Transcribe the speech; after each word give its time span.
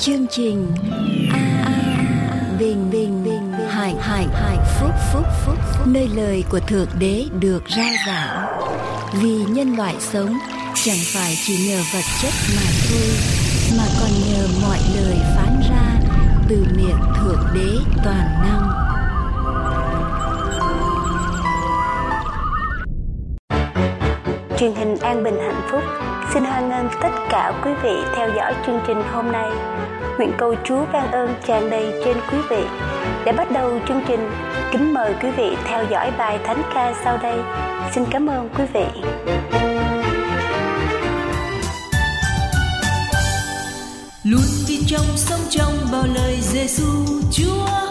chương 0.00 0.26
trình 0.30 0.66
a, 1.32 1.38
a 1.64 1.72
bình 2.58 2.90
bình 2.90 3.24
bình 3.24 3.52
hải 3.68 3.94
hải 4.00 4.26
hải 4.32 4.56
phúc 4.80 4.90
phúc 5.12 5.26
phúc 5.44 5.56
nơi 5.86 6.08
lời 6.16 6.44
của 6.50 6.60
thượng 6.60 6.88
đế 6.98 7.24
được 7.40 7.62
rao 7.76 7.90
giảng. 8.06 8.46
Vì 9.12 9.44
nhân 9.48 9.76
loại 9.76 9.94
sống 10.00 10.38
chẳng 10.74 10.96
phải 11.14 11.38
chỉ 11.46 11.68
nhờ 11.68 11.82
vật 11.92 12.04
chất 12.22 12.32
mà 12.56 12.62
thôi 12.88 13.08
mà 13.78 13.84
còn 14.00 14.10
nhờ 14.28 14.48
mọi 14.62 14.78
lời 14.96 15.16
phán 15.36 15.60
ra 15.70 16.10
từ 16.48 16.66
miệng 16.76 17.00
thượng 17.16 17.46
đế 17.54 17.78
toàn 18.04 18.28
năng. 18.42 18.68
Truyền 24.58 24.74
hình 24.74 24.96
an 24.96 25.24
bình 25.24 25.36
hạnh 25.40 25.62
phúc 25.70 25.82
xin 26.34 26.44
hoan 26.44 26.68
nghênh 26.68 26.88
tất 27.02 27.10
cả 27.30 27.60
quý 27.64 27.70
vị 27.82 27.96
theo 28.16 28.30
dõi 28.36 28.54
chương 28.66 28.80
trình 28.86 29.02
hôm 29.12 29.32
nay 29.32 29.77
nguyện 30.18 30.32
cầu 30.38 30.54
chúa 30.64 30.84
ban 30.92 31.12
ơn 31.12 31.34
tràn 31.46 31.70
đầy 31.70 31.92
trên 32.04 32.16
quý 32.32 32.38
vị. 32.50 32.64
Để 33.24 33.32
bắt 33.32 33.50
đầu 33.50 33.80
chương 33.88 34.00
trình, 34.08 34.30
kính 34.72 34.94
mời 34.94 35.14
quý 35.22 35.30
vị 35.30 35.56
theo 35.64 35.84
dõi 35.90 36.12
bài 36.18 36.38
thánh 36.44 36.62
ca 36.74 36.94
sau 37.04 37.18
đây. 37.22 37.38
Xin 37.94 38.04
cảm 38.10 38.26
ơn 38.26 38.48
quý 38.58 38.64
vị. 38.72 38.84
Luôn 44.24 44.40
đi 44.68 44.80
trong 44.86 45.06
sống 45.16 45.40
trong 45.50 45.72
bao 45.92 46.04
lời 46.14 46.38
Giêsu 46.40 47.04
Chúa 47.32 47.87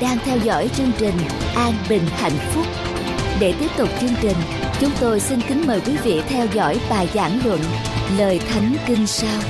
đang 0.00 0.18
theo 0.18 0.38
dõi 0.38 0.70
chương 0.74 0.92
trình 0.98 1.14
an 1.54 1.74
bình 1.88 2.02
hạnh 2.06 2.38
phúc 2.52 2.66
để 3.40 3.54
tiếp 3.60 3.70
tục 3.78 3.88
chương 4.00 4.14
trình 4.20 4.36
chúng 4.80 4.90
tôi 5.00 5.20
xin 5.20 5.40
kính 5.48 5.66
mời 5.66 5.80
quý 5.86 5.96
vị 6.04 6.22
theo 6.28 6.46
dõi 6.54 6.80
bài 6.90 7.08
giảng 7.14 7.40
luận 7.44 7.60
lời 8.18 8.38
thánh 8.38 8.76
kinh 8.86 9.06
sao 9.06 9.42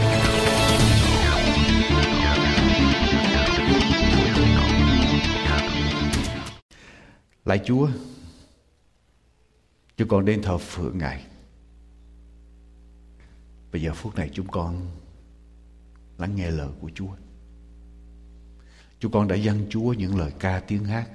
Lạy 7.44 7.60
Chúa, 7.64 7.88
chúng 9.96 10.08
con 10.08 10.24
đến 10.24 10.42
thờ 10.42 10.58
phượng 10.58 10.98
Ngài. 10.98 11.24
Bây 13.72 13.82
giờ 13.82 13.92
phút 13.94 14.16
này 14.16 14.30
chúng 14.32 14.46
con 14.46 14.86
lắng 16.18 16.36
nghe 16.36 16.50
lời 16.50 16.68
của 16.80 16.90
Chúa. 16.94 17.10
Chúng 19.00 19.12
con 19.12 19.28
đã 19.28 19.36
dâng 19.36 19.66
Chúa 19.70 19.92
những 19.92 20.18
lời 20.18 20.32
ca 20.38 20.60
tiếng 20.60 20.84
hát. 20.84 21.10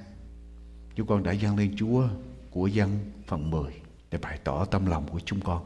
Chúng 0.94 1.06
con 1.06 1.22
đã 1.22 1.32
dâng 1.32 1.56
lên 1.56 1.74
Chúa 1.76 2.08
của 2.50 2.66
dân 2.66 3.12
phần 3.26 3.50
10 3.50 3.80
để 4.10 4.18
bày 4.18 4.38
tỏ 4.44 4.64
tâm 4.64 4.86
lòng 4.86 5.08
của 5.08 5.20
chúng 5.20 5.40
con. 5.40 5.64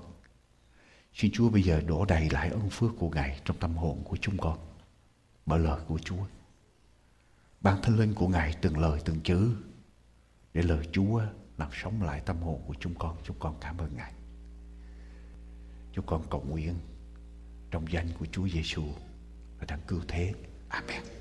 Xin 1.15 1.31
Chúa 1.31 1.49
bây 1.49 1.63
giờ 1.63 1.81
đổ 1.87 2.05
đầy 2.05 2.31
lại 2.31 2.51
ơn 2.51 2.71
phước 2.71 2.91
của 2.99 3.11
Ngài 3.11 3.41
trong 3.45 3.57
tâm 3.57 3.77
hồn 3.77 4.05
của 4.05 4.17
chúng 4.21 4.39
con. 4.39 4.59
Bởi 5.47 5.59
lời 5.59 5.81
của 5.89 5.99
Chúa. 5.99 6.25
Ban 7.61 7.83
thánh 7.83 7.99
linh 7.99 8.15
của 8.15 8.29
Ngài 8.29 8.55
từng 8.63 8.79
lời 8.79 9.01
từng 9.05 9.21
chữ 9.21 9.57
để 10.55 10.63
lời 10.63 10.89
Chúa 10.93 11.23
làm 11.59 11.71
sống 11.73 12.03
lại 12.03 12.21
tâm 12.27 12.43
hồn 12.43 12.63
của 12.67 12.75
chúng 12.81 12.95
con. 12.95 13.17
Chúng 13.25 13.37
con 13.39 13.55
cảm 13.61 13.79
ơn 13.79 13.97
Ngài. 13.97 14.13
Chúng 15.93 16.07
con 16.07 16.23
cầu 16.31 16.45
nguyện 16.49 16.75
trong 17.71 17.93
danh 17.93 18.09
của 18.19 18.27
Chúa 18.33 18.49
Giêsu 18.49 18.85
và 19.59 19.67
đấng 19.69 19.81
cứu 19.87 20.01
thế. 20.09 20.33
Amen. 20.69 21.20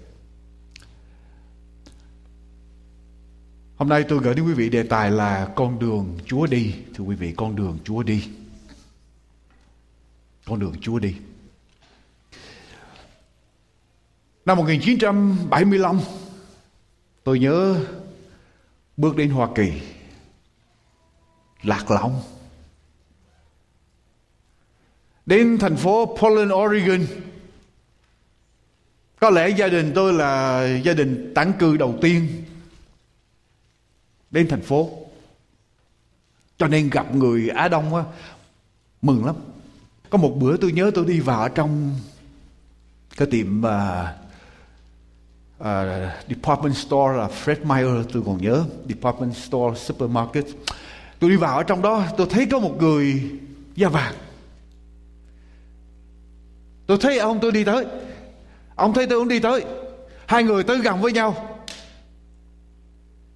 Hôm 3.79 3.89
nay 3.89 4.05
tôi 4.09 4.19
gửi 4.23 4.35
đến 4.35 4.45
quý 4.45 4.53
vị 4.53 4.69
đề 4.69 4.83
tài 4.83 5.11
là 5.11 5.51
con 5.55 5.79
đường 5.79 6.17
Chúa 6.25 6.45
đi. 6.45 6.75
Thưa 6.95 7.03
quý 7.03 7.15
vị, 7.15 7.33
con 7.37 7.55
đường 7.55 7.77
Chúa 7.83 8.03
đi. 8.03 8.29
Con 10.45 10.59
đường 10.59 10.75
Chúa 10.81 10.99
đi. 10.99 11.15
Năm 14.45 14.57
1975, 14.57 15.99
tôi 17.23 17.39
nhớ 17.39 17.85
bước 18.97 19.15
đến 19.15 19.29
Hoa 19.29 19.47
Kỳ, 19.55 19.71
Lạc 21.63 21.91
lõng 21.91 22.21
đến 25.25 25.57
thành 25.59 25.75
phố 25.75 26.05
Portland, 26.05 26.51
Oregon. 26.53 27.05
Có 29.19 29.29
lẽ 29.29 29.49
gia 29.49 29.67
đình 29.67 29.91
tôi 29.95 30.13
là 30.13 30.65
gia 30.83 30.93
đình 30.93 31.31
tản 31.35 31.53
cư 31.59 31.77
đầu 31.77 31.97
tiên 32.01 32.27
đến 34.31 34.47
thành 34.47 34.61
phố. 34.61 34.89
Cho 36.57 36.67
nên 36.67 36.89
gặp 36.89 37.15
người 37.15 37.49
Á 37.49 37.67
Đông 37.67 37.95
á, 37.95 38.03
mừng 39.01 39.25
lắm. 39.25 39.35
Có 40.09 40.17
một 40.17 40.35
bữa 40.39 40.57
tôi 40.57 40.71
nhớ 40.71 40.91
tôi 40.95 41.05
đi 41.05 41.19
vào 41.19 41.41
ở 41.41 41.49
trong 41.49 41.95
cái 43.17 43.27
tiệm 43.31 43.61
uh, 43.61 43.65
uh, 45.59 45.65
department 46.29 46.75
store 46.75 47.17
là 47.17 47.29
Fred 47.45 47.65
Meyer 47.65 48.07
tôi 48.13 48.23
còn 48.25 48.41
nhớ 48.41 48.65
department 48.87 49.35
store 49.35 49.79
supermarket. 49.79 50.45
Tôi 51.19 51.29
đi 51.29 51.35
vào 51.35 51.57
ở 51.57 51.63
trong 51.63 51.81
đó 51.81 52.03
tôi 52.17 52.27
thấy 52.29 52.45
có 52.45 52.59
một 52.59 52.75
người 52.79 53.31
da 53.75 53.89
vàng. 53.89 54.13
Tôi 56.85 56.97
thấy 57.01 57.17
ông 57.17 57.39
tôi 57.41 57.51
đi 57.51 57.63
tới. 57.63 57.85
Ông 58.75 58.93
thấy 58.93 59.07
tôi 59.07 59.19
cũng 59.19 59.27
đi 59.27 59.39
tới. 59.39 59.65
Hai 60.25 60.43
người 60.43 60.63
tới 60.63 60.77
gần 60.77 61.01
với 61.01 61.11
nhau 61.11 61.48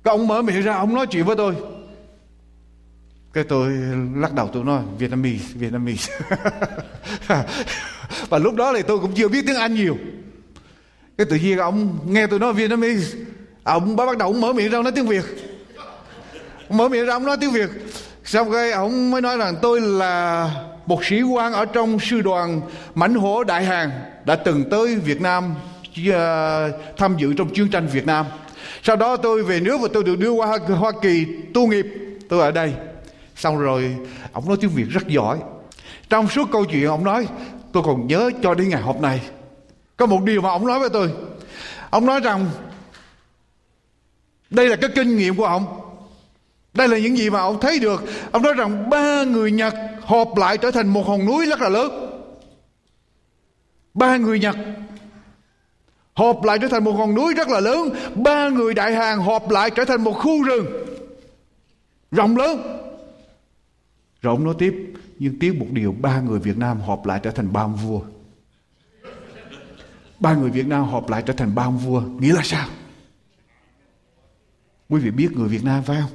cái 0.04 0.12
ông 0.12 0.28
mở 0.28 0.42
miệng 0.42 0.62
ra 0.62 0.76
ông 0.76 0.96
nói 0.96 1.08
chuyện 1.08 1.26
với 1.26 1.36
tôi. 1.36 1.56
Cái 3.34 3.44
tôi 3.44 3.72
lắc 4.16 4.34
đầu 4.34 4.50
tôi 4.54 4.64
nói 4.64 4.84
Vietnamese 4.98 5.46
Vietnamese. 5.54 6.14
Và 8.30 8.38
lúc 8.38 8.56
đó 8.56 8.74
thì 8.76 8.82
tôi 8.88 9.00
cũng 9.00 9.14
chưa 9.16 9.28
biết 9.28 9.44
tiếng 9.48 9.56
Anh 9.56 9.74
nhiều. 9.74 9.98
Cái 11.18 11.28
tự 11.30 11.36
nhiên 11.36 11.58
ông 11.58 12.00
nghe 12.06 12.28
tôi 12.28 12.40
nói 12.40 12.54
Vietnamese 12.54 13.18
ông 13.64 13.96
bắt 13.96 14.18
đầu 14.18 14.28
ông 14.28 14.42
mở 14.42 14.54
miệng 14.54 14.72
ra 14.72 14.78
ông 14.78 14.84
nói 14.84 14.94
tiếng 14.96 15.08
Việt. 15.08 15.24
Mở 16.70 16.90
miệng 16.90 17.06
ra 17.06 17.14
ông 17.14 17.26
nói 17.26 17.38
tiếng 17.42 17.52
Việt. 17.52 17.70
Xong 18.24 18.52
cái 18.52 18.72
ông 18.72 19.12
mới 19.12 19.22
nói 19.22 19.38
rằng 19.38 19.56
tôi 19.62 19.82
là 19.82 20.50
một 20.86 21.06
sĩ 21.06 21.22
quan 21.22 21.54
ở 21.54 21.66
trong 21.66 22.00
sư 22.00 22.22
đoàn 22.22 22.62
mãnh 22.96 23.16
hổ 23.16 23.44
đại 23.44 23.66
hàng 23.66 23.92
đã 24.26 24.36
từng 24.36 24.70
tới 24.70 24.96
Việt 24.96 25.22
Nam 25.22 25.56
uh, 26.10 26.16
tham 26.98 27.16
dự 27.18 27.34
trong 27.34 27.50
chiến 27.54 27.70
tranh 27.70 27.88
Việt 27.88 28.06
Nam 28.06 28.26
sau 28.84 28.96
đó 28.96 29.18
tôi 29.18 29.44
về 29.44 29.60
nước 29.60 29.78
và 29.82 29.88
tôi 29.94 30.04
được 30.04 30.16
đưa 30.20 30.32
qua 30.32 30.58
Hoa 30.68 30.92
Kỳ 31.02 31.26
tu 31.54 31.68
nghiệp. 31.68 31.86
Tôi 32.30 32.42
ở 32.42 32.52
đây. 32.52 32.74
Xong 33.36 33.60
rồi, 33.60 33.96
ông 34.32 34.48
nói 34.48 34.58
tiếng 34.62 34.70
Việt 34.70 34.86
rất 34.90 35.08
giỏi. 35.08 35.40
Trong 36.10 36.28
suốt 36.28 36.50
câu 36.52 36.66
chuyện, 36.66 36.86
ông 36.86 37.04
nói, 37.04 37.28
tôi 37.72 37.84
còn 37.86 38.08
nhớ 38.08 38.30
cho 38.44 38.54
đến 38.54 38.70
ngày 38.70 38.82
hôm 38.82 39.02
nay. 39.02 39.22
Có 39.98 40.06
một 40.06 40.24
điều 40.24 40.42
mà 40.42 40.50
ông 40.50 40.68
nói 40.68 40.80
với 40.80 40.90
tôi. 40.90 41.12
Ông 41.90 42.06
nói 42.06 42.20
rằng, 42.20 42.46
đây 44.50 44.68
là 44.68 44.76
cái 44.76 44.90
kinh 44.96 45.18
nghiệm 45.18 45.36
của 45.36 45.46
ông. 45.46 45.66
Đây 46.74 46.88
là 46.88 46.98
những 46.98 47.18
gì 47.18 47.30
mà 47.30 47.40
ông 47.40 47.60
thấy 47.62 47.80
được. 47.80 48.04
Ông 48.32 48.44
nói 48.44 48.54
rằng, 48.54 48.90
ba 48.90 49.24
người 49.24 49.52
nhật 49.52 49.74
họp 50.02 50.38
lại 50.38 50.58
trở 50.58 50.72
thành 50.72 50.88
một 50.88 51.08
hòn 51.08 51.26
núi 51.26 51.46
rất 51.46 51.62
là 51.62 51.70
lớn. 51.70 52.10
Ba 53.94 54.18
người 54.18 54.40
nhật 54.40 54.56
họp 56.14 56.44
lại 56.44 56.60
trở 56.60 56.68
thành 56.68 56.84
một 56.84 56.94
ngọn 56.94 57.16
núi 57.16 57.34
rất 57.34 57.48
là 57.48 57.60
lớn. 57.60 57.90
Ba 58.16 58.50
người 58.50 58.74
đại 58.74 58.94
hàng 58.96 59.20
họp 59.20 59.50
lại 59.50 59.70
trở 59.70 59.86
thành 59.86 60.04
một 60.04 60.14
khu 60.14 60.44
rừng. 60.44 60.66
Rộng 62.12 62.38
lớn. 62.38 62.62
Rồi 64.22 64.36
ông 64.36 64.44
nói 64.44 64.56
tiếp, 64.60 64.94
nhưng 65.20 65.40
tiếc 65.40 65.56
một 65.56 65.68
điều, 65.72 65.92
ba 65.92 66.22
người 66.22 66.40
việt 66.40 66.58
nam 66.58 66.82
họp 66.82 67.06
lại 67.06 67.20
trở 67.24 67.32
thành 67.32 67.54
ba 67.54 67.62
ông 67.62 67.76
vua. 67.76 68.02
Ba 70.20 70.36
người 70.36 70.50
việt 70.50 70.68
nam 70.68 70.84
họp 70.84 71.10
lại 71.10 71.24
trở 71.26 71.34
thành 71.34 71.56
ba 71.56 71.64
ông 71.64 71.78
vua, 71.78 72.02
nghĩa 72.02 72.34
là 72.34 72.42
sao? 72.44 72.68
Quý 74.90 75.02
vị 75.02 75.12
biết 75.12 75.30
người 75.32 75.48
việt 75.48 75.64
nam 75.64 75.84
phải 75.84 75.98
không? 76.02 76.12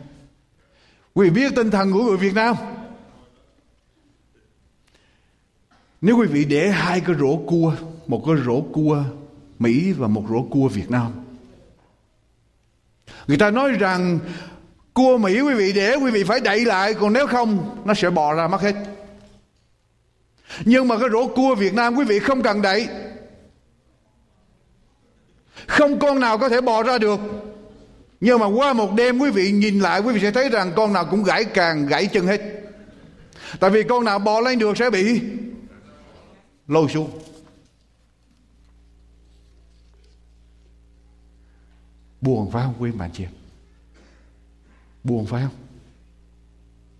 Quý 1.15 1.31
vị 1.31 1.43
biết 1.43 1.53
tinh 1.56 1.71
thần 1.71 1.93
của 1.93 2.05
người 2.05 2.17
việt 2.17 2.35
nam. 2.35 2.56
Nếu 6.01 6.17
quý 6.19 6.27
vị 6.27 6.44
để 6.44 6.71
hai 6.71 7.01
cái 7.01 7.17
rổ 7.21 7.37
cua, 7.37 7.75
một 8.06 8.23
cái 8.27 8.35
rổ 8.47 8.61
cua 8.61 9.05
Mỹ 9.58 9.93
và 9.93 10.08
một 10.08 10.25
rổ 10.31 10.43
cua 10.43 10.69
Việt 10.69 10.90
Nam. 10.90 11.12
Người 13.26 13.38
ta 13.38 13.50
nói 13.50 13.72
rằng, 13.72 14.19
cua 14.94 15.19
Mỹ 15.19 15.40
quý 15.40 15.55
vị 15.55 15.72
để, 15.72 15.96
quý 15.96 16.10
vị 16.10 16.25
phải 16.25 16.40
đậy 16.40 16.60
lại, 16.60 16.94
còn 16.94 17.12
nếu 17.12 17.26
không, 17.26 17.82
nó 17.84 17.94
sẽ 17.94 18.10
bò 18.10 18.34
ra 18.34 18.49
mất 18.49 18.60
hết. 18.60 18.75
Nhưng 20.64 20.88
mà 20.88 20.99
cái 20.99 21.08
rổ 21.12 21.26
cua 21.26 21.55
Việt 21.55 21.75
Nam 21.75 21.96
quý 21.96 22.05
vị 22.05 22.19
không 22.19 22.43
cần 22.43 22.62
đậy. 22.62 22.88
Không 25.66 25.99
con 25.99 26.20
nào 26.20 26.38
có 26.38 26.49
thể 26.49 26.60
bò 26.60 26.82
ra 26.82 26.99
được. 26.99 27.20
Nhưng 28.20 28.38
mà 28.38 28.46
qua 28.46 28.72
một 28.72 28.94
đêm 28.94 29.19
quý 29.19 29.31
vị 29.31 29.50
nhìn 29.50 29.81
lại, 29.81 30.00
quý 30.00 30.12
vị 30.12 30.20
sẽ 30.20 30.31
thấy 30.31 30.49
rằng 30.49 30.72
con 30.76 30.93
nào 30.93 31.05
cũng 31.10 31.22
gãy 31.22 31.44
càng, 31.44 31.87
gãy 31.87 32.06
chân 32.06 32.26
hết. 32.26 32.40
Tại 33.60 33.70
vì 33.70 33.82
con 33.82 34.05
nào 34.05 34.19
bò 34.19 34.40
lên 34.40 34.58
được 34.58 34.78
sẽ 34.78 34.90
bị 34.90 35.20
lôi 36.69 36.88
xuống. 36.88 37.10
Buồn 42.20 42.50
phải 42.50 42.65
không, 42.65 42.75
quý 42.79 42.91
bạn 42.91 43.11
chị 43.12 43.25
Buồn 45.05 45.26
phải 45.26 45.43
không? 45.43 45.55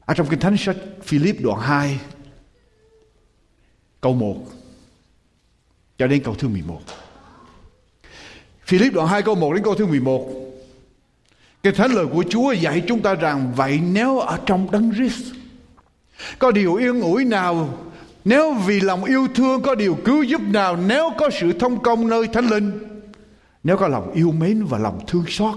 Ở 0.01 0.15
trong 0.15 0.27
kinh 0.27 0.41
thánh 0.41 0.57
sách 0.57 0.77
Philip 1.03 1.37
đoạn 1.41 1.61
2 1.61 2.01
Câu 4.01 4.15
1 4.15 4.37
Cho 5.99 6.07
đến 6.07 6.23
câu 6.25 6.35
thứ 6.35 6.49
11 6.49 6.81
Philip 8.65 8.93
đoạn 8.93 9.09
2 9.09 9.23
câu 9.23 9.35
1 9.35 9.53
đến 9.53 9.65
câu 9.65 9.75
thứ 9.75 9.87
11 9.87 10.31
Cái 11.63 11.73
thánh 11.73 11.93
lời 11.93 12.07
của 12.13 12.25
Chúa 12.29 12.53
dạy 12.53 12.83
chúng 12.87 13.03
ta 13.03 13.15
rằng, 13.15 13.53
Vậy 13.57 13.81
nếu 13.81 14.19
ở 14.19 14.39
trong 14.47 14.71
đấng 14.71 14.93
Christ, 14.95 15.35
Có 16.39 16.51
điều 16.51 16.75
yên 16.75 17.01
ủi 17.01 17.25
nào? 17.25 17.79
Nếu 18.25 18.55
vì 18.55 18.81
lòng 18.81 19.05
yêu 19.05 19.29
thương 19.35 19.63
có 19.63 19.75
điều 19.75 19.99
cứu 20.05 20.23
giúp 20.23 20.41
nào? 20.41 20.77
Nếu 20.77 21.11
có 21.19 21.31
sự 21.41 21.53
thông 21.53 21.83
công 21.83 22.09
nơi 22.09 22.27
thánh 22.33 22.47
linh 22.47 22.98
nếu 23.65 23.77
có 23.77 23.89
lòng 23.89 24.13
yêu 24.13 24.33
mến 24.33 24.65
và 24.65 24.79
lòng 24.79 25.01
thương 25.07 25.25
xót, 25.29 25.55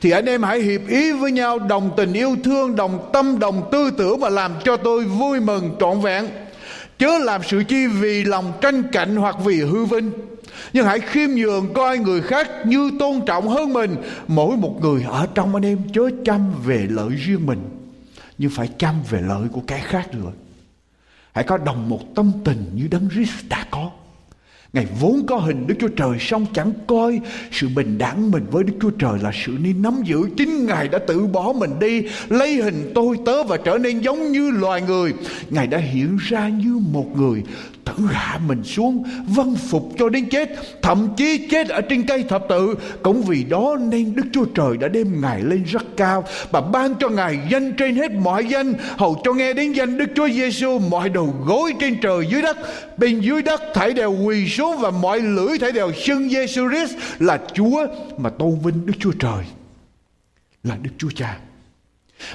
thì 0.00 0.10
anh 0.10 0.24
em 0.24 0.42
hãy 0.42 0.60
hiệp 0.60 0.88
ý 0.88 1.12
với 1.12 1.32
nhau, 1.32 1.58
đồng 1.58 1.90
tình 1.96 2.12
yêu 2.12 2.36
thương, 2.44 2.76
đồng 2.76 3.10
tâm, 3.12 3.38
đồng 3.38 3.68
tư 3.72 3.90
tưởng 3.98 4.20
và 4.20 4.28
làm 4.28 4.52
cho 4.64 4.76
tôi 4.76 5.04
vui 5.04 5.40
mừng 5.40 5.76
trọn 5.80 6.00
vẹn. 6.00 6.28
Chớ 6.98 7.18
làm 7.18 7.40
sự 7.44 7.62
chi 7.68 7.86
vì 7.86 8.24
lòng 8.24 8.52
tranh 8.60 8.82
cạnh 8.92 9.16
hoặc 9.16 9.36
vì 9.44 9.60
hư 9.60 9.84
vinh, 9.84 10.10
nhưng 10.72 10.86
hãy 10.86 11.00
khiêm 11.00 11.30
nhường 11.30 11.74
coi 11.74 11.98
người 11.98 12.22
khác 12.22 12.48
như 12.66 12.90
tôn 12.98 13.20
trọng 13.26 13.48
hơn 13.48 13.72
mình. 13.72 13.96
Mỗi 14.28 14.56
một 14.56 14.78
người 14.80 15.04
ở 15.08 15.26
trong 15.34 15.54
anh 15.54 15.64
em 15.64 15.78
chớ 15.94 16.10
chăm 16.24 16.52
về 16.64 16.86
lợi 16.90 17.08
riêng 17.08 17.46
mình, 17.46 17.60
nhưng 18.38 18.50
phải 18.50 18.68
chăm 18.78 18.94
về 19.10 19.20
lợi 19.20 19.48
của 19.52 19.62
cái 19.66 19.80
khác 19.80 20.14
nữa. 20.14 20.30
Hãy 21.32 21.44
có 21.44 21.58
đồng 21.58 21.88
một 21.88 22.00
tâm 22.14 22.32
tình 22.44 22.70
như 22.74 22.88
đấng 22.90 23.08
Christ 23.10 23.48
đã 23.48 23.66
có. 23.70 23.90
Ngài 24.72 24.86
vốn 25.00 25.26
có 25.26 25.36
hình 25.36 25.66
Đức 25.66 25.74
Chúa 25.80 25.88
Trời 25.88 26.18
song 26.20 26.46
chẳng 26.54 26.72
coi 26.86 27.20
sự 27.52 27.68
bình 27.76 27.98
đẳng 27.98 28.30
mình 28.30 28.46
với 28.50 28.64
Đức 28.64 28.72
Chúa 28.80 28.90
Trời 28.90 29.18
là 29.22 29.32
sự 29.44 29.52
nên 29.62 29.82
nắm 29.82 30.02
giữ. 30.04 30.22
Chính 30.36 30.66
Ngài 30.66 30.88
đã 30.88 30.98
tự 30.98 31.26
bỏ 31.26 31.52
mình 31.52 31.78
đi, 31.78 32.02
lấy 32.28 32.54
hình 32.54 32.92
tôi 32.94 33.16
tớ 33.26 33.42
và 33.42 33.56
trở 33.56 33.78
nên 33.78 34.00
giống 34.00 34.32
như 34.32 34.50
loài 34.50 34.82
người. 34.82 35.12
Ngài 35.50 35.66
đã 35.66 35.78
hiện 35.78 36.18
ra 36.28 36.48
như 36.48 36.80
một 36.92 37.16
người 37.16 37.42
tự 37.98 38.04
hạ 38.12 38.38
mình 38.48 38.64
xuống 38.64 39.04
vâng 39.28 39.56
phục 39.56 39.92
cho 39.98 40.08
đến 40.08 40.28
chết 40.28 40.48
thậm 40.82 41.08
chí 41.16 41.48
chết 41.50 41.68
ở 41.68 41.80
trên 41.80 42.06
cây 42.06 42.22
thập 42.28 42.42
tự 42.48 42.74
cũng 43.02 43.22
vì 43.22 43.44
đó 43.44 43.76
nên 43.80 44.14
đức 44.14 44.22
chúa 44.32 44.44
trời 44.44 44.76
đã 44.76 44.88
đem 44.88 45.20
ngài 45.20 45.42
lên 45.42 45.64
rất 45.64 45.82
cao 45.96 46.24
và 46.50 46.60
ban 46.60 46.94
cho 46.94 47.08
ngài 47.08 47.38
danh 47.50 47.72
trên 47.72 47.96
hết 47.96 48.12
mọi 48.12 48.44
danh 48.44 48.74
hầu 48.98 49.20
cho 49.24 49.32
nghe 49.32 49.52
đến 49.52 49.72
danh 49.72 49.98
đức 49.98 50.06
chúa 50.14 50.28
giêsu 50.28 50.78
mọi 50.78 51.08
đầu 51.08 51.34
gối 51.46 51.74
trên 51.80 52.00
trời 52.00 52.26
dưới 52.30 52.42
đất 52.42 52.56
bên 52.96 53.20
dưới 53.20 53.42
đất 53.42 53.62
thảy 53.74 53.92
đều 53.92 54.16
quỳ 54.26 54.46
xuống 54.58 54.78
và 54.78 54.90
mọi 54.90 55.20
lưỡi 55.20 55.58
thể 55.58 55.72
đều 55.72 55.92
xưng 55.92 56.30
giêsu 56.30 56.68
christ 56.70 56.94
là 57.18 57.38
chúa 57.54 57.86
mà 58.18 58.30
tôn 58.30 58.58
vinh 58.64 58.86
đức 58.86 58.94
chúa 59.00 59.12
trời, 59.12 59.44
là 60.64 60.76
đức 60.82 60.90
chúa 60.98 61.10
cha 61.14 61.38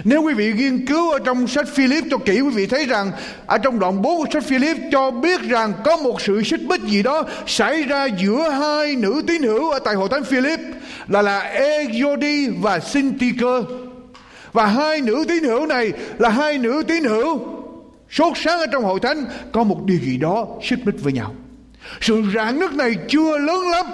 nếu 0.03 0.21
quý 0.21 0.33
vị 0.33 0.53
nghiên 0.53 0.85
cứu 0.85 1.11
ở 1.11 1.19
trong 1.19 1.47
sách 1.47 1.67
Philip 1.67 2.03
cho 2.11 2.17
kỹ 2.17 2.41
quý 2.41 2.49
vị 2.49 2.65
thấy 2.65 2.85
rằng 2.85 3.11
ở 3.45 3.57
trong 3.57 3.79
đoạn 3.79 4.01
4 4.01 4.17
của 4.17 4.25
sách 4.33 4.43
Philip 4.43 4.77
cho 4.91 5.11
biết 5.11 5.41
rằng 5.41 5.73
có 5.83 5.97
một 5.97 6.21
sự 6.21 6.43
xích 6.43 6.59
bích 6.67 6.81
gì 6.81 7.03
đó 7.03 7.23
xảy 7.47 7.83
ra 7.83 8.05
giữa 8.05 8.49
hai 8.49 8.95
nữ 8.95 9.21
tín 9.27 9.41
hữu 9.41 9.71
ở 9.71 9.79
tại 9.79 9.95
hội 9.95 10.09
thánh 10.11 10.23
Philip, 10.23 10.59
là 11.07 11.21
là 11.21 11.55
Ejodi 11.59 12.61
và 12.61 12.79
Syntyche. 12.79 13.75
Và 14.53 14.65
hai 14.65 15.01
nữ 15.01 15.25
tín 15.27 15.43
hữu 15.43 15.65
này 15.65 15.91
là 16.17 16.29
hai 16.29 16.57
nữ 16.57 16.83
tín 16.87 17.03
hữu 17.03 17.39
sốt 18.09 18.33
sáng 18.35 18.59
ở 18.59 18.65
trong 18.71 18.83
hội 18.83 18.99
thánh 18.99 19.25
có 19.51 19.63
một 19.63 19.81
điều 19.85 19.99
gì 19.99 20.17
đó 20.17 20.47
xích 20.63 20.79
bích 20.85 21.03
với 21.03 21.13
nhau. 21.13 21.35
Sự 22.01 22.23
rạn 22.35 22.59
nứt 22.59 22.73
này 22.73 22.95
chưa 23.07 23.37
lớn 23.37 23.61
lắm 23.71 23.85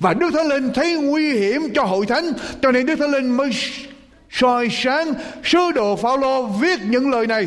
và 0.00 0.14
Đức 0.14 0.30
Thánh 0.34 0.48
Linh 0.48 0.72
thấy 0.74 0.94
nguy 0.94 1.32
hiểm 1.32 1.62
cho 1.74 1.82
hội 1.82 2.06
thánh, 2.06 2.32
cho 2.62 2.72
nên 2.72 2.86
Đức 2.86 2.96
Thánh 2.96 3.10
Linh 3.10 3.36
mới 3.36 3.50
soi 4.30 4.68
sáng 4.70 5.14
sứ 5.44 5.58
đồ 5.74 5.96
Phaolô 5.96 6.42
viết 6.42 6.80
những 6.84 7.10
lời 7.10 7.26
này. 7.26 7.46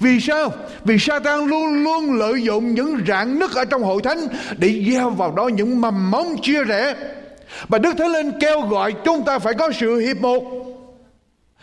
Vì 0.00 0.20
sao? 0.20 0.52
Vì 0.84 0.98
Satan 0.98 1.46
luôn 1.46 1.84
luôn 1.84 2.18
lợi 2.18 2.42
dụng 2.42 2.74
những 2.74 2.98
rạn 3.08 3.38
nứt 3.38 3.50
ở 3.54 3.64
trong 3.64 3.82
hội 3.82 4.02
thánh 4.02 4.18
để 4.58 4.84
gieo 4.90 5.10
vào 5.10 5.32
đó 5.32 5.48
những 5.48 5.80
mầm 5.80 6.10
móng 6.10 6.36
chia 6.42 6.64
rẽ. 6.64 6.94
Và 7.68 7.78
Đức 7.78 7.94
Thánh 7.98 8.12
Linh 8.12 8.32
kêu 8.40 8.60
gọi 8.60 8.94
chúng 9.04 9.24
ta 9.24 9.38
phải 9.38 9.54
có 9.54 9.70
sự 9.80 9.98
hiệp 9.98 10.20
một. 10.20 10.44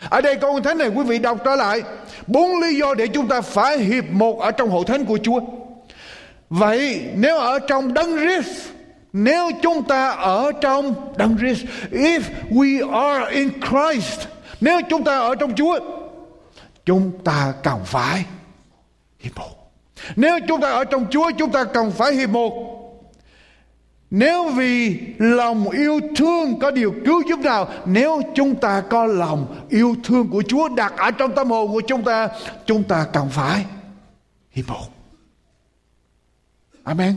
Ở 0.08 0.20
đây 0.20 0.36
câu 0.36 0.60
thánh 0.60 0.78
này, 0.78 0.88
quý 0.88 1.04
vị 1.04 1.18
đọc 1.18 1.38
trở 1.44 1.56
lại. 1.56 1.82
Bốn 2.26 2.60
lý 2.60 2.76
do 2.76 2.94
để 2.94 3.06
chúng 3.06 3.28
ta 3.28 3.40
phải 3.40 3.78
hiệp 3.78 4.04
một 4.10 4.40
ở 4.40 4.50
trong 4.50 4.70
hội 4.70 4.84
thánh 4.86 5.04
của 5.04 5.18
Chúa. 5.22 5.40
Vậy 6.50 7.10
nếu 7.14 7.38
ở 7.38 7.58
trong 7.58 7.94
đấng 7.94 8.16
Christ, 8.16 8.68
nếu 9.12 9.50
chúng 9.62 9.82
ta 9.84 10.10
ở 10.10 10.52
trong 10.60 10.94
đấng 11.16 11.38
Christ, 11.38 11.64
if 11.90 12.20
we 12.50 12.92
are 13.00 13.30
in 13.30 13.50
Christ, 13.60 14.20
nếu 14.60 14.80
chúng 14.90 15.04
ta 15.04 15.18
ở 15.18 15.34
trong 15.34 15.54
Chúa, 15.54 15.78
chúng 16.84 17.12
ta 17.24 17.52
cần 17.62 17.80
phải 17.84 18.24
hiệp 19.18 19.36
một. 19.36 19.72
Nếu 20.16 20.38
chúng 20.48 20.60
ta 20.60 20.70
ở 20.70 20.84
trong 20.84 21.06
Chúa, 21.10 21.30
chúng 21.38 21.52
ta 21.52 21.64
cần 21.64 21.90
phải 21.90 22.12
hiệp 22.12 22.30
một. 22.30 22.76
Nếu 24.10 24.48
vì 24.48 24.98
lòng 25.18 25.70
yêu 25.70 26.00
thương 26.16 26.58
có 26.58 26.70
điều 26.70 26.94
cứu 27.04 27.22
giúp 27.28 27.38
nào, 27.38 27.68
Nếu 27.86 28.20
chúng 28.34 28.54
ta 28.54 28.80
có 28.80 29.06
lòng 29.06 29.66
yêu 29.68 29.96
thương 30.04 30.28
của 30.28 30.42
Chúa 30.48 30.68
đặt 30.68 30.92
ở 30.96 31.10
trong 31.10 31.34
tâm 31.34 31.50
hồn 31.50 31.72
của 31.72 31.80
chúng 31.80 32.02
ta 32.02 32.28
Chúng 32.66 32.82
ta 32.82 33.06
cần 33.12 33.28
phải 33.30 33.64
hiệp 34.50 34.68
một. 34.68 34.95
Amen 36.86 37.14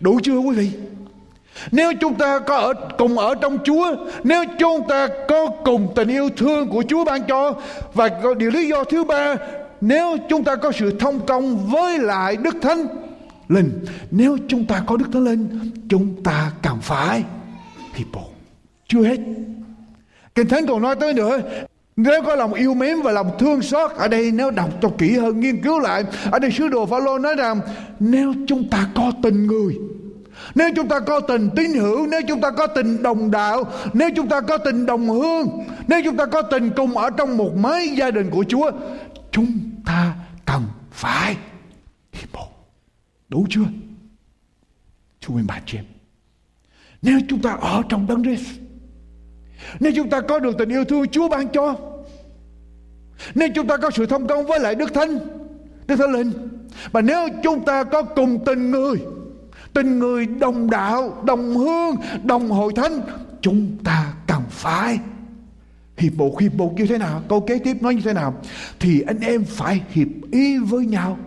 Đủ 0.00 0.20
chưa 0.22 0.38
quý 0.38 0.56
vị 0.56 0.70
nếu 1.72 1.92
chúng 2.00 2.14
ta 2.14 2.38
có 2.38 2.56
ở 2.56 2.72
cùng 2.98 3.18
ở 3.18 3.34
trong 3.34 3.58
Chúa, 3.64 3.96
nếu 4.24 4.44
chúng 4.58 4.88
ta 4.88 5.08
có 5.28 5.46
cùng 5.64 5.92
tình 5.94 6.08
yêu 6.08 6.30
thương 6.36 6.68
của 6.68 6.84
Chúa 6.88 7.04
ban 7.04 7.22
cho 7.28 7.54
và 7.94 8.08
điều 8.38 8.50
lý 8.50 8.68
do 8.68 8.84
thứ 8.84 9.04
ba, 9.04 9.36
nếu 9.80 10.16
chúng 10.28 10.44
ta 10.44 10.56
có 10.56 10.72
sự 10.72 10.98
thông 10.98 11.26
công 11.26 11.70
với 11.70 11.98
lại 11.98 12.36
Đức 12.36 12.56
Thánh 12.62 12.86
Linh, 13.48 13.84
nếu 14.10 14.38
chúng 14.48 14.64
ta 14.64 14.82
có 14.86 14.96
Đức 14.96 15.06
Thánh 15.12 15.24
Linh, 15.24 15.70
chúng 15.88 16.22
ta 16.24 16.52
cần 16.62 16.78
phải 16.82 17.24
hiệp. 17.94 18.06
Chưa 18.88 19.02
hết. 19.02 19.18
Kinh 20.34 20.48
Thánh 20.48 20.66
còn 20.66 20.82
nói 20.82 20.96
tới 20.96 21.14
nữa, 21.14 21.40
nếu 21.96 22.22
có 22.22 22.34
lòng 22.34 22.54
yêu 22.54 22.74
mến 22.74 23.02
và 23.02 23.12
lòng 23.12 23.30
thương 23.38 23.62
xót, 23.62 23.90
ở 23.90 24.08
đây 24.08 24.32
nếu 24.32 24.50
đọc 24.50 24.70
cho 24.82 24.90
kỹ 24.98 25.18
hơn, 25.18 25.40
nghiên 25.40 25.62
cứu 25.62 25.78
lại, 25.78 26.04
ở 26.30 26.38
đây 26.38 26.50
sứ 26.50 26.68
đồ 26.68 26.86
Phaolô 26.86 27.18
nói 27.18 27.34
rằng, 27.34 27.60
nếu 28.00 28.34
chúng 28.46 28.68
ta 28.68 28.88
có 28.94 29.12
tình 29.22 29.46
người, 29.46 29.78
nếu 30.54 30.70
chúng 30.76 30.88
ta 30.88 31.00
có 31.00 31.20
tình 31.20 31.50
tín 31.56 31.70
hữu, 31.72 32.06
nếu 32.06 32.20
chúng 32.28 32.40
ta 32.40 32.50
có 32.50 32.66
tình 32.66 33.02
đồng 33.02 33.30
đạo, 33.30 33.64
nếu 33.92 34.10
chúng 34.16 34.28
ta 34.28 34.40
có 34.40 34.58
tình 34.58 34.86
đồng 34.86 35.08
hương, 35.08 35.64
nếu 35.88 36.00
chúng 36.04 36.16
ta 36.16 36.26
có 36.26 36.42
tình 36.42 36.70
cùng 36.76 36.98
ở 36.98 37.10
trong 37.10 37.36
một 37.36 37.56
mái 37.56 37.88
gia 37.88 38.10
đình 38.10 38.30
của 38.30 38.44
chúa, 38.48 38.70
chúng 39.30 39.60
ta 39.86 40.14
cần 40.46 40.62
phải 40.90 41.36
hiệp 42.12 42.34
một. 42.34 42.48
Đủ 43.28 43.46
chưa? 43.50 43.64
Chú 45.20 45.32
mình 45.32 45.44
bà 45.48 45.60
chị 45.66 45.78
em. 45.78 45.84
Nếu 47.02 47.20
chúng 47.28 47.42
ta 47.42 47.52
ở 47.60 47.82
trong 47.88 48.06
đấng 48.06 48.22
Christ 48.22 48.59
nếu 49.80 49.92
chúng 49.96 50.10
ta 50.10 50.20
có 50.20 50.38
được 50.38 50.58
tình 50.58 50.68
yêu 50.68 50.84
thương 50.84 51.08
Chúa 51.08 51.28
ban 51.28 51.48
cho 51.48 51.76
Nếu 53.34 53.48
chúng 53.54 53.66
ta 53.66 53.76
có 53.76 53.90
sự 53.90 54.06
thông 54.06 54.26
công 54.26 54.46
với 54.46 54.60
lại 54.60 54.74
Đức 54.74 54.94
Thánh 54.94 55.18
Đức 55.86 55.96
Thánh 55.96 56.12
Linh 56.12 56.32
Và 56.92 57.00
nếu 57.00 57.28
chúng 57.42 57.64
ta 57.64 57.84
có 57.84 58.02
cùng 58.02 58.44
tình 58.44 58.70
người 58.70 58.96
Tình 59.74 59.98
người 59.98 60.26
đồng 60.26 60.70
đạo, 60.70 61.22
đồng 61.26 61.56
hương, 61.56 61.96
đồng 62.24 62.48
hội 62.48 62.72
thánh 62.76 63.00
Chúng 63.40 63.76
ta 63.84 64.12
cần 64.26 64.42
phải 64.50 64.98
Hiệp 66.00 66.12
bộ. 66.16 66.36
Hiệp 66.40 66.54
bộ 66.54 66.72
như 66.76 66.86
thế 66.86 66.98
nào? 66.98 67.22
Câu 67.28 67.40
kế 67.40 67.58
tiếp 67.58 67.82
nói 67.82 67.94
như 67.94 68.00
thế 68.04 68.12
nào? 68.12 68.34
Thì 68.78 69.00
anh 69.00 69.20
em 69.20 69.44
phải 69.44 69.80
hiệp 69.90 70.08
ý 70.32 70.58
với 70.58 70.86
nhau. 70.86 71.18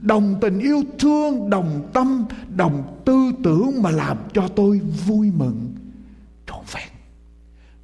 Đồng 0.00 0.38
tình 0.40 0.58
yêu 0.58 0.82
thương 0.98 1.50
Đồng 1.50 1.88
tâm 1.92 2.24
Đồng 2.56 3.00
tư 3.04 3.32
tưởng 3.44 3.82
Mà 3.82 3.90
làm 3.90 4.16
cho 4.32 4.48
tôi 4.48 4.80
vui 5.06 5.30
mừng. 5.36 5.74
Trọn 6.46 6.60
vẹn. 6.72 6.95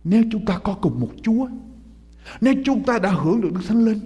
Nếu 0.05 0.23
chúng 0.33 0.45
ta 0.45 0.59
có 0.59 0.75
cùng 0.75 1.01
một 1.01 1.11
Chúa 1.23 1.47
Nếu 2.41 2.55
chúng 2.65 2.83
ta 2.83 2.99
đã 2.99 3.11
hưởng 3.11 3.41
được 3.41 3.53
Đức 3.53 3.61
Thánh 3.69 3.85
Linh 3.85 4.01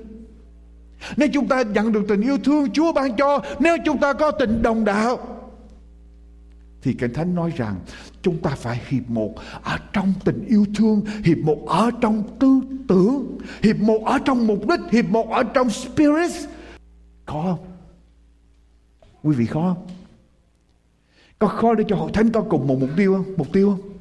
Nếu 1.16 1.28
chúng 1.32 1.48
ta 1.48 1.62
nhận 1.62 1.92
được 1.92 2.02
tình 2.08 2.22
yêu 2.22 2.38
thương 2.44 2.70
Chúa 2.70 2.92
ban 2.92 3.16
cho 3.16 3.40
Nếu 3.60 3.76
chúng 3.84 3.98
ta 3.98 4.12
có 4.12 4.30
tình 4.30 4.62
đồng 4.62 4.84
đạo 4.84 5.36
thì 6.86 6.94
Kinh 6.94 7.12
Thánh 7.12 7.34
nói 7.34 7.52
rằng 7.56 7.76
chúng 8.22 8.38
ta 8.38 8.50
phải 8.50 8.80
hiệp 8.88 9.10
một 9.10 9.34
ở 9.62 9.78
trong 9.92 10.12
tình 10.24 10.44
yêu 10.48 10.66
thương, 10.74 11.04
hiệp 11.24 11.38
một 11.38 11.66
ở 11.66 11.90
trong 12.00 12.22
tư 12.38 12.60
tưởng, 12.88 13.38
hiệp 13.62 13.76
một 13.80 14.04
ở 14.04 14.18
trong 14.24 14.46
mục 14.46 14.68
đích, 14.68 14.80
hiệp 14.92 15.10
một 15.10 15.30
ở 15.30 15.42
trong 15.42 15.70
spirit. 15.70 16.30
Khó 17.26 17.42
không? 17.42 17.66
Quý 19.22 19.36
vị 19.36 19.46
khó 19.46 19.74
không? 19.74 19.86
Có 21.38 21.48
khó 21.48 21.74
để 21.74 21.84
cho 21.88 21.96
hội 21.96 22.10
thánh 22.14 22.30
có 22.30 22.40
cùng 22.40 22.66
một 22.66 22.76
mục 22.80 22.90
tiêu 22.96 23.14
không? 23.14 23.34
Mục 23.36 23.52
tiêu 23.52 23.70
không? 23.70 23.95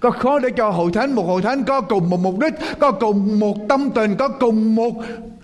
Có 0.00 0.10
khó 0.10 0.38
để 0.38 0.48
cho 0.56 0.70
hội 0.70 0.92
thánh, 0.92 1.14
một 1.14 1.22
hội 1.22 1.42
thánh 1.42 1.64
có 1.64 1.80
cùng 1.80 2.10
một 2.10 2.20
mục 2.20 2.38
đích, 2.38 2.54
có 2.80 2.92
cùng 2.92 3.40
một 3.40 3.56
tâm 3.68 3.90
tình, 3.94 4.16
có 4.18 4.28
cùng 4.28 4.74
một 4.74 4.92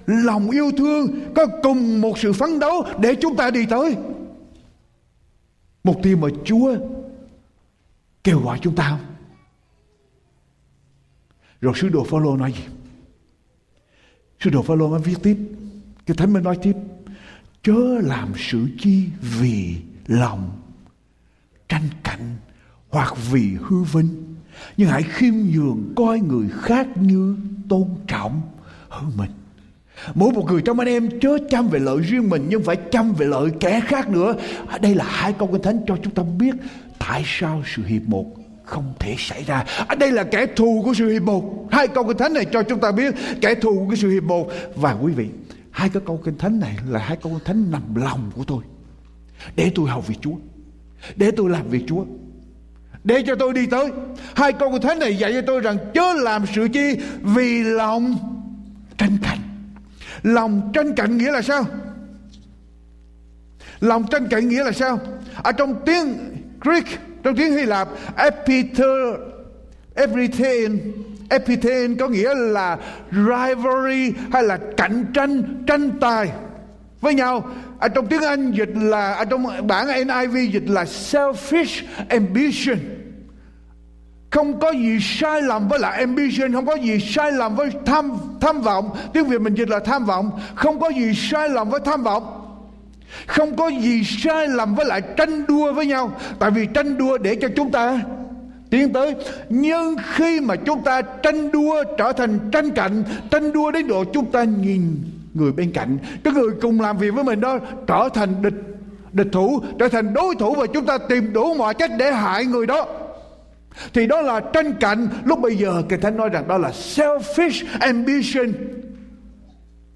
lòng 0.07 0.51
yêu 0.51 0.71
thương, 0.79 1.35
có 1.35 1.47
cùng 1.63 2.01
một 2.01 2.19
sự 2.19 2.33
phấn 2.33 2.59
đấu 2.59 2.85
để 2.99 3.15
chúng 3.15 3.37
ta 3.37 3.51
đi 3.51 3.67
tới. 3.71 3.97
Mục 5.85 5.97
tiêu 6.03 6.17
mà 6.17 6.29
Chúa 6.45 6.77
kêu 8.25 8.41
gọi 8.41 8.59
chúng 8.63 8.75
ta 8.75 8.89
không? 8.89 9.07
Rồi 11.61 11.75
sứ 11.77 11.89
đồ 11.89 12.05
Phaolô 12.05 12.37
nói 12.37 12.53
gì? 12.53 12.65
Sứ 14.41 14.51
đồ 14.51 14.63
Phaolô 14.63 14.89
mới 14.89 15.01
viết 15.01 15.17
tiếp, 15.23 15.37
cái 16.07 16.17
thánh 16.17 16.33
mới 16.33 16.43
nói 16.43 16.59
tiếp, 16.63 16.77
chớ 17.63 18.01
làm 18.03 18.33
sự 18.37 18.67
chi 18.79 19.09
vì 19.21 19.77
lòng 20.07 20.51
tranh 21.69 21.89
cạnh 22.05 22.37
hoặc 22.89 23.15
vì 23.31 23.57
hư 23.61 23.83
vinh, 23.83 24.20
nhưng 24.77 24.89
hãy 24.89 25.03
khiêm 25.03 25.35
nhường 25.35 25.93
coi 25.97 26.21
người 26.21 26.49
khác 26.63 26.87
như 26.97 27.37
tôn 27.69 27.89
trọng 28.07 28.41
hơn 28.89 29.13
mình. 29.17 29.31
Mỗi 30.15 30.33
một 30.33 30.47
người 30.47 30.63
trong 30.63 30.79
anh 30.79 30.89
em 30.89 31.21
chớ 31.21 31.39
chăm 31.51 31.69
về 31.69 31.79
lợi 31.79 31.99
riêng 31.99 32.29
mình 32.31 32.47
nhưng 32.49 32.63
phải 32.63 32.77
chăm 32.77 33.13
về 33.13 33.27
lợi 33.27 33.51
kẻ 33.61 33.81
khác 33.87 34.09
nữa. 34.09 34.35
Đây 34.81 34.95
là 34.95 35.05
hai 35.09 35.33
câu 35.33 35.49
kinh 35.53 35.63
thánh 35.63 35.81
cho 35.87 35.97
chúng 36.03 36.15
ta 36.15 36.23
biết 36.39 36.55
tại 36.99 37.23
sao 37.27 37.63
sự 37.75 37.85
hiệp 37.85 38.03
một 38.07 38.27
không 38.65 38.95
thể 38.99 39.15
xảy 39.19 39.45
ra. 39.45 39.65
Ở 39.89 39.95
đây 39.95 40.13
là 40.13 40.25
kẻ 40.25 40.47
thù 40.57 40.83
của 40.85 40.95
sự 40.95 41.09
hiệp 41.09 41.23
một. 41.23 41.69
Hai 41.71 41.89
câu 41.89 42.05
kinh 42.05 42.17
thánh 42.17 42.33
này 42.33 42.45
cho 42.45 42.63
chúng 42.63 42.81
ta 42.81 42.93
biết 42.93 43.15
kẻ 43.41 43.55
thù 43.55 43.87
của 43.89 43.95
sự 43.97 44.11
hiệp 44.11 44.23
một. 44.23 44.49
Và 44.75 44.93
quý 44.93 45.13
vị, 45.13 45.29
hai 45.71 45.89
cái 45.89 46.03
câu 46.07 46.21
kinh 46.25 46.39
thánh 46.39 46.61
này 46.61 46.77
là 46.89 47.01
hai 47.01 47.17
câu 47.17 47.33
kinh 47.33 47.45
thánh 47.45 47.71
nằm 47.71 47.95
lòng 47.95 48.31
của 48.37 48.45
tôi. 48.45 48.63
Để 49.57 49.73
tôi 49.75 49.89
học 49.91 50.09
việc 50.09 50.19
Chúa. 50.21 50.35
Để 51.17 51.31
tôi 51.31 51.51
làm 51.51 51.69
việc 51.69 51.85
Chúa. 51.87 52.05
Để 53.05 53.23
cho 53.27 53.35
tôi 53.35 53.53
đi 53.53 53.67
tới. 53.67 53.87
Hai 54.37 54.53
câu 54.53 54.71
của 54.71 54.79
thánh 54.79 54.99
này 54.99 55.17
dạy 55.17 55.33
cho 55.33 55.41
tôi 55.47 55.61
rằng 55.61 55.77
chớ 55.95 56.13
làm 56.17 56.45
sự 56.55 56.69
chi 56.73 56.97
vì 57.23 57.63
lòng 57.63 58.17
tranh 58.99 59.19
cạnh. 59.23 59.39
Lòng 60.23 60.71
tranh 60.75 60.95
cạnh 60.95 61.19
nghĩa 61.19 61.33
là 61.33 61.43
sao? 61.43 61.67
Lòng 63.81 64.07
tranh 64.11 64.29
cạnh 64.29 64.49
nghĩa 64.49 64.65
là 64.65 64.73
sao? 64.73 64.99
Ở 65.43 65.53
trong 65.53 65.75
tiếng 65.87 66.19
Greek, 66.61 66.85
trong 67.23 67.37
tiếng 67.37 67.53
Hy 67.53 67.63
Lạp 67.63 67.89
epiter 68.17 69.15
epithen 69.95 70.81
epithen 71.31 71.97
có 71.97 72.09
nghĩa 72.09 72.35
là 72.35 72.79
rivalry 73.11 74.13
hay 74.33 74.43
là 74.43 74.59
cạnh 74.77 75.05
tranh 75.15 75.65
tranh 75.67 75.91
tài 76.01 76.31
với 77.01 77.15
nhau. 77.15 77.45
Ở 77.79 77.89
trong 77.89 78.07
tiếng 78.07 78.23
Anh 78.23 78.53
dịch 78.53 78.71
là 78.75 79.13
ở 79.13 79.25
trong 79.25 79.67
bản 79.67 79.87
NIV 79.87 80.53
dịch 80.53 80.71
là 80.71 80.85
selfish 80.85 81.83
ambition. 82.09 82.79
Không 84.31 84.61
có 84.61 84.71
gì 84.71 84.99
sai 85.01 85.43
lầm 85.43 85.69
với 85.69 85.79
lại 85.79 85.99
ambition, 85.99 86.53
không 86.53 86.67
có 86.67 86.75
gì 86.75 87.01
sai 87.01 87.33
lầm 87.33 87.57
với 87.57 87.71
tham 87.87 88.13
tham 88.41 88.61
vọng. 88.61 88.97
Tiếng 89.13 89.25
việt 89.25 89.41
mình 89.41 89.55
dịch 89.55 89.69
là 89.69 89.79
tham 89.79 90.05
vọng. 90.05 90.31
Không 90.55 90.81
có 90.81 90.89
gì 90.89 91.15
sai 91.15 91.49
lầm 91.49 91.71
với 91.71 91.81
tham 91.85 92.03
vọng. 92.03 92.37
Không 93.27 93.57
có 93.57 93.69
gì 93.69 94.05
sai 94.05 94.49
lầm 94.49 94.75
với 94.75 94.87
lại 94.87 95.03
tranh 95.17 95.47
đua 95.47 95.73
với 95.73 95.87
nhau. 95.87 96.13
Tại 96.39 96.51
vì 96.51 96.67
tranh 96.75 96.99
đua 96.99 97.19
để 97.19 97.37
cho 97.41 97.49
chúng 97.57 97.71
ta 97.71 98.01
tiến 98.71 98.93
tới. 98.93 99.15
Nhưng 99.49 99.97
khi 100.15 100.41
mà 100.41 100.57
chúng 100.57 100.85
ta 100.85 101.03
tranh 101.03 101.51
đua 101.51 101.85
trở 101.99 102.13
thành 102.13 102.39
tranh 102.53 102.71
cạnh, 102.71 103.05
tranh 103.31 103.53
đua 103.53 103.71
đến 103.71 103.89
độ 103.89 104.05
chúng 104.05 104.33
ta 104.33 104.45
nhìn 104.45 104.97
người 105.35 105.53
bên 105.53 105.73
cạnh. 105.73 105.99
Cái 106.25 106.35
người 106.35 106.49
cùng 106.61 106.81
làm 106.81 106.99
việc 106.99 107.15
với 107.15 107.25
mình 107.25 107.41
đó 107.41 107.59
trở 107.87 108.09
thành 108.15 108.43
địch 108.43 108.55
địch 109.13 109.29
thủ, 109.33 109.61
trở 109.79 109.89
thành 109.89 110.15
đối 110.15 110.35
thủ 110.35 110.55
và 110.55 110.67
chúng 110.67 110.87
ta 110.87 110.99
tìm 110.99 111.33
đủ 111.33 111.55
mọi 111.55 111.75
cách 111.75 111.91
để 111.99 112.13
hại 112.13 112.45
người 112.45 112.67
đó. 112.67 112.87
Thì 113.95 114.07
đó 114.07 114.21
là 114.21 114.41
tranh 114.41 114.73
cạnh. 114.81 115.09
Lúc 115.25 115.41
bây 115.41 115.57
giờ 115.57 115.83
Kinh 115.89 116.01
Thánh 116.01 116.17
nói 116.17 116.29
rằng 116.29 116.49
đó 116.49 116.59
là 116.59 116.71
selfish 116.71 117.67
ambition. 117.81 118.53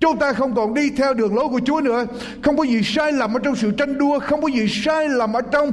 Chúng 0.00 0.18
ta 0.18 0.32
không 0.32 0.54
còn 0.54 0.74
đi 0.74 0.90
theo 0.90 1.14
đường 1.14 1.34
lối 1.34 1.48
của 1.48 1.60
Chúa 1.64 1.80
nữa. 1.80 2.06
Không 2.42 2.56
có 2.56 2.62
gì 2.64 2.82
sai 2.82 3.12
lầm 3.12 3.36
ở 3.36 3.40
trong 3.44 3.56
sự 3.56 3.70
tranh 3.70 3.98
đua, 3.98 4.18
Không 4.18 4.42
có 4.42 4.48
gì 4.48 4.68
sai 4.68 5.08
lầm 5.08 5.32
ở 5.32 5.40
trong 5.40 5.72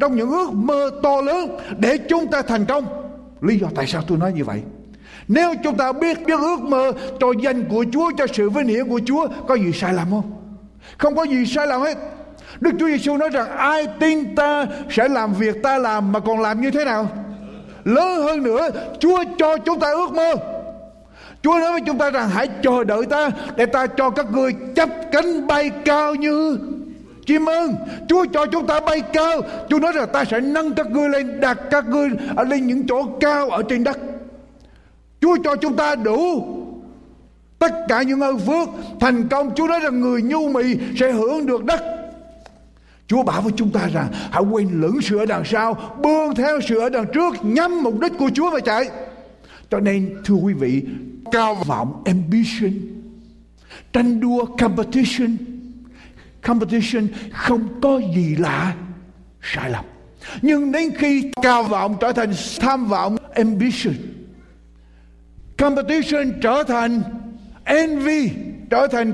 trong 0.00 0.16
những 0.16 0.30
ước 0.30 0.52
mơ 0.52 0.90
to 1.02 1.20
lớn 1.20 1.58
Để 1.78 1.98
chúng 2.08 2.30
ta 2.30 2.42
thành 2.42 2.64
công. 2.64 2.86
Lý 3.40 3.58
do 3.58 3.66
tại 3.74 3.86
sao 3.86 4.02
tôi 4.08 4.18
nói 4.18 4.32
như 4.32 4.44
vậy? 4.44 4.62
Nếu 5.28 5.54
chúng 5.64 5.76
ta 5.76 5.92
biết 5.92 6.26
biết 6.26 6.38
ước 6.38 6.60
mơ 6.60 6.92
cho 7.20 7.32
danh 7.40 7.64
của 7.68 7.84
Chúa, 7.92 8.10
Cho 8.18 8.26
sự 8.32 8.50
vinh 8.50 8.66
hiển 8.66 8.88
của 8.88 9.00
Chúa, 9.06 9.28
Có 9.48 9.54
gì 9.54 9.72
sai 9.72 9.92
lầm 9.92 10.10
không? 10.10 10.32
Không 10.98 11.16
có 11.16 11.22
gì 11.24 11.46
sai 11.46 11.66
lầm 11.66 11.80
hết. 11.80 11.98
Đức 12.60 12.70
Chúa 12.78 12.86
Giêsu 12.86 13.16
nói 13.16 13.28
rằng, 13.28 13.48
ai 13.56 13.86
tin 14.00 14.34
ta 14.34 14.66
sẽ 14.90 15.08
làm 15.08 15.32
việc 15.32 15.62
ta 15.62 15.78
làm 15.78 16.12
mà 16.12 16.20
còn 16.20 16.40
làm 16.40 16.60
như 16.60 16.70
thế 16.70 16.84
nào? 16.84 17.08
lớn 17.86 18.22
hơn 18.22 18.42
nữa, 18.42 18.68
chúa 18.98 19.24
cho 19.38 19.56
chúng 19.58 19.80
ta 19.80 19.90
ước 19.90 20.12
mơ. 20.14 20.34
Chúa 21.42 21.58
nói 21.58 21.72
với 21.72 21.80
chúng 21.86 21.98
ta 21.98 22.10
rằng, 22.10 22.28
hãy 22.28 22.48
chờ 22.62 22.84
đợi 22.84 23.06
ta 23.10 23.30
để 23.56 23.66
ta 23.66 23.86
cho 23.86 24.10
các 24.10 24.26
ngươi 24.32 24.52
chấp 24.76 24.88
cánh 25.12 25.46
bay 25.46 25.70
cao 25.84 26.14
như 26.14 26.58
chim 27.26 27.46
ưng. 27.46 27.74
Chúa 28.08 28.26
cho 28.32 28.46
chúng 28.46 28.66
ta 28.66 28.80
bay 28.80 29.00
cao. 29.00 29.40
Chúa 29.68 29.78
nói 29.78 29.92
rằng, 29.92 30.08
ta 30.12 30.24
sẽ 30.24 30.40
nâng 30.40 30.74
các 30.74 30.90
ngươi 30.90 31.08
lên, 31.08 31.40
đặt 31.40 31.58
các 31.70 31.88
ngươi 31.88 32.08
ở 32.36 32.44
lên 32.44 32.66
những 32.66 32.86
chỗ 32.86 33.04
cao 33.20 33.50
ở 33.50 33.62
trên 33.68 33.84
đất 33.84 33.98
chúa 35.26 35.36
cho 35.44 35.56
chúng 35.56 35.76
ta 35.76 35.94
đủ 35.94 36.46
tất 37.58 37.72
cả 37.88 38.02
những 38.02 38.20
ơn 38.20 38.38
phước 38.38 38.68
thành 39.00 39.28
công 39.28 39.54
chúa 39.54 39.68
nói 39.68 39.80
rằng 39.80 40.00
người 40.00 40.22
nhu 40.22 40.48
mì 40.48 40.64
sẽ 41.00 41.12
hưởng 41.12 41.46
được 41.46 41.64
đất 41.64 41.82
Chúa 43.08 43.22
bảo 43.22 43.42
với 43.42 43.52
chúng 43.56 43.70
ta 43.70 43.88
rằng 43.92 44.08
hãy 44.30 44.42
quên 44.42 44.80
lửng 44.80 45.00
sự 45.02 45.18
ở 45.18 45.26
đằng 45.26 45.44
sau, 45.44 45.74
bươn 46.02 46.34
theo 46.34 46.60
sự 46.68 46.78
ở 46.78 46.88
đằng 46.88 47.06
trước, 47.14 47.34
nhắm 47.42 47.82
mục 47.82 48.00
đích 48.00 48.12
của 48.18 48.30
Chúa 48.34 48.50
và 48.50 48.60
chạy. 48.60 48.90
Cho 49.70 49.80
nên 49.80 50.16
thưa 50.24 50.34
quý 50.34 50.52
vị, 50.52 50.82
cao 51.32 51.54
vọng 51.54 52.02
ambition, 52.04 52.72
tranh 53.92 54.20
đua 54.20 54.44
competition, 54.44 55.36
competition 56.46 57.08
không 57.32 57.80
có 57.80 58.00
gì 58.14 58.36
lạ 58.36 58.74
sai 59.42 59.70
lầm. 59.70 59.84
Nhưng 60.42 60.72
đến 60.72 60.90
khi 60.98 61.30
cao 61.42 61.62
vọng 61.62 61.96
trở 62.00 62.12
thành 62.12 62.32
tham 62.60 62.86
vọng 62.86 63.16
ambition, 63.34 63.94
competition 65.58 66.40
trở 66.42 66.62
thành 66.68 67.02
envy, 67.64 68.30
trở 68.70 68.86
thành 68.90 69.12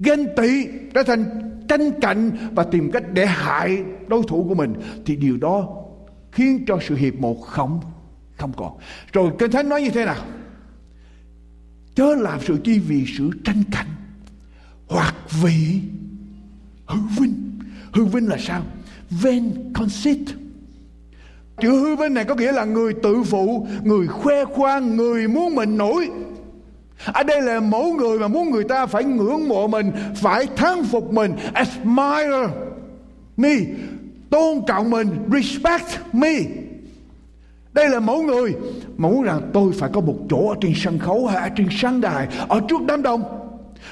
ghen 0.00 0.26
tị, 0.36 0.66
trở 0.94 1.02
thành 1.02 1.24
tranh 1.68 2.00
cạnh 2.00 2.30
và 2.52 2.64
tìm 2.64 2.90
cách 2.90 3.04
để 3.12 3.26
hại 3.26 3.84
đối 4.06 4.22
thủ 4.28 4.44
của 4.48 4.54
mình 4.54 4.74
thì 5.06 5.16
điều 5.16 5.36
đó 5.36 5.68
khiến 6.32 6.64
cho 6.66 6.78
sự 6.88 6.94
hiệp 6.94 7.14
một 7.14 7.40
không 7.40 7.80
không 8.36 8.52
còn. 8.56 8.78
Rồi 9.12 9.30
kinh 9.38 9.50
thánh 9.50 9.68
nói 9.68 9.82
như 9.82 9.90
thế 9.90 10.04
nào? 10.04 10.24
Chớ 11.94 12.14
làm 12.14 12.40
sự 12.42 12.58
chi 12.64 12.78
vì 12.78 13.04
sự 13.18 13.30
tranh 13.44 13.62
cạnh 13.72 13.86
hoặc 14.88 15.14
vì 15.42 15.80
hư 16.86 17.00
vinh. 17.18 17.60
Hư 17.92 18.04
vinh 18.04 18.28
là 18.28 18.36
sao? 18.38 18.62
Vain 19.10 19.72
conceit 19.72 20.18
chữ 21.60 21.70
hư 21.70 21.96
vinh 21.96 22.14
này 22.14 22.24
có 22.24 22.34
nghĩa 22.34 22.52
là 22.52 22.64
người 22.64 22.94
tự 23.02 23.22
phụ, 23.22 23.66
người 23.82 24.06
khoe 24.06 24.44
khoang, 24.44 24.96
người 24.96 25.28
muốn 25.28 25.54
mình 25.54 25.76
nổi. 25.76 26.10
Ở 27.12 27.22
đây 27.22 27.42
là 27.42 27.60
mẫu 27.60 27.92
người 27.92 28.18
mà 28.18 28.28
muốn 28.28 28.50
người 28.50 28.64
ta 28.64 28.86
phải 28.86 29.04
ngưỡng 29.04 29.48
mộ 29.48 29.66
mình, 29.66 29.92
phải 30.16 30.46
thán 30.56 30.84
phục 30.84 31.12
mình, 31.12 31.32
admire 31.52 32.48
me, 33.36 33.54
tôn 34.30 34.60
trọng 34.66 34.90
mình, 34.90 35.08
respect 35.32 35.86
me. 36.12 36.34
Đây 37.72 37.88
là 37.88 38.00
mẫu 38.00 38.22
người 38.22 38.54
mà 38.96 39.08
muốn 39.08 39.22
rằng 39.22 39.50
tôi 39.52 39.72
phải 39.72 39.90
có 39.92 40.00
một 40.00 40.16
chỗ 40.30 40.48
ở 40.48 40.54
trên 40.60 40.72
sân 40.76 40.98
khấu 40.98 41.26
hay 41.26 41.42
ở 41.42 41.48
trên 41.56 41.68
sân 41.70 42.00
đài, 42.00 42.28
ở 42.48 42.60
trước 42.68 42.80
đám 42.86 43.02
đông 43.02 43.43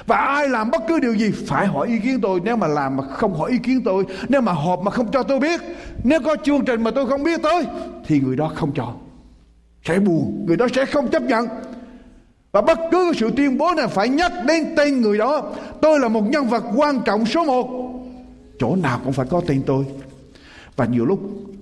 và 0.07 0.17
ai 0.17 0.49
làm 0.49 0.71
bất 0.71 0.83
cứ 0.87 0.99
điều 0.99 1.13
gì 1.13 1.31
phải 1.31 1.67
hỏi 1.67 1.87
ý 1.87 1.99
kiến 1.99 2.21
tôi. 2.21 2.41
Nếu 2.43 2.55
mà 2.55 2.67
làm 2.67 2.97
mà 2.97 3.03
không 3.03 3.33
hỏi 3.33 3.51
ý 3.51 3.57
kiến 3.57 3.81
tôi, 3.85 4.05
nếu 4.29 4.41
mà 4.41 4.51
họp 4.51 4.81
mà 4.81 4.91
không 4.91 5.11
cho 5.11 5.23
tôi 5.23 5.39
biết, 5.39 5.61
nếu 6.03 6.19
có 6.25 6.35
chương 6.43 6.65
trình 6.65 6.83
mà 6.83 6.91
tôi 6.91 7.07
không 7.07 7.23
biết 7.23 7.41
tới, 7.43 7.65
thì 8.05 8.19
người 8.19 8.35
đó 8.35 8.51
không 8.55 8.71
cho. 8.75 8.93
Sẽ 9.83 9.99
buồn, 9.99 10.45
người 10.47 10.57
đó 10.57 10.67
sẽ 10.75 10.85
không 10.85 11.11
chấp 11.11 11.23
nhận. 11.23 11.47
Và 12.51 12.61
bất 12.61 12.79
cứ 12.91 13.11
sự 13.15 13.31
tuyên 13.35 13.57
bố 13.57 13.73
nào 13.73 13.87
phải 13.87 14.09
nhắc 14.09 14.31
đến 14.45 14.73
tên 14.77 15.01
người 15.01 15.17
đó. 15.17 15.53
Tôi 15.81 15.99
là 15.99 16.07
một 16.07 16.29
nhân 16.29 16.47
vật 16.47 16.63
quan 16.75 17.01
trọng 17.05 17.25
số 17.25 17.43
một. 17.43 17.69
Chỗ 18.59 18.75
nào 18.75 18.99
cũng 19.03 19.13
phải 19.13 19.25
có 19.29 19.41
tên 19.47 19.63
tôi. 19.65 19.85
Và 20.75 20.85
nhiều 20.85 21.05
lúc 21.05 21.19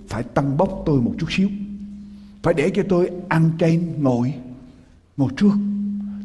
phải 0.08 0.22
tăng 0.22 0.56
bốc 0.56 0.82
tôi 0.86 1.00
một 1.00 1.12
chút 1.18 1.26
xíu. 1.30 1.48
Phải 2.42 2.54
để 2.54 2.70
cho 2.74 2.82
tôi 2.88 3.10
ăn 3.28 3.50
trên 3.58 3.94
ngồi 4.02 4.34
ngồi 5.16 5.30
trước 5.36 5.52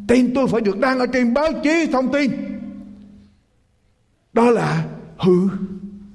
tên 0.08 0.32
tôi 0.36 0.48
phải 0.48 0.62
được 0.62 0.80
đăng 0.80 1.00
ở 1.00 1.06
trên 1.14 1.34
báo 1.34 1.48
chí 1.64 1.88
thông 1.92 2.12
tin. 2.14 2.32
Đó 4.34 4.50
là 4.50 4.88
hư 5.18 5.50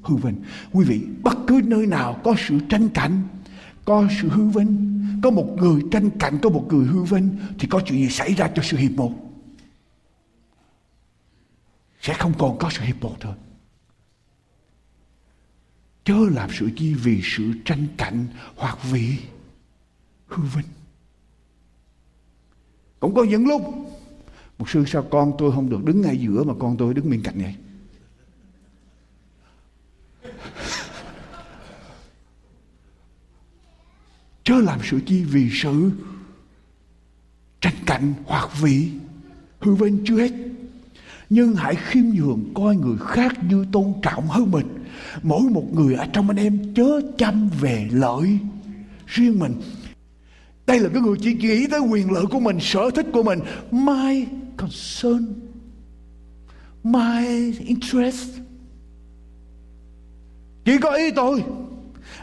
hư 0.02 0.16
vinh. 0.16 0.42
Quý 0.72 0.85
vị, 0.85 1.00
bất 1.22 1.38
cứ 1.46 1.61
nơi 1.64 1.87
nào 1.87 2.20
có 2.24 2.35
sự 2.48 2.59
tranh 2.68 2.88
cạnh, 2.88 3.22
có 3.85 4.09
sự 4.22 4.28
hư 4.28 4.44
vinh, 4.44 5.02
có 5.22 5.31
một 5.31 5.57
người 5.57 5.83
tranh 5.90 6.11
cạnh, 6.18 6.38
có 6.42 6.50
một 6.50 6.66
người 6.68 6.87
hư 6.87 7.02
vinh, 7.02 7.37
thì 7.59 7.68
có 7.68 7.81
chuyện 7.87 7.98
gì 7.98 8.09
xảy 8.09 8.35
ra 8.35 8.50
cho 8.55 8.62
sự 8.62 8.76
hiệp 8.76 8.90
một? 8.90 9.12
Sẽ 12.00 12.14
không 12.14 12.33
còn 12.38 12.59
có 12.59 12.70
sự 12.70 12.83
hiệp 12.83 13.02
một 13.02 13.16
thôi. 13.20 13.35
Chớ 16.05 16.16
làm 16.31 16.50
sự 16.52 16.70
chi 16.76 16.94
vì 16.94 17.20
sự 17.24 17.52
tranh 17.64 17.87
cạnh 17.96 18.26
hoặc 18.57 18.78
vì 18.90 19.16
hư 20.26 20.42
vinh 20.42 20.66
cũng 23.02 23.14
có 23.14 23.24
những 23.24 23.46
lúc, 23.48 23.62
một 24.58 24.70
sư 24.70 24.84
sao 24.86 25.02
con 25.10 25.32
tôi 25.38 25.52
không 25.52 25.70
được 25.70 25.84
đứng 25.84 26.00
ngay 26.00 26.16
giữa 26.16 26.44
mà 26.44 26.54
con 26.58 26.76
tôi 26.76 26.94
đứng 26.94 27.10
bên 27.10 27.22
cạnh 27.22 27.34
vậy? 27.42 27.54
Chớ 34.44 34.54
làm 34.60 34.80
sự 34.82 35.00
chi 35.06 35.24
vì 35.24 35.50
sự 35.62 35.90
tranh 37.60 37.74
cạnh 37.86 38.14
hoặc 38.24 38.48
vị, 38.60 38.90
hư 39.60 39.74
vinh 39.74 40.04
chưa 40.06 40.16
hết. 40.16 40.32
Nhưng 41.30 41.54
hãy 41.54 41.74
khiêm 41.74 42.04
nhường 42.04 42.54
coi 42.54 42.76
người 42.76 42.96
khác 43.00 43.44
như 43.44 43.66
tôn 43.72 43.92
trọng 44.02 44.28
hơn 44.28 44.50
mình. 44.50 44.66
Mỗi 45.22 45.42
một 45.42 45.74
người 45.74 45.94
ở 45.94 46.06
trong 46.12 46.28
anh 46.28 46.36
em 46.36 46.74
chớ 46.74 47.00
chăm 47.18 47.48
về 47.60 47.88
lợi 47.92 48.38
riêng 49.06 49.38
mình 49.38 49.54
đây 50.72 50.80
là 50.80 50.88
cái 50.92 51.02
người 51.02 51.16
chỉ 51.20 51.35
nghĩ 51.35 51.66
tới 51.66 51.80
quyền 51.80 52.12
lợi 52.12 52.24
của 52.30 52.40
mình, 52.40 52.58
sở 52.61 52.90
thích 52.90 53.06
của 53.12 53.22
mình. 53.22 53.38
My 53.70 54.26
concern, 54.56 55.35
my 56.85 57.52
interest. 57.58 58.28
Chỉ 60.64 60.78
có 60.78 60.90
ý 60.90 61.11
tôi. 61.11 61.44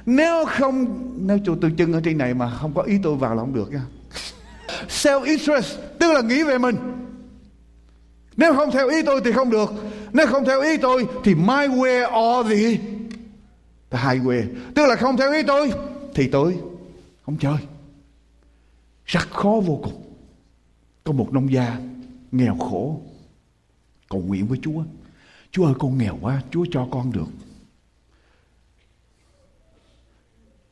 Nếu 0.05 0.45
không, 0.45 0.99
nếu 1.27 1.39
chủ 1.45 1.55
từ 1.62 1.69
chân 1.77 1.93
ở 1.93 2.01
trên 2.03 2.17
này 2.17 2.33
mà 2.33 2.49
không 2.49 2.73
có 2.73 2.81
ý 2.81 2.99
tôi 3.03 3.15
vào 3.15 3.35
là 3.35 3.41
không 3.41 3.53
được 3.53 3.71
nha. 3.71 3.85
Self 4.88 5.23
interest, 5.23 5.77
tức 5.99 6.13
là 6.13 6.21
nghĩ 6.21 6.43
về 6.43 6.57
mình. 6.57 6.75
Nếu 8.38 8.53
không 8.53 8.71
theo 8.71 8.89
ý 8.89 9.01
tôi 9.05 9.21
thì 9.25 9.31
không 9.31 9.49
được. 9.49 9.73
Nếu 10.13 10.27
không 10.27 10.45
theo 10.45 10.62
ý 10.62 10.77
tôi 10.77 11.07
thì 11.23 11.35
my 11.35 11.67
way 11.67 12.19
or 12.19 12.47
the 12.47 12.77
the 13.89 13.99
highway. 13.99 14.43
Tức 14.75 14.85
là 14.85 14.95
không 14.95 15.17
theo 15.17 15.33
ý 15.33 15.43
tôi 15.43 15.71
thì 16.15 16.27
tôi 16.27 16.57
không 17.25 17.38
chơi 17.38 17.57
rất 19.09 19.29
khó 19.31 19.61
vô 19.65 19.79
cùng. 19.83 20.13
Có 21.03 21.13
một 21.13 21.33
nông 21.33 21.53
gia 21.53 21.79
nghèo 22.31 22.57
khổ, 22.57 23.01
cầu 24.09 24.21
nguyện 24.21 24.47
với 24.47 24.59
chúa. 24.61 24.83
Chúa 25.51 25.65
ơi, 25.65 25.73
con 25.79 25.97
nghèo 25.97 26.17
quá, 26.21 26.43
chúa 26.51 26.65
cho 26.71 26.87
con 26.91 27.11
được. 27.11 27.27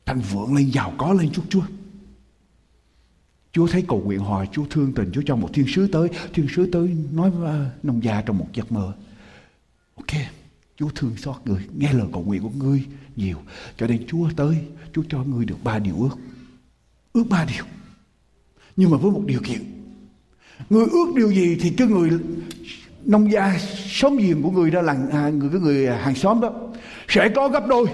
Thành 0.06 0.20
vượng 0.20 0.54
lên, 0.54 0.70
giàu 0.70 0.92
có 0.98 1.12
lên 1.12 1.30
chút 1.32 1.42
chúa. 1.48 1.62
Chúa 3.52 3.66
thấy 3.66 3.84
cầu 3.88 4.00
nguyện 4.00 4.20
hỏi 4.20 4.48
Chúa 4.52 4.64
thương 4.70 4.94
tình. 4.94 5.10
Chúa 5.12 5.22
cho 5.26 5.36
một 5.36 5.50
thiên 5.52 5.66
sứ 5.68 5.86
tới. 5.86 6.08
Thiên 6.34 6.46
sứ 6.56 6.70
tới 6.72 6.96
nói 7.12 7.30
với 7.30 7.50
à, 7.50 7.70
nông 7.82 8.04
gia 8.04 8.22
trong 8.22 8.38
một 8.38 8.46
giấc 8.52 8.72
mơ. 8.72 8.94
Ok, 9.94 10.20
Chúa 10.76 10.88
thương 10.94 11.16
xót 11.16 11.36
người. 11.44 11.66
Nghe 11.76 11.92
lời 11.92 12.08
cầu 12.12 12.22
nguyện 12.22 12.42
của 12.42 12.50
ngươi 12.50 12.86
nhiều. 13.16 13.38
Cho 13.76 13.86
nên 13.86 14.06
Chúa 14.06 14.30
tới, 14.36 14.56
Chúa 14.92 15.02
cho 15.08 15.24
ngươi 15.24 15.44
được 15.44 15.64
ba 15.64 15.78
điều 15.78 16.02
ước. 16.02 16.16
Ước 17.12 17.24
ba 17.30 17.44
điều. 17.44 17.64
Nhưng 18.78 18.90
mà 18.90 18.96
với 18.96 19.10
một 19.10 19.22
điều 19.26 19.40
kiện 19.44 19.60
Người 20.70 20.86
ước 20.90 21.06
điều 21.16 21.30
gì 21.30 21.58
thì 21.60 21.70
cái 21.70 21.86
người 21.86 22.10
Nông 23.04 23.32
gia 23.32 23.58
xóm 23.86 24.16
giềng 24.16 24.42
của 24.42 24.50
người 24.50 24.70
đó 24.70 24.82
là 24.82 24.96
à, 25.12 25.28
người 25.28 25.50
cái 25.52 25.60
người 25.60 25.86
hàng 25.86 26.14
xóm 26.14 26.40
đó 26.40 26.52
Sẽ 27.08 27.28
có 27.34 27.48
gấp 27.48 27.66
đôi 27.66 27.86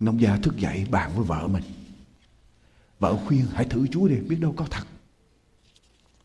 Nông 0.00 0.20
gia 0.20 0.36
thức 0.36 0.56
dậy 0.56 0.86
bàn 0.90 1.10
với 1.14 1.24
vợ 1.24 1.46
mình. 1.46 1.62
Vợ 2.98 3.16
khuyên 3.26 3.44
hãy 3.52 3.64
thử 3.64 3.86
Chúa 3.86 4.08
đi, 4.08 4.16
biết 4.16 4.36
đâu 4.40 4.54
có 4.56 4.64
thật. 4.70 4.84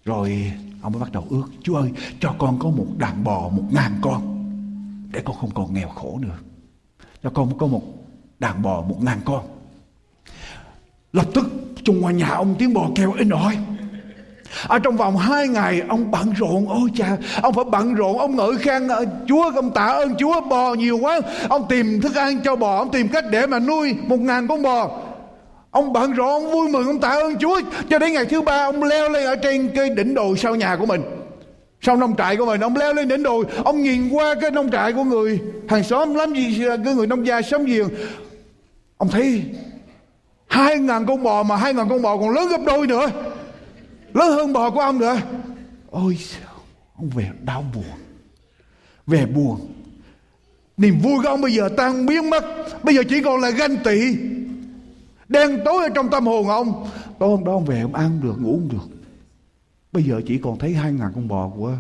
Rồi 0.06 0.52
ông 0.82 0.94
mới 0.94 1.02
bắt 1.02 1.12
đầu 1.12 1.28
ước, 1.30 1.44
Chúa 1.64 1.76
ơi, 1.76 1.92
cho 2.20 2.36
con 2.40 2.60
có 2.60 2.70
một 2.70 2.88
đàn 2.98 3.24
bò 3.24 3.50
một 3.50 3.64
ngàn 3.72 4.00
con. 4.02 4.44
Để 5.12 5.22
con 5.26 5.38
không 5.38 5.52
còn 5.54 5.74
nghèo 5.74 5.90
khổ 5.90 6.20
nữa. 6.22 6.38
Cho 7.24 7.30
con 7.30 7.58
có 7.58 7.68
một 7.68 7.84
đàn 8.40 8.62
bò 8.62 8.82
một 8.82 9.04
ngàn 9.04 9.22
con. 9.26 9.53
Lập 11.14 11.26
tức 11.34 11.46
chung 11.84 12.02
ngoài 12.02 12.14
nhà 12.14 12.30
ông 12.30 12.56
tiếng 12.60 12.74
bò 12.74 12.90
kêu 12.96 13.14
in 13.18 13.30
ỏi. 13.30 13.58
Ở 14.68 14.80
trong 14.80 14.98
vòng 14.98 15.18
hai 15.18 15.48
ngày, 15.48 15.82
ông 15.90 16.12
bận 16.12 16.34
rộn, 16.38 16.70
ôi 16.70 16.90
cha, 16.96 17.18
ông 17.42 17.54
phải 17.54 17.66
bận 17.72 17.94
rộn, 17.94 18.18
ông 18.18 18.36
ngợi 18.36 18.58
khen 18.60 18.88
à, 18.88 18.98
chúa 19.28 19.52
ông 19.56 19.72
tạ 19.72 19.86
ơn 19.86 20.16
chúa, 20.16 20.42
bò 20.42 20.74
nhiều 20.74 20.98
quá. 20.98 21.20
Ông 21.50 21.66
tìm 21.70 22.02
thức 22.02 22.16
ăn 22.16 22.40
cho 22.44 22.56
bò, 22.56 22.78
ông 22.78 22.92
tìm 22.92 23.08
cách 23.08 23.26
để 23.30 23.48
mà 23.48 23.60
nuôi 23.60 23.96
một 24.08 24.20
ngàn 24.20 24.48
con 24.48 24.62
bò. 24.62 25.00
Ông 25.72 25.94
bận 25.94 26.12
rộn, 26.12 26.28
ông 26.28 26.52
vui 26.52 26.70
mừng, 26.70 26.88
ông 26.88 27.00
tạ 27.00 27.10
ơn 27.10 27.38
chúa. 27.38 27.62
Cho 27.90 28.00
đến 28.00 28.14
ngày 28.14 28.26
thứ 28.26 28.42
ba, 28.42 28.66
ông 28.66 28.84
leo 28.84 29.10
lên 29.10 29.26
ở 29.26 29.36
trên 29.36 29.70
cái 29.76 29.90
đỉnh 29.90 30.14
đồi 30.14 30.38
sau 30.38 30.56
nhà 30.56 30.76
của 30.76 30.86
mình. 30.86 31.02
Sau 31.82 31.98
nông 31.98 32.16
trại 32.16 32.36
của 32.36 32.46
mình, 32.46 32.62
ông 32.62 32.78
leo 32.78 32.94
lên 32.94 33.08
đỉnh 33.08 33.24
đồi. 33.24 33.46
Ông 33.64 33.84
nhìn 33.84 34.10
qua 34.10 34.36
cái 34.42 34.52
nông 34.52 34.72
trại 34.72 34.94
của 34.94 35.04
người 35.04 35.40
hàng 35.68 35.84
xóm 35.84 36.14
lắm 36.14 36.34
gì, 36.34 36.64
cái 36.86 36.96
người 36.96 37.08
nông 37.08 37.28
gia 37.28 37.42
sống 37.42 37.66
giềng. 37.66 37.88
Ông 38.98 39.10
thấy 39.10 39.44
hai 40.54 40.80
ngàn 40.80 41.06
con 41.06 41.24
bò 41.24 41.44
mà 41.44 41.56
hai 41.56 41.74
ngàn 41.74 41.90
con 41.90 42.02
bò 42.02 42.18
còn 42.18 42.30
lớn 42.30 42.50
gấp 42.50 42.62
đôi 42.66 42.88
nữa. 42.88 43.12
Lớn 44.14 44.32
hơn 44.32 44.54
bò 44.54 44.70
của 44.70 44.80
ông 44.80 45.00
nữa. 45.00 45.18
Ôi 45.90 46.18
ông 46.96 47.10
về 47.10 47.30
đau 47.44 47.66
buồn. 47.74 47.84
Về 49.08 49.26
buồn. 49.26 49.74
Niềm 50.78 51.00
vui 51.00 51.24
của 51.24 51.30
ông 51.30 51.42
bây 51.42 51.54
giờ 51.54 51.70
tan 51.78 52.06
biến 52.06 52.30
mất. 52.30 52.44
Bây 52.84 52.96
giờ 52.96 53.04
chỉ 53.10 53.24
còn 53.24 53.42
là 53.42 53.50
ganh 53.50 53.78
tị. 53.84 54.18
Đen 55.28 55.60
tối 55.66 55.84
ở 55.84 55.90
trong 55.96 56.10
tâm 56.10 56.26
hồn 56.26 56.48
ông. 56.48 56.88
Tối 57.20 57.30
hôm 57.30 57.44
đó 57.44 57.52
ông 57.52 57.66
về 57.66 57.82
ông 57.82 57.94
ăn 57.94 58.20
được 58.24 58.36
ngủ 58.42 58.52
không 58.52 58.70
được. 58.70 58.96
Bây 59.92 60.04
giờ 60.04 60.22
chỉ 60.28 60.38
còn 60.38 60.60
thấy 60.60 60.74
hai 60.74 60.94
ngàn 60.94 61.12
con 61.16 61.28
bò 61.28 61.50
của 61.56 61.74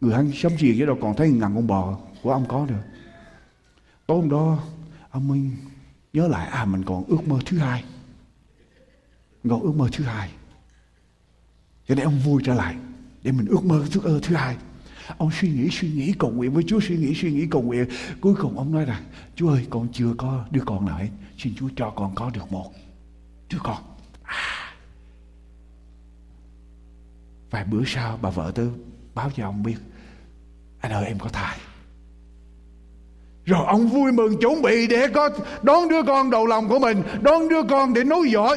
người 0.00 0.14
ăn 0.14 0.30
sống 0.34 0.52
gì 0.58 0.76
chứ 0.78 0.86
đâu 0.86 0.96
còn 1.02 1.16
thấy 1.16 1.30
ngàn 1.30 1.54
con 1.54 1.66
bò 1.66 1.98
của 2.22 2.32
ông 2.32 2.44
có 2.48 2.66
được 2.66 2.82
tối 4.06 4.20
hôm 4.20 4.30
đó, 4.30 4.58
ông 5.10 5.28
mới 5.28 5.40
nhớ 6.14 6.28
lại 6.28 6.48
à 6.48 6.64
mình 6.64 6.84
còn 6.84 7.04
ước 7.04 7.28
mơ 7.28 7.38
thứ 7.46 7.58
hai. 7.58 7.84
Còn 9.48 9.62
ước 9.62 9.72
mơ 9.76 9.88
thứ 9.92 10.04
hai. 10.04 10.30
Cho 11.88 11.94
nên 11.94 12.04
ông 12.04 12.18
vui 12.18 12.42
trở 12.46 12.54
lại 12.54 12.76
để 13.22 13.32
mình 13.32 13.46
ước 13.46 13.64
mơ 13.64 13.86
thứ 13.92 14.00
mơ 14.00 14.20
thứ 14.22 14.34
hai. 14.34 14.56
Ông 15.18 15.30
suy 15.40 15.48
nghĩ 15.48 15.68
suy 15.72 15.90
nghĩ, 15.90 16.14
cầu 16.18 16.30
nguyện 16.30 16.52
với 16.52 16.64
Chúa, 16.66 16.80
suy 16.80 16.96
nghĩ 16.96 17.14
suy 17.14 17.32
nghĩ, 17.32 17.46
cầu 17.50 17.62
nguyện. 17.62 17.88
Cuối 18.20 18.34
cùng 18.34 18.58
ông 18.58 18.72
nói 18.72 18.84
rằng, 18.84 19.02
Chúa 19.36 19.48
ơi, 19.48 19.66
con 19.70 19.88
chưa 19.92 20.14
có 20.18 20.46
đứa 20.50 20.62
con 20.66 20.86
nào 20.86 20.98
hết. 20.98 21.08
Xin 21.38 21.54
Chúa 21.56 21.68
cho 21.76 21.90
con 21.90 22.14
có 22.14 22.30
được 22.30 22.52
một 22.52 22.72
đứa 23.50 23.58
con. 23.62 23.82
À. 24.22 24.74
vài 27.50 27.64
bữa 27.64 27.82
sau, 27.86 28.18
bà 28.22 28.30
vợ 28.30 28.52
tôi 28.54 28.70
báo 29.14 29.30
cho 29.36 29.44
ông 29.44 29.62
biết, 29.62 29.76
anh 30.80 30.92
ơi, 30.92 31.06
em 31.06 31.18
có 31.18 31.28
thai 31.28 31.58
rồi 33.46 33.64
ông 33.66 33.88
vui 33.88 34.12
mừng 34.12 34.40
chuẩn 34.40 34.62
bị 34.62 34.86
để 34.86 35.08
có 35.08 35.30
đón 35.62 35.88
đứa 35.88 36.02
con 36.02 36.30
đầu 36.30 36.46
lòng 36.46 36.68
của 36.68 36.78
mình, 36.78 37.02
đón 37.20 37.48
đứa 37.48 37.62
con 37.62 37.94
để 37.94 38.04
nối 38.04 38.30
dõi. 38.30 38.56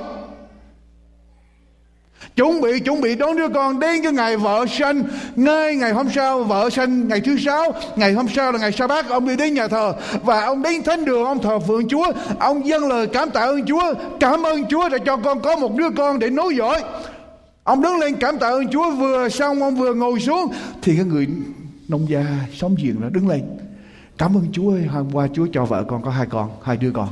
Chuẩn 2.36 2.62
bị 2.62 2.80
chuẩn 2.80 3.02
bị 3.02 3.15
đón 3.15 3.38
đứa 3.38 3.47
con 3.50 3.80
đến 3.80 4.04
cái 4.04 4.12
ngày 4.12 4.38
vợ 4.38 4.65
sanh. 4.69 5.04
Ngay 5.36 5.76
ngày 5.76 5.91
hôm 5.91 6.10
sau 6.15 6.43
vợ 6.43 6.69
sanh, 6.69 7.08
ngày 7.08 7.21
thứ 7.21 7.38
sáu, 7.38 7.73
ngày 7.95 8.13
hôm 8.13 8.28
sau 8.36 8.52
là 8.52 8.60
ngày 8.60 8.71
sa 8.71 8.88
bát, 8.88 9.10
ông 9.10 9.28
đi 9.28 9.36
đến 9.36 9.54
nhà 9.54 9.67
thờ. 9.67 9.93
Và 10.23 10.45
ông 10.45 10.62
đến 10.62 10.84
thánh 10.84 11.06
đường, 11.06 11.23
ông 11.23 11.41
thờ 11.41 11.60
phượng 11.60 11.88
chúa. 11.88 12.12
Ông 12.39 12.67
dâng 12.67 12.88
lời 12.88 13.08
cảm 13.08 13.30
tạ 13.30 13.41
ơn 13.41 13.65
chúa, 13.65 13.93
cảm 14.19 14.43
ơn 14.43 14.65
chúa 14.65 14.89
đã 14.89 14.97
cho 14.97 15.17
con 15.17 15.41
có 15.41 15.56
một 15.56 15.76
đứa 15.76 15.89
con 15.97 16.19
để 16.19 16.30
nối 16.30 16.56
dõi. 16.56 16.84
Ông 17.63 17.82
đứng 17.82 17.97
lên 17.97 18.15
cảm 18.15 18.38
tạ 18.39 18.47
ơn 18.47 18.67
chúa, 18.67 18.91
vừa 18.91 19.30
xong 19.30 19.62
ông 19.62 19.76
vừa 19.76 19.93
ngồi 19.93 20.19
xuống. 20.19 20.54
Thì 20.82 20.95
cái 20.95 21.06
người 21.06 21.28
nông 21.88 22.10
gia 22.10 22.26
sống 22.54 22.76
giềng 22.84 23.02
đó 23.02 23.08
đứng 23.12 23.30
lên 23.30 23.41
cảm 24.17 24.38
ơn 24.38 24.47
chúa 24.51 24.71
ơi, 24.71 24.84
hôm 24.84 25.10
qua 25.13 25.27
chúa 25.34 25.47
cho 25.53 25.65
vợ 25.65 25.84
con 25.88 26.01
có 26.01 26.12
hai 26.12 26.27
con, 26.30 26.51
hai 26.63 26.77
đứa 26.77 26.91
con. 26.91 27.10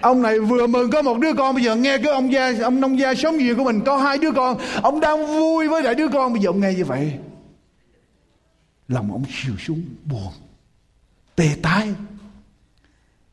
Ông 0.00 0.22
này 0.22 0.40
vừa 0.40 0.66
mừng 0.66 0.90
có 0.90 1.02
một 1.02 1.18
đứa 1.18 1.32
con, 1.32 1.54
bây 1.54 1.64
giờ 1.64 1.76
nghe 1.76 1.98
cái 1.98 2.12
ông 2.12 2.32
gia, 2.32 2.52
ông 2.62 2.80
nông 2.80 2.98
gia 2.98 3.14
sống 3.14 3.38
gì 3.38 3.54
của 3.54 3.64
mình, 3.64 3.80
có 3.86 3.96
hai 3.96 4.18
đứa 4.18 4.32
con. 4.32 4.58
Ông 4.82 5.00
đang 5.00 5.26
vui 5.26 5.68
với 5.68 5.82
lại 5.82 5.94
đứa 5.94 6.08
con, 6.08 6.32
bây 6.32 6.42
giờ 6.42 6.48
ông 6.48 6.60
nghe 6.60 6.74
như 6.74 6.84
vậy. 6.84 7.12
Lòng 8.88 9.12
ông 9.12 9.24
chiều 9.42 9.54
xuống, 9.58 9.82
buồn, 10.04 10.32
tê 11.36 11.48
tái. 11.62 11.88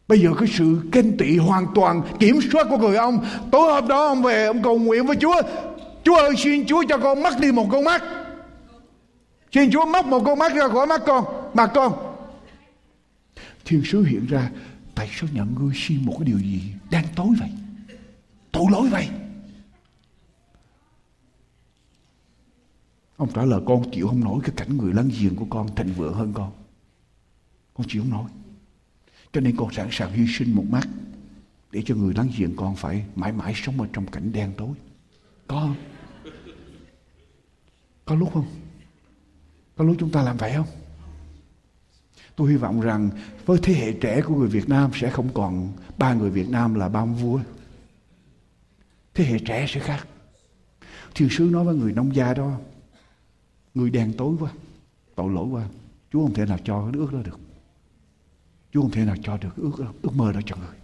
Bây 0.07 0.19
giờ 0.19 0.29
cái 0.39 0.47
sự 0.57 0.77
kinh 0.91 1.17
tị 1.17 1.37
hoàn 1.37 1.67
toàn, 1.75 2.01
kiểm 2.19 2.39
soát 2.51 2.67
của 2.69 2.77
người 2.77 2.95
ông. 2.95 3.25
Tối 3.51 3.73
hôm 3.73 3.87
đó 3.87 4.07
ông 4.07 4.23
về, 4.23 4.45
ông 4.45 4.63
cầu 4.63 4.79
nguyện 4.79 5.05
với 5.05 5.15
chúa. 5.15 5.41
Chúa 6.03 6.15
ơi, 6.15 6.31
xin 6.37 6.65
chúa 6.65 6.83
cho 6.89 6.97
con 6.97 7.23
mất 7.23 7.39
đi 7.39 7.51
một 7.51 7.65
con 7.71 7.83
mắt. 7.83 8.03
Xin 9.51 9.71
chúa 9.71 9.85
móc 9.85 10.05
một 10.05 10.23
con 10.25 10.39
mắt 10.39 10.53
ra 10.53 10.67
khỏi 10.67 10.87
mắt 10.87 11.01
con. 11.05 11.25
Mặt 11.53 11.71
con 11.73 12.10
thiên 13.71 13.83
sứ 13.85 14.03
hiện 14.03 14.25
ra, 14.25 14.51
Tại 14.95 15.09
sao 15.11 15.29
nhận 15.33 15.55
ngươi 15.55 15.73
xin 15.75 16.05
một 16.05 16.15
cái 16.19 16.25
điều 16.25 16.39
gì 16.39 16.73
đang 16.91 17.05
tối 17.15 17.27
vậy? 17.39 17.49
Tội 18.51 18.65
lỗi 18.71 18.89
vậy? 18.89 19.09
Ông 23.17 23.29
trả 23.33 23.45
lời, 23.45 23.61
con 23.65 23.91
chịu 23.91 24.07
không 24.07 24.23
nổi 24.23 24.41
cái 24.43 24.51
cảnh 24.57 24.77
người 24.77 24.93
láng 24.93 25.09
giềng 25.19 25.35
của 25.35 25.45
con 25.49 25.75
thịnh 25.75 25.93
vượng 25.93 26.13
hơn 26.13 26.33
con. 26.33 26.51
Con 27.73 27.87
chịu 27.89 28.01
không 28.01 28.11
nổi. 28.11 28.29
Cho 29.33 29.41
nên 29.41 29.55
con 29.57 29.73
sẵn 29.73 29.87
sàng 29.91 30.13
hy 30.13 30.25
sinh 30.27 30.55
một 30.55 30.65
mắt 30.69 30.87
để 31.71 31.83
cho 31.85 31.95
người 31.95 32.13
láng 32.13 32.29
giềng 32.37 32.55
con 32.55 32.75
phải 32.75 33.05
mãi 33.15 33.31
mãi 33.31 33.53
sống 33.55 33.81
ở 33.81 33.87
trong 33.93 34.07
cảnh 34.07 34.31
đen 34.31 34.53
tối. 34.57 34.75
Có 35.47 35.59
không? 35.59 35.75
Có 38.05 38.15
lúc 38.15 38.29
không? 38.33 38.45
Có 39.75 39.83
lúc 39.83 39.95
chúng 39.99 40.11
ta 40.11 40.23
làm 40.23 40.37
vậy 40.37 40.53
không? 40.55 40.80
Tôi 42.35 42.51
hy 42.51 42.57
vọng 42.57 42.81
rằng 42.81 43.09
với 43.45 43.59
thế 43.63 43.73
hệ 43.73 43.93
trẻ 43.93 44.21
của 44.21 44.35
người 44.35 44.47
Việt 44.47 44.69
Nam 44.69 44.91
sẽ 44.93 45.09
không 45.09 45.29
còn 45.33 45.73
ba 45.97 46.13
người 46.13 46.29
Việt 46.29 46.49
Nam 46.49 46.75
là 46.75 46.89
ba 46.89 46.99
ông 46.99 47.15
vua. 47.15 47.39
Thế 49.13 49.23
hệ 49.23 49.39
trẻ 49.39 49.65
sẽ 49.69 49.79
khác. 49.79 50.07
Thiên 51.15 51.29
sứ 51.29 51.43
nói 51.43 51.65
với 51.65 51.75
người 51.75 51.93
nông 51.93 52.15
gia 52.15 52.33
đó, 52.33 52.51
người 53.73 53.89
đèn 53.89 54.13
tối 54.17 54.35
quá, 54.39 54.51
tội 55.15 55.33
lỗi 55.33 55.47
quá, 55.51 55.65
Chúa 56.11 56.21
không 56.21 56.33
thể 56.33 56.45
nào 56.45 56.57
cho 56.63 56.81
cái 56.81 56.99
ước 56.99 57.13
đó 57.13 57.19
được. 57.23 57.39
Chúa 58.71 58.81
không 58.81 58.91
thể 58.91 59.05
nào 59.05 59.15
cho 59.23 59.37
được 59.37 59.55
ước 59.55 59.71
ước 60.01 60.15
mơ 60.15 60.31
đó 60.31 60.39
cho 60.45 60.55
người. 60.55 60.75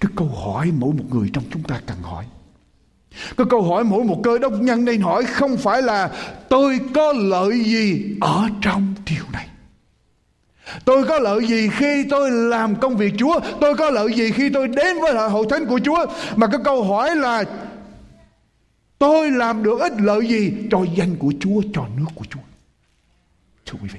Cái 0.00 0.12
câu 0.16 0.28
hỏi 0.28 0.72
mỗi 0.72 0.94
một 0.94 1.04
người 1.10 1.30
trong 1.32 1.44
chúng 1.50 1.62
ta 1.62 1.82
cần 1.86 1.98
hỏi. 2.02 2.26
Cái 3.36 3.46
câu 3.50 3.62
hỏi 3.62 3.84
mỗi 3.84 4.04
một 4.04 4.20
cơ 4.22 4.38
đốc 4.38 4.52
nhân 4.52 4.84
nên 4.84 5.00
hỏi, 5.00 5.24
không 5.24 5.56
phải 5.56 5.82
là 5.82 6.10
tôi 6.48 6.80
có 6.94 7.12
lợi 7.12 7.64
gì 7.64 8.04
ở 8.20 8.48
trong 8.60 8.94
điều 9.06 9.24
này. 9.32 9.48
Tôi 10.84 11.04
có 11.04 11.18
lợi 11.18 11.46
gì 11.46 11.68
khi 11.68 12.04
tôi 12.10 12.30
làm 12.30 12.76
công 12.76 12.96
việc 12.96 13.14
Chúa? 13.18 13.40
Tôi 13.60 13.74
có 13.74 13.90
lợi 13.90 14.12
gì 14.14 14.30
khi 14.30 14.50
tôi 14.54 14.68
đến 14.68 14.96
với 15.00 15.28
hội 15.28 15.46
thánh 15.50 15.66
của 15.66 15.80
Chúa? 15.84 16.06
Mà 16.36 16.46
cái 16.46 16.60
câu 16.64 16.84
hỏi 16.84 17.16
là, 17.16 17.44
Tôi 18.98 19.30
làm 19.30 19.62
được 19.62 19.80
ích 19.80 19.92
lợi 19.98 20.26
gì 20.26 20.52
cho 20.70 20.84
danh 20.94 21.16
của 21.16 21.32
Chúa, 21.40 21.62
Cho 21.74 21.84
nước 21.96 22.06
của 22.14 22.24
Chúa? 22.30 22.40
Thưa 23.66 23.78
quý 23.82 23.88
vị 23.92 23.98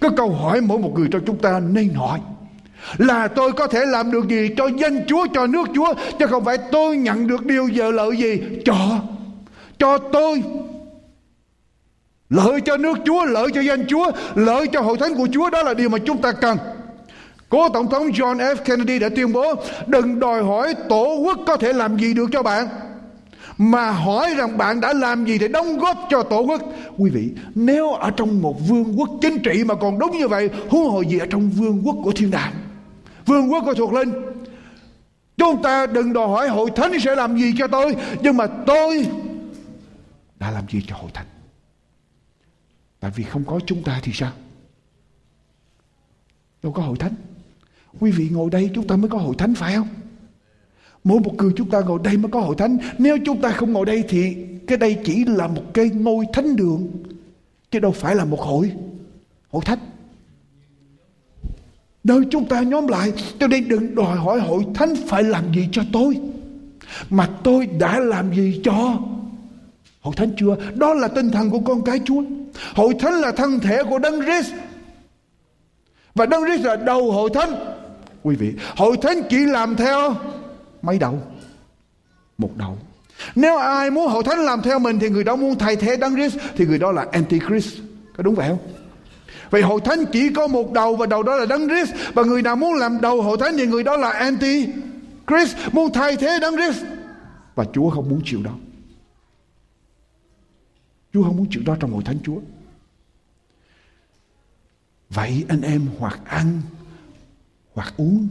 Cái 0.00 0.10
câu 0.16 0.34
hỏi 0.34 0.60
mỗi 0.60 0.78
một 0.78 0.92
người 0.94 1.08
trong 1.10 1.22
chúng 1.26 1.38
ta 1.38 1.60
nên 1.60 1.88
hỏi 1.94 2.20
là 2.98 3.28
tôi 3.28 3.52
có 3.52 3.66
thể 3.66 3.84
làm 3.86 4.10
được 4.10 4.28
gì 4.28 4.48
cho 4.56 4.66
danh 4.78 5.06
Chúa, 5.06 5.26
cho 5.34 5.46
nước 5.46 5.68
Chúa, 5.74 5.94
chứ 6.18 6.26
không 6.26 6.44
phải 6.44 6.58
tôi 6.72 6.96
nhận 6.96 7.26
được 7.26 7.46
điều 7.46 7.68
giờ 7.68 7.90
lợi 7.90 8.16
gì? 8.16 8.40
Cho 8.64 8.76
cho 9.80 9.98
tôi. 9.98 10.42
Lợi 12.30 12.60
cho 12.60 12.76
nước 12.76 12.98
Chúa, 13.04 13.24
lợi 13.24 13.48
cho 13.54 13.60
danh 13.60 13.86
Chúa, 13.86 14.10
lợi 14.34 14.66
cho 14.72 14.80
hội 14.80 14.96
thánh 14.98 15.14
của 15.14 15.28
Chúa, 15.32 15.50
đó 15.50 15.62
là 15.62 15.74
điều 15.74 15.88
mà 15.88 15.98
chúng 16.06 16.22
ta 16.22 16.32
cần. 16.32 16.58
Cố 17.48 17.68
Tổng 17.68 17.90
thống 17.90 18.06
John 18.06 18.36
F. 18.36 18.56
Kennedy 18.56 18.98
đã 18.98 19.08
tuyên 19.16 19.32
bố, 19.32 19.54
Đừng 19.86 20.20
đòi 20.20 20.42
hỏi 20.42 20.74
tổ 20.88 21.16
quốc 21.24 21.38
có 21.46 21.56
thể 21.56 21.72
làm 21.72 21.98
gì 21.98 22.14
được 22.14 22.26
cho 22.32 22.42
bạn, 22.42 22.68
Mà 23.58 23.90
hỏi 23.90 24.34
rằng 24.36 24.58
bạn 24.58 24.80
đã 24.80 24.92
làm 24.92 25.24
gì 25.24 25.38
để 25.38 25.48
đóng 25.48 25.78
góp 25.78 25.96
cho 26.10 26.22
tổ 26.22 26.40
quốc. 26.40 26.60
Quý 26.98 27.10
vị, 27.10 27.28
Nếu 27.54 27.92
ở 27.92 28.10
trong 28.10 28.42
một 28.42 28.56
vương 28.68 28.98
quốc 28.98 29.10
chính 29.22 29.38
trị 29.38 29.64
mà 29.64 29.74
còn 29.74 29.98
đúng 29.98 30.18
như 30.18 30.28
vậy, 30.28 30.50
Huống 30.68 30.90
hồ 30.90 31.00
gì 31.00 31.18
ở 31.18 31.26
trong 31.30 31.50
vương 31.50 31.82
quốc 31.84 31.96
của 32.04 32.12
thiên 32.16 32.30
đàng? 32.30 32.52
Vương 33.26 33.52
quốc 33.52 33.62
của 33.64 33.74
thuộc 33.74 33.92
linh. 33.92 34.12
Chúng 35.36 35.62
ta 35.62 35.86
đừng 35.86 36.12
đòi 36.12 36.28
hỏi 36.28 36.48
hội 36.48 36.70
thánh 36.76 37.00
sẽ 37.00 37.14
làm 37.14 37.38
gì 37.38 37.54
cho 37.58 37.66
tôi, 37.66 37.96
nhưng 38.22 38.36
mà 38.36 38.46
tôi 38.66 39.06
đã 40.38 40.50
làm 40.50 40.68
gì 40.68 40.84
cho 40.86 40.96
hội 40.96 41.10
thánh. 41.14 41.26
Tại 43.00 43.10
vì 43.14 43.24
không 43.24 43.44
có 43.44 43.60
chúng 43.66 43.82
ta 43.82 44.00
thì 44.02 44.12
sao? 44.14 44.32
Đâu 46.62 46.72
có 46.72 46.82
hội 46.82 46.96
thánh. 46.96 47.14
Quý 48.00 48.10
vị 48.10 48.28
ngồi 48.32 48.50
đây 48.50 48.70
chúng 48.74 48.86
ta 48.86 48.96
mới 48.96 49.10
có 49.10 49.18
hội 49.18 49.34
thánh, 49.38 49.54
phải 49.54 49.74
không? 49.74 49.88
Mỗi 51.04 51.20
một 51.20 51.34
người 51.34 51.52
chúng 51.56 51.70
ta 51.70 51.80
ngồi 51.80 51.98
đây 52.04 52.16
mới 52.16 52.30
có 52.32 52.40
hội 52.40 52.56
thánh. 52.58 52.78
Nếu 52.98 53.18
chúng 53.24 53.40
ta 53.40 53.50
không 53.50 53.72
ngồi 53.72 53.86
đây 53.86 54.04
thì 54.08 54.36
cái 54.66 54.78
đây 54.78 54.98
chỉ 55.04 55.24
là 55.24 55.46
một 55.46 55.62
cái 55.74 55.90
ngôi 55.90 56.26
thánh 56.32 56.56
đường, 56.56 56.88
chứ 57.70 57.78
đâu 57.78 57.92
phải 57.92 58.14
là 58.14 58.24
một 58.24 58.40
hội 58.40 58.72
hội 59.50 59.62
thánh. 59.64 59.78
Nơi 62.04 62.20
chúng 62.30 62.48
ta 62.48 62.60
nhóm 62.60 62.86
lại, 62.86 63.12
Cho 63.38 63.46
nên 63.46 63.68
đừng 63.68 63.94
đòi 63.94 64.16
hỏi 64.16 64.40
hội 64.40 64.66
thánh 64.74 64.94
phải 65.06 65.22
làm 65.22 65.52
gì 65.54 65.68
cho 65.72 65.82
tôi. 65.92 66.18
Mà 67.10 67.28
tôi 67.44 67.66
đã 67.66 67.98
làm 67.98 68.34
gì 68.34 68.60
cho 68.64 68.98
Hội 70.00 70.14
thánh 70.16 70.30
chưa 70.38 70.56
Đó 70.74 70.94
là 70.94 71.08
tinh 71.08 71.30
thần 71.30 71.50
của 71.50 71.60
con 71.60 71.84
cái 71.84 72.00
Chúa. 72.04 72.22
Hội 72.74 72.94
thánh 73.00 73.14
là 73.14 73.32
thân 73.32 73.60
thể 73.60 73.82
của 73.84 73.98
Đấng 73.98 74.20
Christ. 74.20 74.52
Và 76.14 76.26
Đấng 76.26 76.44
Christ 76.44 76.64
là 76.64 76.76
đầu 76.76 77.12
hội 77.12 77.30
thánh. 77.34 77.54
Quý 78.22 78.36
vị, 78.36 78.52
Hội 78.76 78.96
thánh 79.02 79.22
chỉ 79.30 79.38
làm 79.38 79.76
theo 79.76 80.14
Mấy 80.82 80.98
đầu 80.98 81.18
Một 82.38 82.50
đầu 82.56 82.78
Nếu 83.34 83.56
ai 83.56 83.90
muốn 83.90 84.08
hội 84.08 84.22
thánh 84.22 84.38
làm 84.38 84.62
theo 84.62 84.78
mình 84.78 84.98
Thì 84.98 85.08
người 85.08 85.24
đó 85.24 85.36
muốn 85.36 85.58
thay 85.58 85.76
thế 85.76 85.96
Đấng 85.96 86.14
Christ, 86.14 86.36
Thì 86.56 86.66
người 86.66 86.78
đó 86.78 86.92
là 86.92 87.06
Antichrist. 87.12 87.78
Có 88.16 88.22
đúng 88.22 88.34
vậy 88.34 88.48
không? 88.48 88.79
Vậy 89.50 89.62
hội 89.62 89.80
thánh 89.84 90.04
chỉ 90.12 90.32
có 90.32 90.46
một 90.46 90.72
đầu 90.72 90.96
và 90.96 91.06
đầu 91.06 91.22
đó 91.22 91.36
là 91.36 91.46
Đấng 91.46 91.68
Christ. 91.68 91.92
Và 92.14 92.22
người 92.22 92.42
nào 92.42 92.56
muốn 92.56 92.74
làm 92.74 93.00
đầu 93.00 93.22
hội 93.22 93.36
thánh 93.40 93.56
thì 93.58 93.66
người 93.66 93.82
đó 93.82 93.96
là 93.96 94.10
anti 94.10 94.66
Christ 95.26 95.56
muốn 95.72 95.92
thay 95.92 96.16
thế 96.16 96.38
Đấng 96.40 96.56
Christ. 96.56 96.84
Và 97.54 97.64
Chúa 97.72 97.90
không 97.90 98.08
muốn 98.08 98.20
chịu 98.24 98.42
đó 98.42 98.54
Chúa 101.12 101.22
không 101.22 101.36
muốn 101.36 101.46
chịu 101.50 101.62
đó 101.66 101.76
trong 101.80 101.92
hội 101.92 102.02
thánh 102.04 102.18
Chúa. 102.24 102.40
Vậy 105.10 105.44
anh 105.48 105.62
em 105.62 105.86
hoặc 105.98 106.20
ăn, 106.24 106.60
hoặc 107.74 107.94
uống, 107.96 108.28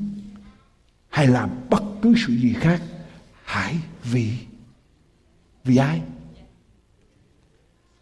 hay 1.10 1.28
làm 1.28 1.50
bất 1.70 1.84
cứ 2.02 2.14
sự 2.28 2.34
gì 2.34 2.54
khác, 2.60 2.82
hãy 3.44 3.76
vì 4.04 4.34
vì 5.64 5.78
ai? 5.78 6.02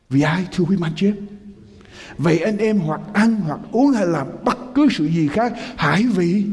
Vì 0.09 0.21
ai, 0.21 0.47
thưa 0.51 0.63
quý 0.63 0.77
mạnh 0.77 0.93
chết 0.95 1.15
vậy 2.17 2.39
anh 2.39 2.57
em 2.57 2.79
hoặc 2.79 3.01
ăn 3.13 3.35
hoặc 3.35 3.59
uống 3.71 3.91
hay 3.91 4.07
làm 4.07 4.27
bất 4.43 4.57
cứ 4.75 4.87
sự 4.91 5.05
gì 5.05 5.27
khác, 5.27 5.53
hãy 5.77 6.03
vì 6.03 6.45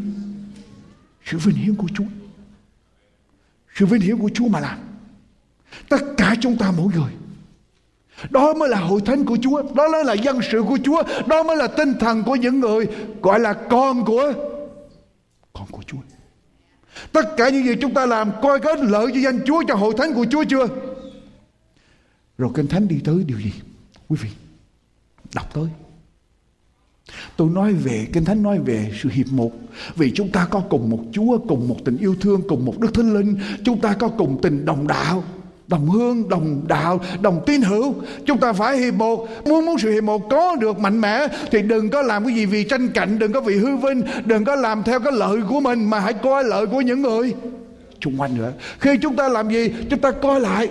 sự 1.24 1.38
vinh 1.38 1.56
hiển 1.56 1.74
của 1.74 1.88
Chúa. 1.94 2.04
Sự 3.74 3.86
vinh 3.86 4.00
hiển 4.00 4.18
của 4.18 4.30
Chúa 4.34 4.48
mà 4.48 4.60
làm. 4.60 4.78
Tất 5.88 6.02
cả 6.16 6.34
chúng 6.40 6.56
ta 6.56 6.72
mỗi 6.76 6.92
người. 6.94 7.12
Đó 8.30 8.54
mới 8.54 8.68
là 8.68 8.80
hội 8.80 9.00
thánh 9.06 9.24
của 9.24 9.38
Chúa. 9.42 9.62
Đó 9.74 9.88
mới 9.88 10.04
là 10.04 10.12
dân 10.12 10.40
sự 10.52 10.62
của 10.62 10.78
Chúa. 10.84 11.02
Đó 11.26 11.42
mới 11.42 11.56
là 11.56 11.66
tinh 11.66 11.94
thần 12.00 12.22
của 12.22 12.36
những 12.36 12.60
người 12.60 12.86
gọi 13.22 13.40
là 13.40 13.52
con 13.52 14.04
của 14.04 14.32
con 15.52 15.66
của 15.70 15.82
Chúa. 15.86 15.98
Tất 17.12 17.36
cả 17.36 17.48
những 17.48 17.64
gì 17.64 17.74
chúng 17.80 17.94
ta 17.94 18.06
làm, 18.06 18.30
coi 18.42 18.60
có 18.60 18.74
lợi 18.74 19.06
cho 19.14 19.20
danh 19.20 19.40
Chúa, 19.46 19.62
cho 19.68 19.74
hội 19.74 19.94
thánh 19.98 20.14
của 20.14 20.26
Chúa 20.30 20.44
chưa? 20.44 20.68
Rồi 22.38 22.50
kinh 22.54 22.66
thánh 22.66 22.88
đi 22.88 23.00
tới 23.04 23.24
điều 23.26 23.40
gì, 23.40 23.52
quý 24.08 24.18
vị? 24.22 24.28
Đọc 25.34 25.54
tới 25.54 25.66
Tôi 27.36 27.50
nói 27.50 27.72
về, 27.72 28.06
Kinh 28.12 28.24
Thánh 28.24 28.42
nói 28.42 28.58
về 28.58 28.90
sự 29.02 29.08
hiệp 29.12 29.26
một. 29.30 29.52
Vì 29.96 30.12
chúng 30.14 30.30
ta 30.30 30.46
có 30.50 30.60
cùng 30.60 30.90
một 30.90 31.00
Chúa, 31.12 31.38
cùng 31.38 31.68
một 31.68 31.76
tình 31.84 31.96
yêu 31.96 32.16
thương, 32.20 32.42
cùng 32.48 32.64
một 32.64 32.80
Đức 32.80 32.94
Thánh 32.94 33.14
Linh. 33.14 33.38
Chúng 33.64 33.80
ta 33.80 33.92
có 33.92 34.08
cùng 34.08 34.38
tình 34.42 34.64
đồng 34.64 34.86
đạo 34.86 35.24
đồng 35.66 35.90
hương, 35.90 36.28
đồng 36.28 36.60
đạo, 36.68 37.00
đồng 37.20 37.42
tín 37.46 37.62
hữu. 37.62 37.94
Chúng 38.26 38.38
ta 38.38 38.52
phải 38.52 38.78
hiệp 38.78 38.94
một. 38.94 39.28
Muốn 39.44 39.66
muốn 39.66 39.78
sự 39.78 39.90
hiệp 39.90 40.04
một 40.04 40.30
có 40.30 40.56
được 40.56 40.78
mạnh 40.78 41.00
mẽ 41.00 41.26
thì 41.50 41.62
đừng 41.62 41.90
có 41.90 42.02
làm 42.02 42.24
cái 42.24 42.34
gì 42.34 42.46
vì 42.46 42.64
tranh 42.64 42.88
cạnh, 42.88 43.18
đừng 43.18 43.32
có 43.32 43.40
vì 43.40 43.56
hư 43.56 43.76
vinh, 43.76 44.02
đừng 44.24 44.44
có 44.44 44.54
làm 44.54 44.82
theo 44.82 45.00
cái 45.00 45.12
lợi 45.12 45.38
của 45.48 45.60
mình 45.60 45.90
mà 45.90 46.00
hãy 46.00 46.12
coi 46.12 46.44
lợi 46.44 46.66
của 46.66 46.80
những 46.80 47.02
người 47.02 47.34
xung 48.04 48.20
quanh 48.20 48.38
nữa. 48.38 48.52
Khi 48.78 48.98
chúng 49.02 49.16
ta 49.16 49.28
làm 49.28 49.50
gì, 49.50 49.72
chúng 49.90 50.00
ta 50.00 50.10
coi 50.10 50.40
lại 50.40 50.68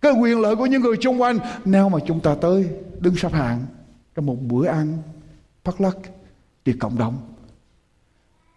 cái 0.00 0.12
quyền 0.12 0.40
lợi 0.40 0.56
của 0.56 0.66
những 0.66 0.82
người 0.82 0.96
xung 1.04 1.20
quanh. 1.20 1.38
Nếu 1.64 1.88
mà 1.88 1.98
chúng 2.06 2.20
ta 2.20 2.34
tới 2.40 2.66
đứng 3.00 3.16
sắp 3.16 3.32
hàng 3.32 3.66
trong 4.14 4.26
một 4.26 4.42
bữa 4.42 4.66
ăn 4.66 4.98
phát 5.64 5.80
lắc 5.80 5.96
thì 6.64 6.72
cộng 6.72 6.98
đồng. 6.98 7.34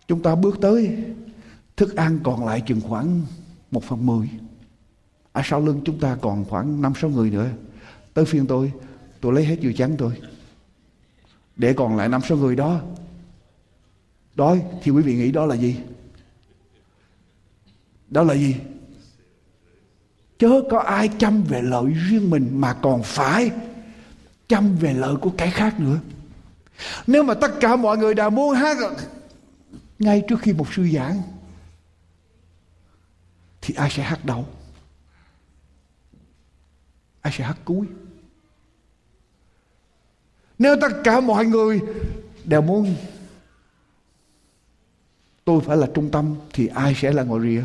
Chúng 0.08 0.24
ta 0.24 0.36
bước 0.36 0.58
tới, 0.62 0.98
thức 1.78 1.96
ăn 1.96 2.20
còn 2.24 2.46
lại 2.46 2.64
chừng 2.68 2.82
khoảng 2.82 3.22
một 3.72 3.84
phần 3.84 4.06
mười. 4.06 4.30
Ở 5.32 5.42
sau 5.46 5.62
lưng 5.62 5.82
chúng 5.86 6.00
ta 6.00 6.18
còn 6.22 6.46
khoảng 6.46 6.82
năm 6.82 6.94
sáu 6.96 7.10
người 7.10 7.30
nữa. 7.30 7.50
Tới 8.14 8.26
phiên 8.26 8.48
tôi 8.48 8.72
tôi 9.22 9.34
lấy 9.34 9.46
hết 9.46 9.58
dừa 9.62 9.72
chán 9.78 9.96
tôi 9.98 10.14
để 11.56 11.74
còn 11.74 11.98
lại 11.98 12.10
năm 12.10 12.22
sáu 12.22 12.38
người 12.38 12.56
đó. 12.56 12.82
Đói 14.36 14.64
thì 14.84 14.92
quý 14.92 15.02
vị 15.02 15.16
nghĩ 15.16 15.32
đó 15.32 15.46
là 15.46 15.56
gì? 15.56 15.80
Đó 18.10 18.24
là 18.24 18.34
gì? 18.34 18.56
Chớ 20.40 20.62
có 20.72 20.80
ai 20.80 21.10
chăm 21.18 21.44
về 21.44 21.62
lợi 21.62 21.94
riêng 21.94 22.30
mình 22.30 22.50
mà 22.54 22.74
còn 22.74 23.04
phải 23.04 23.52
chăm 24.50 24.76
về 24.76 24.94
lợi 24.94 25.16
của 25.16 25.32
cái 25.38 25.52
khác 25.52 25.80
nữa. 25.80 26.00
Nếu 27.08 27.24
mà 27.24 27.34
tất 27.34 27.52
cả 27.60 27.76
mọi 27.76 27.98
người 27.98 28.14
đều 28.14 28.30
muốn 28.30 28.56
hát 28.56 28.78
ngay 30.00 30.24
trước 30.28 30.40
khi 30.42 30.54
một 30.54 30.74
sư 30.74 30.88
giảng, 30.94 31.22
thì 33.62 33.74
ai 33.74 33.90
sẽ 33.90 34.04
hát 34.04 34.26
đầu? 34.26 34.48
Ai 37.22 37.34
sẽ 37.38 37.44
hát 37.44 37.58
cuối? 37.66 37.88
Nếu 40.60 40.76
tất 40.82 40.90
cả 41.04 41.20
mọi 41.20 41.46
người 41.46 41.82
đều 42.44 42.62
muốn 42.62 42.96
tôi 45.46 45.62
phải 45.62 45.78
là 45.78 45.88
trung 45.94 46.12
tâm, 46.12 46.36
thì 46.54 46.68
ai 46.68 46.96
sẽ 46.96 47.12
là 47.12 47.24
ngồi 47.24 47.42
rìa? 47.42 47.64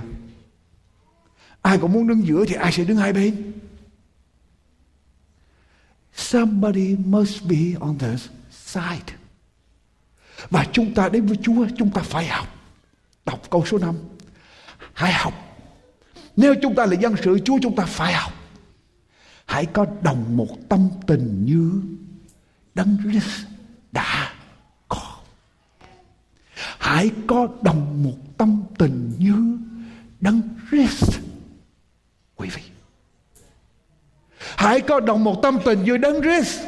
Ai 1.62 1.78
cũng 1.78 1.92
muốn 1.92 2.08
đứng 2.08 2.26
giữa 2.26 2.44
thì 2.48 2.54
ai 2.54 2.72
sẽ 2.72 2.84
đứng 2.84 2.96
hai 2.96 3.12
bên? 3.12 3.52
Somebody 6.16 6.96
must 6.96 7.44
be 7.44 7.74
on 7.80 7.98
the 7.98 8.16
side. 8.50 9.16
Và 10.50 10.66
chúng 10.72 10.94
ta 10.94 11.08
đến 11.08 11.26
với 11.26 11.38
Chúa, 11.42 11.66
chúng 11.78 11.90
ta 11.90 12.02
phải 12.02 12.26
học. 12.26 12.48
Đọc 13.26 13.50
câu 13.50 13.66
số 13.66 13.78
5 13.78 13.94
hãy 14.94 15.12
học. 15.12 15.34
Nếu 16.36 16.54
chúng 16.62 16.74
ta 16.74 16.86
là 16.86 16.94
dân 17.00 17.14
sự, 17.24 17.38
Chúa 17.44 17.58
chúng 17.62 17.76
ta 17.76 17.84
phải 17.84 18.12
học. 18.12 18.32
Hãy 19.46 19.66
có 19.66 19.86
đồng 20.02 20.36
một 20.36 20.68
tâm 20.68 20.88
tình 21.06 21.44
như 21.44 21.82
đấng 22.74 22.98
Christ 23.02 23.46
đã 23.92 24.32
có. 24.88 25.16
Hãy 26.78 27.10
có 27.26 27.48
đồng 27.62 28.02
một 28.02 28.16
tâm 28.38 28.62
tình 28.78 29.12
như 29.18 29.58
đấng 30.20 30.42
Christ 30.70 31.20
quý 32.36 32.48
vị 32.48 32.62
hãy 34.56 34.80
có 34.80 35.00
đồng 35.00 35.24
một 35.24 35.42
tâm 35.42 35.58
tình 35.64 35.84
như 35.84 35.96
đấng 35.96 36.22
Christ. 36.22 36.60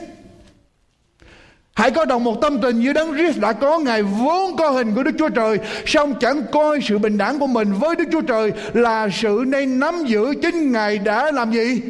Hãy 1.74 1.90
có 1.90 2.04
đồng 2.04 2.24
một 2.24 2.40
tâm 2.40 2.60
tình 2.62 2.80
như 2.80 2.92
Đấng 2.92 3.12
Christ 3.16 3.38
đã 3.40 3.52
có. 3.52 3.78
Ngài 3.78 4.02
vốn 4.02 4.56
có 4.56 4.70
hình 4.70 4.94
của 4.94 5.02
Đức 5.02 5.10
Chúa 5.18 5.28
Trời, 5.28 5.58
song 5.86 6.14
chẳng 6.20 6.42
coi 6.52 6.80
sự 6.82 6.98
bình 6.98 7.18
đẳng 7.18 7.38
của 7.38 7.46
mình 7.46 7.72
với 7.72 7.96
Đức 7.96 8.04
Chúa 8.12 8.20
Trời 8.20 8.52
là 8.74 9.08
sự 9.12 9.44
nên 9.46 9.80
nắm 9.80 10.04
giữ 10.06 10.34
chính 10.42 10.72
Ngài 10.72 10.98
đã 10.98 11.30
làm 11.32 11.52
gì? 11.52 11.82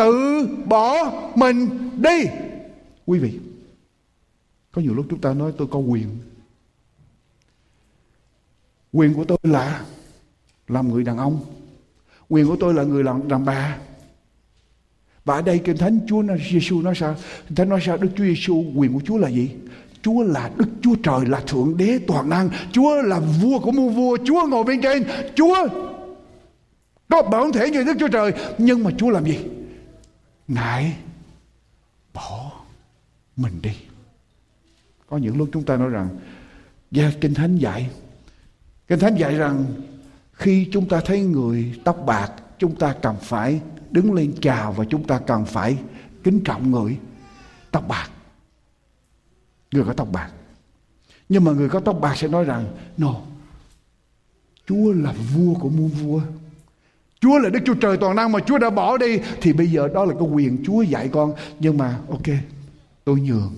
tự 0.00 0.48
bỏ 0.66 1.12
mình 1.34 1.68
đi. 1.96 2.24
Quý 3.06 3.18
vị, 3.18 3.38
có 4.72 4.82
nhiều 4.82 4.94
lúc 4.94 5.06
chúng 5.10 5.20
ta 5.20 5.34
nói 5.34 5.52
tôi 5.58 5.68
có 5.70 5.78
quyền. 5.78 6.18
Quyền 8.92 9.14
của 9.14 9.24
tôi 9.24 9.38
là 9.42 9.84
làm 10.68 10.92
người 10.92 11.04
đàn 11.04 11.18
ông. 11.18 11.40
Quyền 12.28 12.46
của 12.46 12.56
tôi 12.60 12.74
là 12.74 12.82
người 12.82 13.04
làm 13.04 13.28
đàn 13.28 13.44
bà 13.44 13.78
và 15.24 15.34
ở 15.34 15.42
đây 15.42 15.58
kinh 15.58 15.76
thánh 15.76 16.00
Chúa 16.08 16.22
nói 16.22 16.38
Giêsu 16.50 16.82
nói 16.82 16.94
sao? 16.96 17.14
Kinh 17.48 17.54
thánh 17.54 17.68
nói 17.68 17.80
sao? 17.86 17.96
Đức 17.96 18.08
Chúa 18.16 18.24
Giêsu 18.24 18.64
quyền 18.74 18.92
của 18.92 19.00
Chúa 19.04 19.18
là 19.18 19.28
gì? 19.28 19.50
Chúa 20.02 20.22
là 20.22 20.50
Đức 20.56 20.68
Chúa 20.82 20.94
Trời, 21.02 21.26
là 21.26 21.40
Thượng 21.40 21.76
Đế 21.76 21.98
toàn 22.06 22.28
năng. 22.28 22.50
Chúa 22.72 23.02
là 23.02 23.20
vua 23.20 23.58
của 23.58 23.72
muôn 23.72 23.94
vua. 23.94 24.16
Chúa 24.24 24.46
ngồi 24.46 24.64
bên 24.64 24.80
trên. 24.82 25.04
Chúa 25.34 25.68
có 27.08 27.22
bản 27.22 27.52
thể 27.52 27.70
như 27.70 27.84
Đức 27.84 27.96
Chúa 28.00 28.08
Trời. 28.08 28.32
Nhưng 28.58 28.84
mà 28.84 28.90
Chúa 28.98 29.10
làm 29.10 29.24
gì? 29.24 29.38
Ngài 30.48 30.96
bỏ 32.14 32.52
mình 33.36 33.62
đi. 33.62 33.72
Có 35.06 35.16
những 35.16 35.36
lúc 35.36 35.48
chúng 35.52 35.62
ta 35.62 35.76
nói 35.76 35.88
rằng 35.88 36.08
gia 36.90 37.12
kinh 37.20 37.34
thánh 37.34 37.56
dạy. 37.56 37.90
Kinh 38.88 38.98
thánh 38.98 39.16
dạy 39.16 39.34
rằng, 39.34 39.64
khi 40.32 40.68
chúng 40.72 40.88
ta 40.88 41.00
thấy 41.00 41.20
người 41.20 41.74
tóc 41.84 42.02
bạc, 42.06 42.32
chúng 42.58 42.76
ta 42.76 42.94
cần 43.02 43.16
phải 43.22 43.60
đứng 43.90 44.12
lên 44.12 44.34
chào 44.40 44.72
và 44.72 44.84
chúng 44.84 45.04
ta 45.04 45.18
cần 45.18 45.44
phải 45.44 45.78
kính 46.22 46.40
trọng 46.44 46.70
người. 46.70 46.98
Tóc 47.70 47.84
bạc. 47.88 48.08
Người 49.72 49.84
có 49.84 49.92
tóc 49.92 50.08
bạc. 50.12 50.30
Nhưng 51.28 51.44
mà 51.44 51.52
người 51.52 51.68
có 51.68 51.80
tóc 51.80 52.00
bạc 52.00 52.14
sẽ 52.16 52.28
nói 52.28 52.44
rằng, 52.44 52.64
no, 52.96 53.14
chúa 54.66 54.92
là 54.92 55.14
vua 55.34 55.54
của 55.54 55.68
muôn 55.68 55.88
vua. 55.88 56.20
Chúa 57.20 57.38
là 57.38 57.48
Đức 57.48 57.60
Chúa 57.66 57.74
Trời 57.74 57.96
toàn 57.96 58.16
năng 58.16 58.32
mà 58.32 58.38
Chúa 58.46 58.58
đã 58.58 58.70
bỏ 58.70 58.96
đi. 58.96 59.18
Thì 59.40 59.52
bây 59.52 59.70
giờ 59.70 59.88
đó 59.94 60.04
là 60.04 60.14
cái 60.14 60.28
quyền 60.28 60.64
Chúa 60.64 60.82
dạy 60.82 61.08
con. 61.12 61.32
Nhưng 61.58 61.78
mà, 61.78 61.98
ok, 62.08 62.26
tôi 63.04 63.20
nhường. 63.20 63.54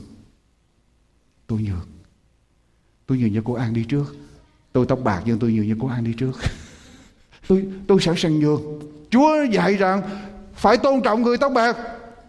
Tôi 1.47 1.63
nhường. 1.63 1.87
Tôi 3.07 3.19
nhường 3.19 3.35
cho 3.35 3.41
cô 3.45 3.53
An 3.53 3.75
đi 3.75 3.85
trước. 3.85 4.17
Tôi 4.73 4.87
tóc 4.87 4.99
bạc 5.05 5.23
nhưng 5.27 5.39
tôi 5.39 5.53
nhường 5.53 5.69
cho 5.69 5.77
cô 5.81 5.89
An 5.89 6.05
đi 6.05 6.13
trước. 6.13 6.33
Tôi 7.49 7.67
tôi 7.87 8.01
sẵn 8.01 8.15
sàng 8.17 8.41
nhường. 8.41 8.63
Chúa 9.13 9.45
dạy 9.51 9.75
rằng 9.75 10.03
phải 10.55 10.77
tôn 10.77 11.01
trọng 11.01 11.23
người 11.23 11.37
tóc 11.37 11.53
bạc. 11.53 11.77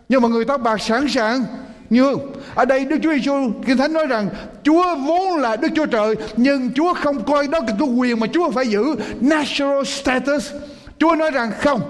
Nhưng 0.09 0.21
mà 0.21 0.27
người 0.27 0.45
tóc 0.45 0.61
bạc 0.61 0.81
sẵn 0.81 1.07
sàng. 1.07 1.43
Nhường 1.89 2.19
ở 2.55 2.65
đây 2.65 2.85
Đức 2.85 2.97
Chúa 3.03 3.13
Giêsu 3.13 3.51
Kinh 3.65 3.77
Thánh 3.77 3.93
nói 3.93 4.05
rằng 4.07 4.29
Chúa 4.63 4.95
vốn 4.95 5.37
là 5.37 5.55
Đức 5.55 5.67
Chúa 5.75 5.85
Trời, 5.85 6.15
nhưng 6.37 6.73
Chúa 6.73 6.93
không 6.93 7.23
coi 7.23 7.47
đó 7.47 7.59
là 7.59 7.73
cái 7.79 7.87
quyền 7.87 8.19
mà 8.19 8.27
Chúa 8.33 8.51
phải 8.51 8.67
giữ. 8.67 8.95
Natural 9.21 9.83
status. 9.83 10.51
Chúa 10.99 11.15
nói 11.15 11.31
rằng 11.31 11.51
không, 11.59 11.81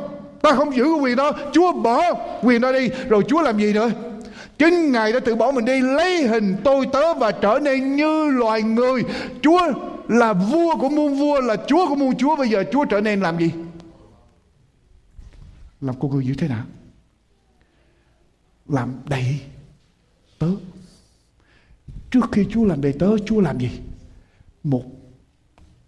Ta 0.42 0.52
không 0.52 0.76
giữ 0.76 0.84
cái 0.84 1.02
quyền 1.02 1.16
đó. 1.16 1.32
Chúa 1.54 1.72
bỏ 1.72 2.14
quyền 2.42 2.62
đó 2.62 2.72
đi, 2.72 2.90
Rồi 3.10 3.24
Chúa 3.28 3.42
làm 3.42 3.58
gì 3.58 3.74
nữa? 3.74 3.90
Chính 4.58 4.92
Ngài 4.92 5.12
đã 5.12 5.20
tự 5.20 5.36
bỏ 5.36 5.52
mình 5.52 5.66
đi, 5.66 5.82
Lấy 5.82 6.28
hình 6.28 6.56
tôi 6.64 6.86
tớ 6.94 7.14
và 7.14 7.32
trở 7.32 7.60
nên 7.62 7.96
như 7.96 8.30
loài 8.30 8.62
người. 8.62 9.04
Chúa 9.42 9.62
là 10.08 10.34
vua 10.34 10.76
của 10.76 10.90
muôn 10.90 11.16
vua, 11.16 11.42
Là 11.42 11.56
Chúa 11.68 11.88
của 11.88 11.96
muôn 11.96 12.16
Chúa. 12.16 12.36
Bây 12.36 12.50
giờ 12.50 12.64
Chúa 12.72 12.86
trở 12.86 13.02
nên 13.02 13.22
làm 13.22 13.38
gì? 13.40 13.52
Làm 15.84 16.00
con 16.00 16.12
người 16.12 16.26
như 16.26 16.34
thế 16.34 16.48
nào? 16.48 16.66
Làm 18.68 18.94
đầy 19.10 19.42
tớ. 20.40 20.50
Trước 22.12 22.26
khi 22.32 22.46
Chúa 22.52 22.66
làm 22.66 22.82
đầy 22.82 22.94
tớ, 22.94 23.18
Chúa 23.26 23.40
làm 23.40 23.60
gì? 23.60 23.70
Một 24.64 24.84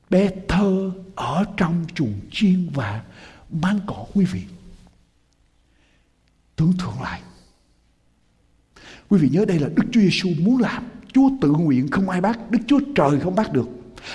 bé 0.09 0.31
thơ 0.47 0.91
ở 1.15 1.45
trong 1.57 1.85
chuồng 1.95 2.13
chiên 2.31 2.69
và 2.73 3.03
mang 3.49 3.79
cỏ 3.87 4.05
quý 4.13 4.25
vị. 4.25 4.43
Tưởng 6.55 6.73
tượng 6.79 7.01
lại. 7.01 7.21
Quý 9.09 9.19
vị 9.19 9.29
nhớ 9.29 9.45
đây 9.45 9.59
là 9.59 9.69
đức 9.75 9.83
chúa 9.91 10.01
giêsu 10.01 10.29
muốn 10.39 10.57
làm. 10.57 10.83
Chúa 11.13 11.29
tự 11.41 11.51
nguyện 11.51 11.87
không 11.91 12.09
ai 12.09 12.21
bắt, 12.21 12.51
đức 12.51 12.59
chúa 12.67 12.79
trời 12.95 13.19
không 13.19 13.35
bắt 13.35 13.53
được. 13.53 13.67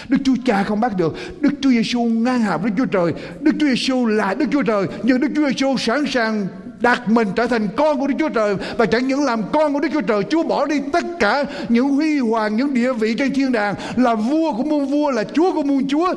Đức 0.09 0.19
Chúa 0.25 0.35
Cha 0.45 0.63
không 0.63 0.81
bắt 0.81 0.97
được. 0.97 1.17
Đức 1.41 1.51
Chúa 1.61 1.71
Giêsu 1.71 2.01
ngang 2.01 2.41
hàng 2.41 2.61
Đức 2.65 2.71
Chúa 2.77 2.87
Trời. 2.87 3.13
Đức 3.41 3.53
Chúa 3.61 3.67
Giêsu 3.67 4.07
là 4.07 4.35
Đức 4.35 4.47
Chúa 4.53 4.63
Trời, 4.63 4.87
nhưng 5.03 5.21
Đức 5.21 5.29
Chúa 5.37 5.49
Giêsu 5.49 5.77
sẵn 5.77 6.07
sàng 6.07 6.47
đặt 6.81 7.09
mình 7.09 7.29
trở 7.37 7.47
thành 7.47 7.69
con 7.77 8.01
của 8.01 8.07
Đức 8.07 8.15
Chúa 8.19 8.29
Trời 8.29 8.57
và 8.79 8.87
chẳng 8.87 9.07
những 9.07 9.25
làm 9.25 9.43
con 9.53 9.73
của 9.73 9.81
Đức 9.81 9.89
Chúa 9.93 10.01
Trời, 10.01 10.23
Chúa 10.31 10.43
bỏ 10.43 10.67
đi 10.67 10.81
tất 10.93 11.05
cả 11.21 11.45
những 11.69 11.89
huy 11.89 12.19
hoàng, 12.19 12.57
những 12.57 12.75
địa 12.75 12.93
vị 12.93 13.15
trên 13.15 13.35
thiên 13.35 13.53
đàng 13.53 13.75
là 13.97 14.15
vua 14.15 14.53
của 14.53 14.63
muôn 14.63 14.87
vua, 14.87 15.11
là 15.11 15.25
Chúa 15.25 15.53
của 15.53 15.63
muôn 15.63 15.89
Chúa. 15.89 16.15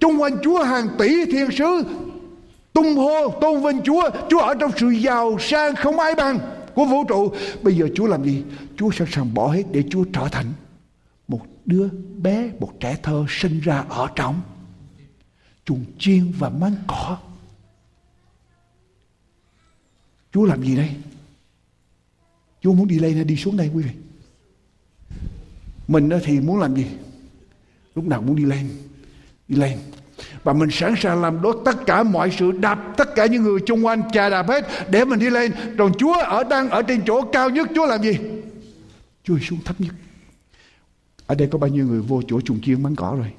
Trung 0.00 0.22
quanh 0.22 0.36
Chúa 0.42 0.62
hàng 0.62 0.88
tỷ 0.98 1.24
thiên 1.24 1.50
sứ 1.50 1.82
tung 2.72 2.96
hô 2.96 3.28
tôn 3.40 3.62
vinh 3.62 3.80
Chúa, 3.84 4.10
Chúa 4.28 4.38
ở 4.38 4.54
trong 4.54 4.70
sự 4.76 4.88
giàu 4.88 5.36
sang 5.40 5.74
không 5.74 5.98
ai 5.98 6.14
bằng 6.14 6.38
của 6.74 6.84
vũ 6.84 7.04
trụ. 7.04 7.32
Bây 7.62 7.74
giờ 7.74 7.88
Chúa 7.94 8.06
làm 8.06 8.24
gì? 8.24 8.42
Chúa 8.76 8.90
sẵn 8.90 9.08
sàng 9.12 9.34
bỏ 9.34 9.48
hết 9.48 9.62
để 9.72 9.82
Chúa 9.90 10.04
trở 10.12 10.28
thành 10.32 10.46
đứa 11.70 11.88
bé, 12.16 12.50
một 12.60 12.72
trẻ 12.80 12.96
thơ 13.02 13.24
sinh 13.28 13.60
ra 13.60 13.84
ở 13.88 14.08
trong 14.16 14.40
chuồng 15.64 15.84
chiên 15.98 16.32
và 16.38 16.48
máng 16.48 16.74
cỏ 16.86 17.18
Chúa 20.32 20.44
làm 20.44 20.62
gì 20.62 20.76
đây? 20.76 20.90
Chúa 22.60 22.72
muốn 22.72 22.88
đi 22.88 22.98
lên 22.98 23.14
hay 23.14 23.24
đi 23.24 23.36
xuống 23.36 23.56
đây 23.56 23.70
quý 23.74 23.82
vị? 23.82 23.90
Mình 25.88 26.10
thì 26.24 26.40
muốn 26.40 26.58
làm 26.60 26.76
gì? 26.76 26.86
Lúc 27.94 28.06
nào 28.06 28.22
muốn 28.22 28.36
đi 28.36 28.44
lên, 28.44 28.70
đi 29.48 29.56
lên. 29.56 29.78
Và 30.42 30.52
mình 30.52 30.70
sẵn 30.70 30.94
sàng 30.98 31.22
làm 31.22 31.42
đốt 31.42 31.62
tất 31.64 31.86
cả 31.86 32.02
mọi 32.02 32.30
sự 32.38 32.52
đạp 32.52 32.94
tất 32.96 33.14
cả 33.14 33.26
những 33.26 33.42
người 33.42 33.60
xung 33.68 33.86
quanh 33.86 34.02
chà 34.12 34.28
đạp 34.28 34.48
hết 34.48 34.66
để 34.90 35.04
mình 35.04 35.18
đi 35.18 35.30
lên. 35.30 35.52
Còn 35.78 35.92
Chúa 35.98 36.14
ở 36.14 36.44
đang 36.44 36.70
ở 36.70 36.82
trên 36.82 37.02
chỗ 37.06 37.22
cao 37.22 37.50
nhất 37.50 37.68
Chúa 37.74 37.86
làm 37.86 38.02
gì? 38.02 38.18
Chúa 39.24 39.38
xuống 39.38 39.58
thấp 39.64 39.80
nhất. 39.80 39.94
Ở 41.30 41.34
đây 41.34 41.48
có 41.48 41.58
bao 41.58 41.68
nhiêu 41.68 41.86
người 41.86 42.00
vô 42.00 42.22
chỗ 42.26 42.40
trùng 42.40 42.60
chiên 42.60 42.82
mắng 42.82 42.96
cỏ 42.96 43.14
rồi? 43.18 43.32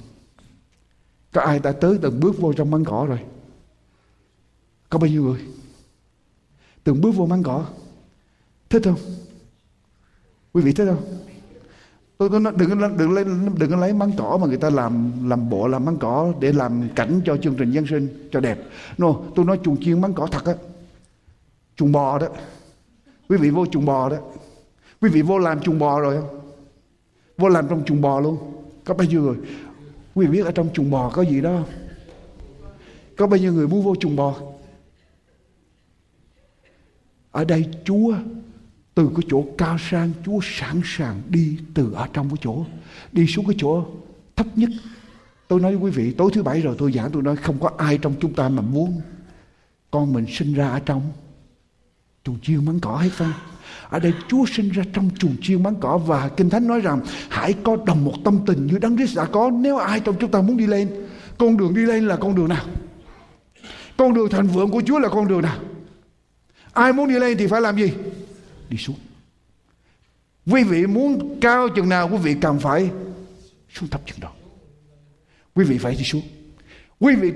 Có 1.32 1.42
ai 1.42 1.60
đã 1.60 1.72
tới 1.72 2.00
từng 2.02 2.20
bước 2.20 2.38
vô 2.38 2.54
trong 2.54 2.72
mắng 2.72 2.86
cỏ 2.86 3.06
rồi? 3.06 3.20
Có 4.90 5.00
bao 5.00 5.10
nhiêu 5.10 5.24
người? 5.24 5.40
từng 6.84 7.02
bước 7.02 7.12
vô 7.12 7.26
măng 7.26 7.44
cỏ. 7.44 7.66
Thích 8.70 8.82
không? 8.84 8.96
Quý 10.54 10.62
vị 10.62 10.74
thích 10.74 10.86
không? 10.86 11.04
Tôi 12.18 12.30
tôi 12.30 12.40
nói, 12.40 12.54
đừng 12.58 12.98
đừng 12.98 13.12
lấy, 13.12 13.26
đừng 13.58 13.70
có 13.70 13.76
lấy 13.76 13.94
măng 13.94 14.12
cỏ 14.18 14.38
mà 14.42 14.48
người 14.48 14.58
ta 14.58 14.70
làm 14.70 15.12
làm 15.30 15.50
bộ 15.50 15.68
làm 15.68 15.86
măng 15.86 15.98
cỏ 15.98 16.34
để 16.40 16.54
làm 16.54 16.90
cảnh 16.96 17.22
cho 17.26 17.38
chương 17.38 17.56
trình 17.56 17.72
dân 17.72 17.88
sinh 17.88 18.30
cho 18.32 18.40
đẹp. 18.40 18.60
No, 18.98 19.16
tôi 19.36 19.46
nói 19.46 19.60
chuồng 19.64 19.84
chiên 19.84 20.02
măng 20.02 20.14
cỏ 20.14 20.28
thật 20.32 20.46
á. 20.46 20.54
Chuồng 21.76 21.92
bò 21.92 22.20
đó. 22.20 22.28
Quý 23.30 23.38
vị 23.38 23.50
vô 23.50 23.66
chuồng 23.66 23.86
bò 23.86 24.10
đó. 24.10 24.18
Quý 25.02 25.10
vị 25.10 25.22
vô 25.22 25.38
làm 25.38 25.62
chuồng 25.62 25.80
bò 25.80 26.00
rồi 26.00 26.22
không? 26.22 26.41
Vô 27.42 27.50
làm 27.50 27.68
trong 27.70 27.86
chuồng 27.86 28.02
bò 28.02 28.20
luôn. 28.20 28.38
Có 28.86 28.94
bao 28.94 29.08
nhiêu 29.08 29.22
người? 29.22 29.38
Quý 30.16 30.26
vị 30.26 30.32
biết 30.32 30.46
ở 30.46 30.52
trong 30.52 30.70
chuồng 30.74 30.92
bò 30.92 31.10
có 31.10 31.22
gì 31.22 31.42
đó 31.42 31.50
không? 31.50 31.70
Có 33.18 33.28
bao 33.28 33.38
nhiêu 33.38 33.54
người 33.54 33.68
muốn 33.68 33.84
vô 33.84 33.96
chuồng 33.96 34.16
bò? 34.16 34.36
Ở 37.32 37.46
đây 37.46 37.66
Chúa, 37.86 38.16
từ 38.96 39.10
cái 39.16 39.26
chỗ 39.30 39.46
cao 39.58 39.78
sang, 39.90 40.12
Chúa 40.26 40.40
sẵn 40.44 40.82
sàng 40.86 41.22
đi 41.30 41.58
từ 41.74 41.94
ở 41.94 42.08
trong 42.14 42.30
cái 42.30 42.38
chỗ, 42.42 42.66
đi 43.12 43.28
xuống 43.28 43.46
cái 43.46 43.56
chỗ 43.60 43.86
thấp 44.36 44.48
nhất. 44.56 44.70
Tôi 45.48 45.60
nói 45.60 45.76
với 45.76 45.92
quý 45.92 45.98
vị, 45.98 46.14
tối 46.14 46.32
thứ 46.34 46.44
bảy 46.44 46.62
rồi 46.62 46.76
tôi 46.80 46.92
giảng, 46.92 47.12
tôi 47.12 47.24
nói 47.24 47.36
không 47.36 47.60
có 47.60 47.72
ai 47.78 47.98
trong 47.98 48.14
chúng 48.22 48.34
ta 48.34 48.50
mà 48.50 48.62
muốn 48.62 49.02
con 49.92 50.14
mình 50.14 50.26
sinh 50.30 50.54
ra 50.54 50.70
ở 50.70 50.80
trong. 50.80 51.02
Chuồng 52.24 52.40
chiêu 52.42 52.62
mắng 52.62 52.80
cỏ 52.80 52.96
hết 52.98 53.10
phải 53.12 53.34
ở 53.92 54.00
đây 54.00 54.14
Chúa 54.28 54.46
sinh 54.46 54.70
ra 54.70 54.84
trong 54.94 55.10
chuồng 55.18 55.36
chiên 55.42 55.64
bán 55.64 55.76
cỏ 55.80 55.98
và 55.98 56.30
Kinh 56.38 56.50
Thánh 56.50 56.68
nói 56.68 56.80
rằng 56.80 57.00
hãy 57.30 57.54
có 57.64 57.78
đồng 57.86 58.06
một 58.06 58.14
tâm 58.24 58.40
tình 58.46 58.68
như 58.68 58.78
Đấng 58.78 58.98
Christ 58.98 59.18
đã 59.18 59.26
có 59.26 59.52
nếu 59.54 59.78
ai 59.78 60.00
trong 60.00 60.16
chúng 60.20 60.32
ta 60.32 60.42
muốn 60.42 60.58
đi 60.58 60.68
lên, 60.68 60.90
con 61.38 61.58
đường 61.58 61.74
đi 61.74 61.82
lên 61.82 62.08
là 62.08 62.16
con 62.16 62.36
đường 62.36 62.48
nào 62.48 62.66
con 63.98 64.14
đường 64.14 64.30
thành 64.30 64.48
vượng 64.48 64.70
của 64.70 64.82
Chúa 64.86 65.00
là 65.00 65.10
con 65.10 65.28
đường 65.28 65.42
nào 65.42 65.58
Ai 66.74 66.94
muốn 66.94 67.10
đi 67.10 67.20
lên 67.20 67.38
thì 67.38 67.48
phải 67.48 67.62
làm 67.62 67.78
gì? 67.78 67.94
Đi 68.70 68.78
xuống. 68.78 68.96
Quý 70.52 70.64
vị 70.64 70.88
muốn 70.88 71.40
cao 71.42 71.70
chừng 71.70 71.90
nào, 71.90 72.10
quý 72.12 72.18
vị 72.18 72.36
cần 72.42 72.60
phải 72.60 72.90
xuống 73.74 73.90
thấp 73.90 74.02
chừng 74.06 74.20
đó. 74.20 74.32
Quý 75.56 75.66
vị 75.66 75.78
phải 75.78 75.96
đi 75.96 76.04
xuống. 76.04 76.22
Quý 77.00 77.16
vị, 77.16 77.32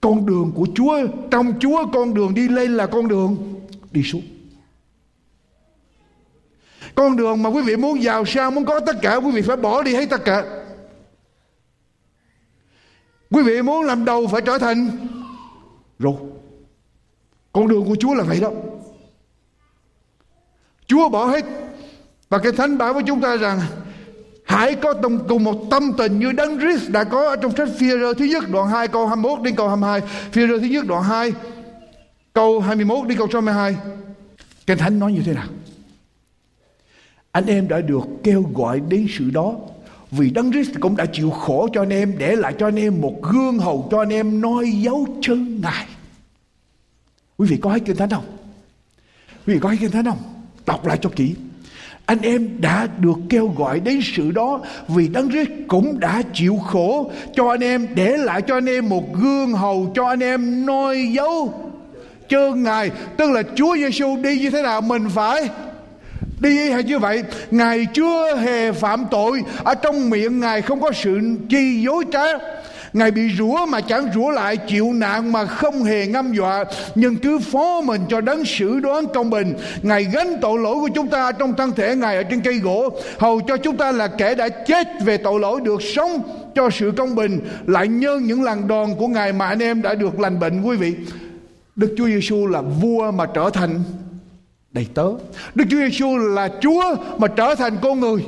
con 0.00 0.26
đường 0.26 0.52
của 0.54 0.66
Chúa, 0.74 1.06
trong 1.30 1.52
Chúa 1.60 1.86
con 1.92 2.14
đường 2.14 2.34
đi 2.34 2.48
lên 2.48 2.76
là 2.76 2.86
con 2.86 3.08
đường 3.08 3.60
đi 3.90 4.02
xuống. 4.02 4.22
Con 6.94 7.16
đường 7.16 7.42
mà 7.42 7.50
quý 7.50 7.62
vị 7.62 7.76
muốn 7.76 8.02
giàu 8.02 8.24
sang 8.24 8.54
muốn 8.54 8.64
có 8.64 8.80
tất 8.80 8.96
cả 9.02 9.16
quý 9.16 9.30
vị 9.30 9.42
phải 9.42 9.56
bỏ 9.56 9.82
đi 9.82 9.94
hết 9.94 10.10
tất 10.10 10.24
cả. 10.24 10.44
Quý 13.30 13.42
vị 13.42 13.62
muốn 13.62 13.84
làm 13.84 14.04
đầu 14.04 14.26
phải 14.26 14.40
trở 14.46 14.58
thành 14.58 14.90
rô 15.98 16.16
con 17.52 17.68
đường 17.68 17.84
của 17.84 17.96
Chúa 18.00 18.14
là 18.14 18.24
vậy 18.24 18.40
đó. 18.40 18.50
Chúa 20.86 21.08
bỏ 21.08 21.26
hết. 21.26 21.44
Và 22.28 22.38
cái 22.38 22.52
thánh 22.52 22.78
bảo 22.78 22.94
với 22.94 23.02
chúng 23.06 23.20
ta 23.20 23.36
rằng 23.36 23.60
Hãy 24.44 24.74
có 24.74 24.94
đồng, 25.02 25.28
cùng 25.28 25.44
một 25.44 25.66
tâm 25.70 25.92
tình 25.98 26.18
như 26.18 26.32
Đấng 26.32 26.58
Christ 26.58 26.90
đã 26.90 27.04
có 27.04 27.28
ở 27.28 27.36
trong 27.36 27.56
sách 27.56 27.68
phi 27.78 27.90
rơ 27.90 28.14
thứ 28.14 28.24
nhất 28.24 28.44
đoạn 28.52 28.68
2 28.68 28.88
câu 28.88 29.06
21 29.06 29.42
đến 29.42 29.56
câu 29.56 29.68
22. 29.68 30.00
phi 30.32 30.46
rơ 30.46 30.58
thứ 30.58 30.66
nhất 30.66 30.86
đoạn 30.86 31.02
2 31.02 31.32
câu 32.32 32.60
21 32.60 33.08
đến 33.08 33.18
câu 33.18 33.28
22. 33.32 33.76
Cái 34.66 34.76
thánh 34.76 34.98
nói 34.98 35.12
như 35.12 35.22
thế 35.26 35.32
nào? 35.32 35.46
Anh 37.32 37.46
em 37.46 37.68
đã 37.68 37.80
được 37.80 38.08
kêu 38.22 38.50
gọi 38.54 38.80
đến 38.88 39.06
sự 39.18 39.30
đó 39.30 39.54
vì 40.10 40.30
Đấng 40.30 40.52
Christ 40.52 40.70
cũng 40.80 40.96
đã 40.96 41.06
chịu 41.06 41.30
khổ 41.30 41.68
cho 41.72 41.82
anh 41.82 41.92
em, 41.92 42.14
để 42.18 42.36
lại 42.36 42.54
cho 42.58 42.66
anh 42.66 42.78
em 42.78 43.00
một 43.00 43.22
gương 43.22 43.58
hầu 43.58 43.88
cho 43.90 43.98
anh 43.98 44.08
em 44.08 44.40
noi 44.40 44.70
dấu 44.70 45.06
chân 45.20 45.60
Ngài. 45.60 45.86
Quý 47.38 47.46
vị 47.48 47.56
có 47.56 47.70
hay 47.70 47.80
kinh 47.80 47.96
thánh 47.96 48.10
không? 48.10 48.24
Quý 49.46 49.54
vị 49.54 49.60
có 49.60 49.68
hay 49.68 49.78
kinh 49.80 49.90
thánh 49.90 50.04
không? 50.04 50.18
Đọc 50.66 50.86
lại 50.86 50.98
cho 51.02 51.10
kỹ. 51.16 51.34
Anh 52.06 52.18
em 52.22 52.60
đã 52.60 52.88
được 52.98 53.18
kêu 53.28 53.54
gọi 53.56 53.80
đến 53.80 54.00
sự 54.02 54.30
đó 54.30 54.60
vì 54.88 55.08
Đấng 55.08 55.30
Christ 55.30 55.50
cũng 55.68 56.00
đã 56.00 56.22
chịu 56.34 56.56
khổ 56.56 57.10
cho 57.34 57.50
anh 57.50 57.60
em, 57.60 57.88
để 57.94 58.16
lại 58.16 58.42
cho 58.42 58.56
anh 58.56 58.68
em 58.68 58.88
một 58.88 59.14
gương 59.14 59.52
hầu 59.52 59.92
cho 59.94 60.06
anh 60.06 60.20
em 60.20 60.66
noi 60.66 61.12
dấu 61.12 61.54
chân 62.28 62.62
Ngài. 62.62 62.90
Tức 63.16 63.30
là 63.30 63.42
Chúa 63.54 63.76
Giêsu 63.76 64.16
đi 64.16 64.38
như 64.38 64.50
thế 64.50 64.62
nào, 64.62 64.80
mình 64.80 65.08
phải 65.10 65.48
đi 66.42 66.70
hay 66.70 66.82
như 66.82 66.98
vậy, 66.98 67.22
ngài 67.50 67.86
chưa 67.94 68.36
hề 68.36 68.72
phạm 68.72 69.04
tội. 69.10 69.42
Ở 69.64 69.74
trong 69.74 70.10
miệng 70.10 70.40
ngài 70.40 70.62
không 70.62 70.80
có 70.80 70.92
sự 70.92 71.20
chi 71.48 71.82
dối 71.84 72.04
trá. 72.12 72.24
Ngài 72.92 73.10
bị 73.10 73.22
rủa 73.38 73.66
mà 73.66 73.80
chẳng 73.80 74.08
rủa 74.14 74.30
lại, 74.30 74.56
chịu 74.56 74.92
nạn 74.92 75.32
mà 75.32 75.46
không 75.46 75.82
hề 75.82 76.06
ngâm 76.06 76.32
dọa. 76.32 76.64
Nhưng 76.94 77.16
cứ 77.16 77.38
phó 77.38 77.80
mình 77.80 78.00
cho 78.08 78.20
đấng 78.20 78.44
xử 78.44 78.80
đoán 78.80 79.04
công 79.14 79.30
bình 79.30 79.54
Ngài 79.82 80.04
gánh 80.04 80.36
tội 80.40 80.58
lỗi 80.58 80.74
của 80.74 80.88
chúng 80.94 81.08
ta 81.08 81.32
trong 81.32 81.54
thân 81.54 81.72
thể 81.72 81.96
Ngài 81.96 82.16
ở 82.16 82.22
trên 82.22 82.40
cây 82.40 82.58
gỗ. 82.58 82.90
Hầu 83.18 83.40
cho 83.40 83.56
chúng 83.56 83.76
ta 83.76 83.92
là 83.92 84.08
kẻ 84.08 84.34
đã 84.34 84.48
chết 84.48 84.88
về 85.04 85.16
tội 85.16 85.40
lỗi 85.40 85.60
được 85.60 85.82
sống 85.82 86.22
cho 86.54 86.70
sự 86.70 86.92
công 86.96 87.14
bình. 87.14 87.40
Lại 87.66 87.88
nhân 87.88 88.24
những 88.24 88.42
lần 88.42 88.68
đòn 88.68 88.94
của 88.98 89.08
Ngài 89.08 89.32
mà 89.32 89.46
anh 89.46 89.62
em 89.62 89.82
đã 89.82 89.94
được 89.94 90.20
lành 90.20 90.40
bệnh, 90.40 90.62
quý 90.62 90.76
vị. 90.76 90.94
Đức 91.76 91.94
Chúa 91.98 92.06
Giêsu 92.06 92.46
là 92.46 92.60
vua 92.60 93.10
mà 93.10 93.26
trở 93.34 93.50
thành 93.52 93.80
đầy 94.72 94.86
tớ. 94.94 95.08
Đức 95.54 95.64
Chúa 95.70 95.76
Giêsu 95.76 96.16
là 96.16 96.48
Chúa 96.60 96.96
mà 97.18 97.28
trở 97.28 97.54
thành 97.54 97.78
con 97.82 98.00
người. 98.00 98.26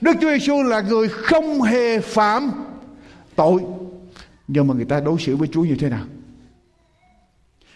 Đức 0.00 0.16
Chúa 0.20 0.30
Giêsu 0.30 0.62
là 0.62 0.80
người 0.80 1.08
không 1.08 1.62
hề 1.62 2.00
phạm 2.00 2.50
tội. 3.36 3.62
Nhưng 4.48 4.66
mà 4.66 4.74
người 4.74 4.84
ta 4.84 5.00
đối 5.00 5.20
xử 5.20 5.36
với 5.36 5.48
Chúa 5.52 5.64
như 5.64 5.76
thế 5.78 5.88
nào? 5.88 6.04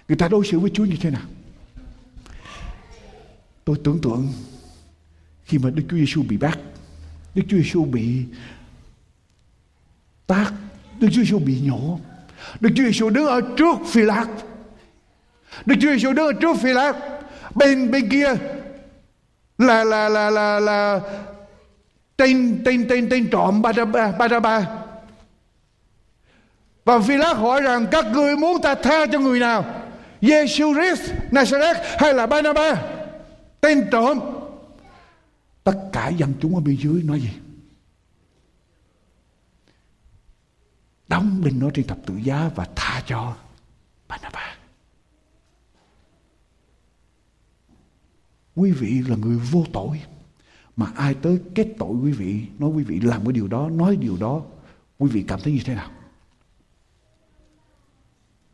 Người 0.09 0.17
ta 0.17 0.29
đối 0.29 0.47
xử 0.47 0.59
với 0.59 0.71
Chúa 0.75 0.85
như 0.85 0.97
thế 1.01 1.11
nào? 1.11 1.23
Tôi 3.65 3.77
tưởng 3.85 3.99
tượng, 4.03 4.29
khi 5.45 5.59
mà 5.59 5.71
Đức 5.71 5.83
Chúa 5.91 5.97
Giêsu 5.97 6.23
bị 6.23 6.37
bắt, 6.37 6.59
Đức 7.35 7.43
Chúa 7.49 7.57
Giêsu 7.57 7.85
bị 7.85 8.25
tác 10.27 10.53
Đức 11.01 11.09
Chúa 11.13 11.23
Giêsu 11.23 11.39
bị 11.39 11.61
nhổ. 11.61 12.01
Đức 12.61 12.71
Chúa 12.77 12.85
Giêsu 12.85 13.11
đứng 13.11 13.27
ở 13.27 13.41
trước 13.57 13.77
phi 13.87 14.03
lát 14.03 14.27
Đức 15.67 15.75
Chúa 15.81 15.91
Giêsu 15.91 16.13
đứng 16.13 16.27
ở 16.27 16.33
trước 16.33 16.57
phi 16.63 16.73
lát 16.73 16.93
bên 17.55 17.91
bên 17.91 18.09
kia 18.09 18.29
là 19.59 19.85
là 19.85 20.09
là 20.09 20.31
là 20.31 20.61
là 20.61 21.01
tên 22.17 22.63
tên 22.65 22.87
tên 22.89 23.09
tên 23.11 23.31
trộm 23.31 23.63
Baraba 23.63 24.13
Baraba 24.13 24.79
và 26.89 27.01
phi 27.01 27.17
lát 27.17 27.37
hỏi 27.37 27.61
rằng 27.61 27.87
các 27.91 28.07
người 28.13 28.37
muốn 28.37 28.63
ta 28.63 28.75
tha 28.75 29.07
cho 29.13 29.19
người 29.19 29.41
nào? 29.41 29.65
Jesus 30.21 30.75
Christ, 30.75 31.13
Nazareth 31.31 31.83
hay 31.99 32.15
là 32.15 32.27
Barnabas? 32.27 32.79
Tên 33.61 33.89
trộm. 33.91 34.21
Tất 35.65 35.77
cả 35.93 36.09
dân 36.09 36.35
chúng 36.41 36.55
ở 36.55 36.61
bên 36.61 36.77
dưới 36.77 37.03
nói 37.03 37.21
gì? 37.21 37.31
Đóng 41.09 41.41
đinh 41.45 41.59
nó 41.59 41.71
trên 41.75 41.87
thập 41.87 41.99
tự 42.07 42.15
giá 42.17 42.51
và 42.55 42.67
tha 42.77 43.03
cho 43.07 43.37
quý 48.59 48.73
vị 48.73 49.03
là 49.09 49.17
người 49.17 49.37
vô 49.37 49.65
tội. 49.73 50.03
Mà 50.77 50.87
ai 50.97 51.15
tới 51.15 51.41
kết 51.55 51.69
tội 51.79 51.97
quý 52.03 52.13
vị, 52.13 52.47
nói 52.59 52.71
quý 52.71 52.85
vị 52.85 53.01
làm 53.01 53.25
cái 53.25 53.33
điều 53.33 53.49
đó, 53.49 53.69
nói 53.69 53.97
điều 53.97 54.17
đó, 54.17 54.43
quý 54.99 55.11
vị 55.11 55.25
cảm 55.29 55.41
thấy 55.41 55.53
như 55.53 55.61
thế 55.65 55.75
nào? 55.75 55.91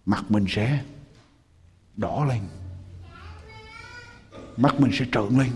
Mặt 0.07 0.24
mình 0.28 0.46
sẽ 0.48 0.84
đỏ 1.96 2.24
lên. 2.28 2.40
Mắt 4.57 4.80
mình 4.80 4.90
sẽ 4.92 5.07
trợn 5.12 5.38
lên. 5.38 5.50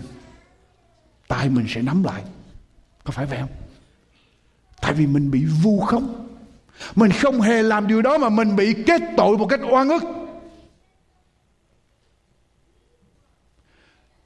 Tay 1.27 1.49
mình 1.49 1.65
sẽ 1.69 1.81
nắm 1.81 2.03
lại. 2.03 2.23
Có 3.03 3.11
phải 3.11 3.25
vậy 3.25 3.39
không? 3.39 3.49
Tại 4.81 4.93
vì 4.93 5.07
mình 5.07 5.31
bị 5.31 5.45
vu 5.45 5.79
khống. 5.79 6.27
Mình 6.95 7.11
không 7.11 7.41
hề 7.41 7.63
làm 7.63 7.87
điều 7.87 8.01
đó 8.01 8.17
mà 8.17 8.29
mình 8.29 8.55
bị 8.55 8.83
kết 8.85 9.01
tội 9.17 9.37
một 9.37 9.47
cách 9.47 9.59
oan 9.71 9.89
ức. 9.89 10.03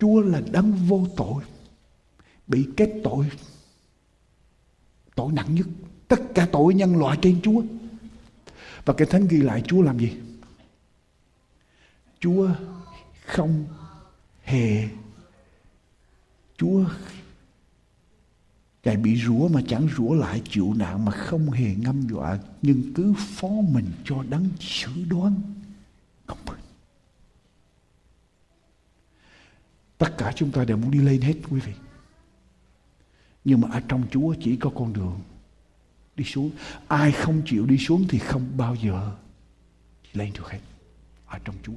Chúa 0.04 0.22
là 0.22 0.42
đấng 0.52 0.72
vô 0.72 1.08
tội, 1.18 1.44
bị 2.48 2.68
kết 2.78 2.94
tội 3.04 3.30
tội 5.16 5.32
nặng 5.32 5.56
nhất. 5.56 5.68
Tất 6.08 6.22
cả 6.36 6.48
tội 6.52 6.74
nhân 6.74 6.96
loại 6.96 7.18
trên 7.22 7.42
Chúa. 7.42 7.64
Và 8.86 8.94
cái 8.94 9.08
thánh 9.08 9.28
ghi 9.28 9.38
lại 9.38 9.64
Chúa 9.68 9.82
làm 9.82 10.00
gì? 10.00 10.12
Chúa 12.20 12.50
không 13.26 13.66
hề, 14.44 14.90
Chúa 16.58 16.86
Ngài 18.84 18.98
bị 18.98 19.22
rủa 19.26 19.48
mà 19.48 19.62
chẳng 19.68 19.88
rủa 19.98 20.14
lại 20.14 20.42
chịu 20.50 20.74
nạn 20.74 21.06
mà 21.06 21.12
không 21.12 21.50
hề 21.50 21.76
ngâm 21.76 22.08
dọa, 22.08 22.40
nhưng 22.62 22.94
cứ 22.94 23.14
phó 23.18 23.48
mình 23.48 23.92
cho 24.06 24.24
đấng 24.30 24.50
xử 24.60 24.92
đoán. 25.10 25.42
Công 26.26 26.38
bình. 26.46 26.73
Tất 30.04 30.18
cả 30.18 30.34
chúng 30.36 30.52
ta 30.52 30.66
đều 30.66 30.78
muốn 30.78 30.92
đi 30.92 31.00
lên 31.00 31.22
hết 31.22 31.34
quý 31.50 31.60
vị. 31.60 31.74
Nhưng 33.46 33.62
mà 33.62 33.68
ở 33.72 33.82
trong 33.88 34.04
Chúa 34.12 34.36
chỉ 34.42 34.56
có 34.56 34.70
con 34.76 34.94
đường 34.94 35.20
đi 36.16 36.24
xuống. 36.24 36.52
Ai 36.88 37.12
không 37.12 37.42
chịu 37.46 37.66
đi 37.66 37.78
xuống 37.78 38.06
thì 38.10 38.20
không 38.20 38.48
bao 38.58 38.76
giờ 38.76 39.12
lên 40.14 40.32
được 40.34 40.48
hết. 40.50 40.60
Ở 41.26 41.40
trong 41.44 41.56
Chúa. 41.64 41.74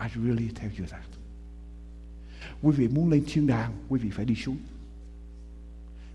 I 0.00 0.08
really 0.26 0.48
tell 0.48 0.78
you 0.78 0.86
that. 0.90 1.06
Quý 2.62 2.72
vị 2.76 2.88
muốn 2.88 3.10
lên 3.10 3.24
thiên 3.26 3.46
đàng, 3.46 3.72
quý 3.88 3.98
vị 4.00 4.10
phải 4.10 4.24
đi 4.24 4.34
xuống. 4.34 4.56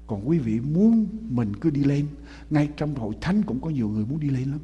Còn 0.08 0.30
quý 0.30 0.40
vị 0.40 0.60
muốn 0.60 1.08
mình 1.22 1.54
cứ 1.62 1.70
đi 1.70 1.84
lên, 1.84 2.08
ngay 2.50 2.70
trong 2.78 2.96
hội 2.96 3.16
thánh 3.22 3.44
cũng 3.44 3.62
có 3.62 3.70
nhiều 3.70 3.90
người 3.90 4.06
muốn 4.06 4.20
đi 4.20 4.30
lên 4.30 4.52
lắm. 4.52 4.60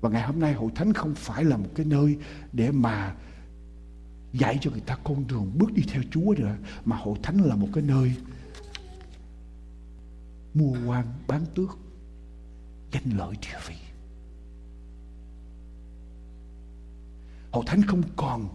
Và 0.00 0.10
ngày 0.10 0.22
hôm 0.22 0.40
nay 0.40 0.52
hội 0.52 0.70
thánh 0.74 0.92
không 0.92 1.14
phải 1.14 1.44
là 1.44 1.56
một 1.56 1.68
cái 1.74 1.86
nơi 1.86 2.18
để 2.52 2.70
mà 2.70 3.16
dạy 4.32 4.58
cho 4.60 4.70
người 4.70 4.80
ta 4.80 4.96
con 5.04 5.26
đường 5.26 5.52
bước 5.58 5.72
đi 5.72 5.82
theo 5.88 6.02
Chúa 6.10 6.34
nữa, 6.38 6.56
mà 6.84 6.96
hội 6.96 7.18
thánh 7.22 7.40
là 7.40 7.56
một 7.56 7.68
cái 7.74 7.84
nơi 7.84 8.12
mua 10.54 10.76
quan 10.86 11.04
bán 11.26 11.46
tước 11.54 11.78
danh 12.92 13.18
lợi 13.18 13.34
địa 13.42 13.58
vị 13.68 13.74
hội 17.50 17.64
thánh 17.66 17.82
không 17.82 18.02
còn 18.16 18.48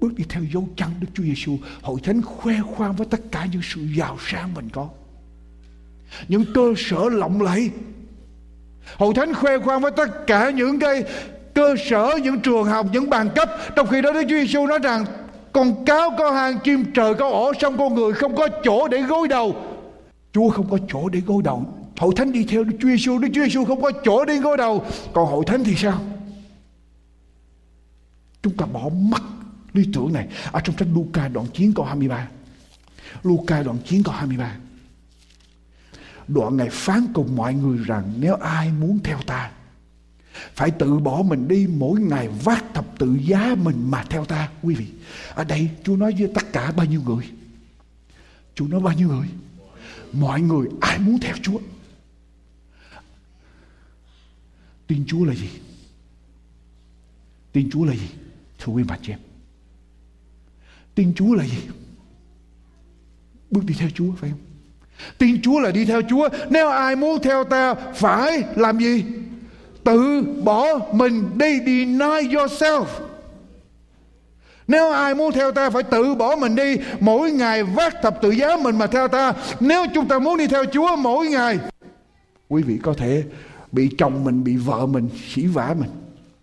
bước 0.00 0.14
đi 0.14 0.24
theo 0.28 0.44
dấu 0.44 0.68
chân 0.76 0.90
Đức 1.00 1.08
Chúa 1.14 1.22
Giêsu, 1.22 1.58
hội 1.82 2.00
thánh 2.02 2.22
khoe 2.22 2.54
khoang 2.60 2.96
với 2.96 3.06
tất 3.10 3.20
cả 3.32 3.46
những 3.52 3.62
sự 3.64 3.80
giàu 3.96 4.16
sang 4.20 4.54
mình 4.54 4.68
có. 4.70 4.88
Những 6.28 6.44
cơ 6.54 6.74
sở 6.76 7.08
lộng 7.12 7.42
lẫy. 7.42 7.70
Hội 8.96 9.14
thánh 9.14 9.34
khoe 9.34 9.58
khoang 9.58 9.80
với 9.80 9.92
tất 9.96 10.26
cả 10.26 10.50
những 10.50 10.80
cái 10.80 11.04
cơ 11.56 11.74
sở, 11.86 12.18
những 12.22 12.40
trường 12.40 12.64
học, 12.64 12.86
những 12.92 13.10
bằng 13.10 13.30
cấp. 13.34 13.50
Trong 13.76 13.86
khi 13.86 14.02
đó 14.02 14.12
Đức 14.12 14.22
Chúa 14.22 14.36
Giêsu 14.36 14.66
nói 14.66 14.78
rằng 14.78 15.04
con 15.52 15.84
cáo 15.84 16.10
có 16.18 16.30
hang 16.30 16.58
chim 16.64 16.84
trời 16.94 17.14
có 17.14 17.28
ổ 17.28 17.52
xong 17.60 17.78
con 17.78 17.94
người 17.94 18.12
không 18.12 18.36
có 18.36 18.48
chỗ 18.64 18.88
để 18.88 19.02
gối 19.02 19.28
đầu. 19.28 19.56
Chúa 20.32 20.48
không 20.48 20.70
có 20.70 20.78
chỗ 20.88 21.08
để 21.08 21.20
gối 21.20 21.42
đầu. 21.44 21.74
Hội 21.96 22.14
thánh 22.16 22.32
đi 22.32 22.44
theo 22.44 22.64
Đức 22.64 22.76
Chúa 22.80 22.88
Giêsu, 22.88 23.18
Đức 23.18 23.28
Chúa 23.34 23.42
Giêsu 23.42 23.64
không 23.64 23.82
có 23.82 23.90
chỗ 24.04 24.24
để 24.24 24.36
gối 24.36 24.56
đầu. 24.56 24.84
Còn 25.12 25.26
hội 25.26 25.44
thánh 25.46 25.64
thì 25.64 25.74
sao? 25.76 26.00
Chúng 28.42 28.56
ta 28.56 28.66
bỏ 28.66 28.88
mất 28.88 29.22
lý 29.72 29.84
tưởng 29.94 30.12
này 30.12 30.28
ở 30.52 30.60
trong 30.60 30.76
sách 30.78 30.88
Luca 30.94 31.28
đoạn 31.28 31.46
9 31.52 31.72
câu 31.74 31.84
23. 31.84 32.28
Luca 33.22 33.62
đoạn 33.62 33.78
9 33.84 34.02
câu 34.02 34.14
23. 34.14 34.56
Đoạn 36.28 36.56
ngày 36.56 36.68
phán 36.70 37.06
cùng 37.14 37.36
mọi 37.36 37.54
người 37.54 37.78
rằng 37.86 38.12
nếu 38.20 38.34
ai 38.34 38.72
muốn 38.80 38.98
theo 39.04 39.18
ta 39.26 39.50
phải 40.54 40.70
tự 40.70 40.98
bỏ 40.98 41.22
mình 41.22 41.48
đi, 41.48 41.66
mỗi 41.66 42.00
ngày 42.00 42.28
vác 42.28 42.64
thập 42.74 42.98
tự 42.98 43.18
giá 43.22 43.54
mình 43.62 43.90
mà 43.90 44.04
theo 44.10 44.24
ta, 44.24 44.48
quý 44.62 44.74
vị 44.74 44.86
ở 45.34 45.44
đây, 45.44 45.70
Chúa 45.84 45.96
nói 45.96 46.14
với 46.18 46.30
tất 46.34 46.52
cả 46.52 46.72
bao 46.76 46.86
nhiêu 46.86 47.02
người 47.02 47.30
Chúa 48.54 48.66
nói 48.66 48.80
bao 48.80 48.94
nhiêu 48.94 49.08
người 49.08 49.28
mọi 50.12 50.40
người 50.40 50.68
ai 50.80 50.98
muốn 50.98 51.18
theo 51.20 51.34
Chúa 51.42 51.58
tin 54.86 55.04
Chúa 55.06 55.24
là 55.24 55.34
gì 55.34 55.48
tin 57.52 57.70
Chúa 57.70 57.84
là 57.84 57.94
gì 57.94 58.08
thưa 58.58 58.72
quý 58.72 58.82
bà 58.88 58.98
chị 59.02 59.12
em 59.12 59.18
Tin 60.96 61.14
Chúa 61.14 61.34
là 61.34 61.44
gì? 61.44 61.58
Bước 63.50 63.64
đi 63.64 63.74
theo 63.78 63.88
Chúa, 63.94 64.12
phải 64.16 64.30
không? 64.30 64.40
Tin 65.18 65.42
Chúa 65.42 65.60
là 65.60 65.70
đi 65.70 65.84
theo 65.84 66.02
Chúa. 66.10 66.28
Nếu 66.50 66.68
ai 66.68 66.96
muốn 66.96 67.22
theo 67.22 67.44
ta, 67.44 67.74
phải 67.74 68.42
làm 68.56 68.78
gì? 68.78 69.04
Tự 69.86 70.22
bỏ 70.44 70.66
mình 70.92 71.38
đi 71.38 71.58
deny 71.58 72.34
yourself. 72.34 72.84
Nếu 74.68 74.90
ai 74.90 75.14
muốn 75.14 75.32
theo 75.32 75.52
ta 75.52 75.70
phải 75.70 75.82
tự 75.82 76.14
bỏ 76.14 76.36
mình 76.36 76.56
đi 76.56 76.76
Mỗi 77.00 77.30
ngày 77.30 77.62
vác 77.62 77.94
thập 78.02 78.22
tự 78.22 78.30
giá 78.30 78.56
mình 78.56 78.78
mà 78.78 78.86
theo 78.86 79.08
ta 79.08 79.32
Nếu 79.60 79.84
chúng 79.94 80.08
ta 80.08 80.18
muốn 80.18 80.38
đi 80.38 80.46
theo 80.46 80.64
Chúa 80.72 80.96
mỗi 80.96 81.26
ngày 81.26 81.58
Quý 82.48 82.62
vị 82.62 82.78
có 82.82 82.94
thể 82.94 83.24
bị 83.72 83.90
chồng 83.98 84.24
mình, 84.24 84.44
bị 84.44 84.56
vợ 84.56 84.86
mình 84.86 85.08
Sỉ 85.34 85.46
vả 85.46 85.74
mình, 85.80 85.90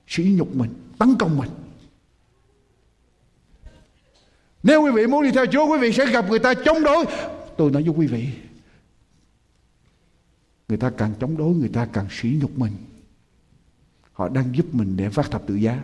sỉ 0.07 0.23
nhục 0.37 0.55
mình, 0.55 0.69
tấn 0.97 1.15
công 1.15 1.37
mình 1.37 1.49
nếu 4.63 4.81
quý 4.81 4.91
vị 4.91 5.07
muốn 5.07 5.23
đi 5.23 5.31
theo 5.31 5.45
Chúa, 5.45 5.65
quý 5.65 5.77
vị 5.77 5.93
sẽ 5.93 6.05
gặp 6.05 6.29
người 6.29 6.39
ta 6.39 6.53
chống 6.53 6.83
đối. 6.83 7.05
Tôi 7.57 7.71
nói 7.71 7.83
với 7.83 7.93
quý 7.97 8.07
vị, 8.07 8.27
người 10.67 10.77
ta 10.77 10.91
càng 10.97 11.13
chống 11.19 11.37
đối, 11.37 11.55
người 11.55 11.69
ta 11.73 11.87
càng 11.93 12.07
sỉ 12.11 12.37
nhục 12.41 12.59
mình. 12.59 12.71
Họ 14.13 14.29
đang 14.29 14.55
giúp 14.55 14.65
mình 14.75 14.97
để 14.97 15.09
vác 15.09 15.31
thập 15.31 15.47
tự 15.47 15.55
giá. 15.55 15.83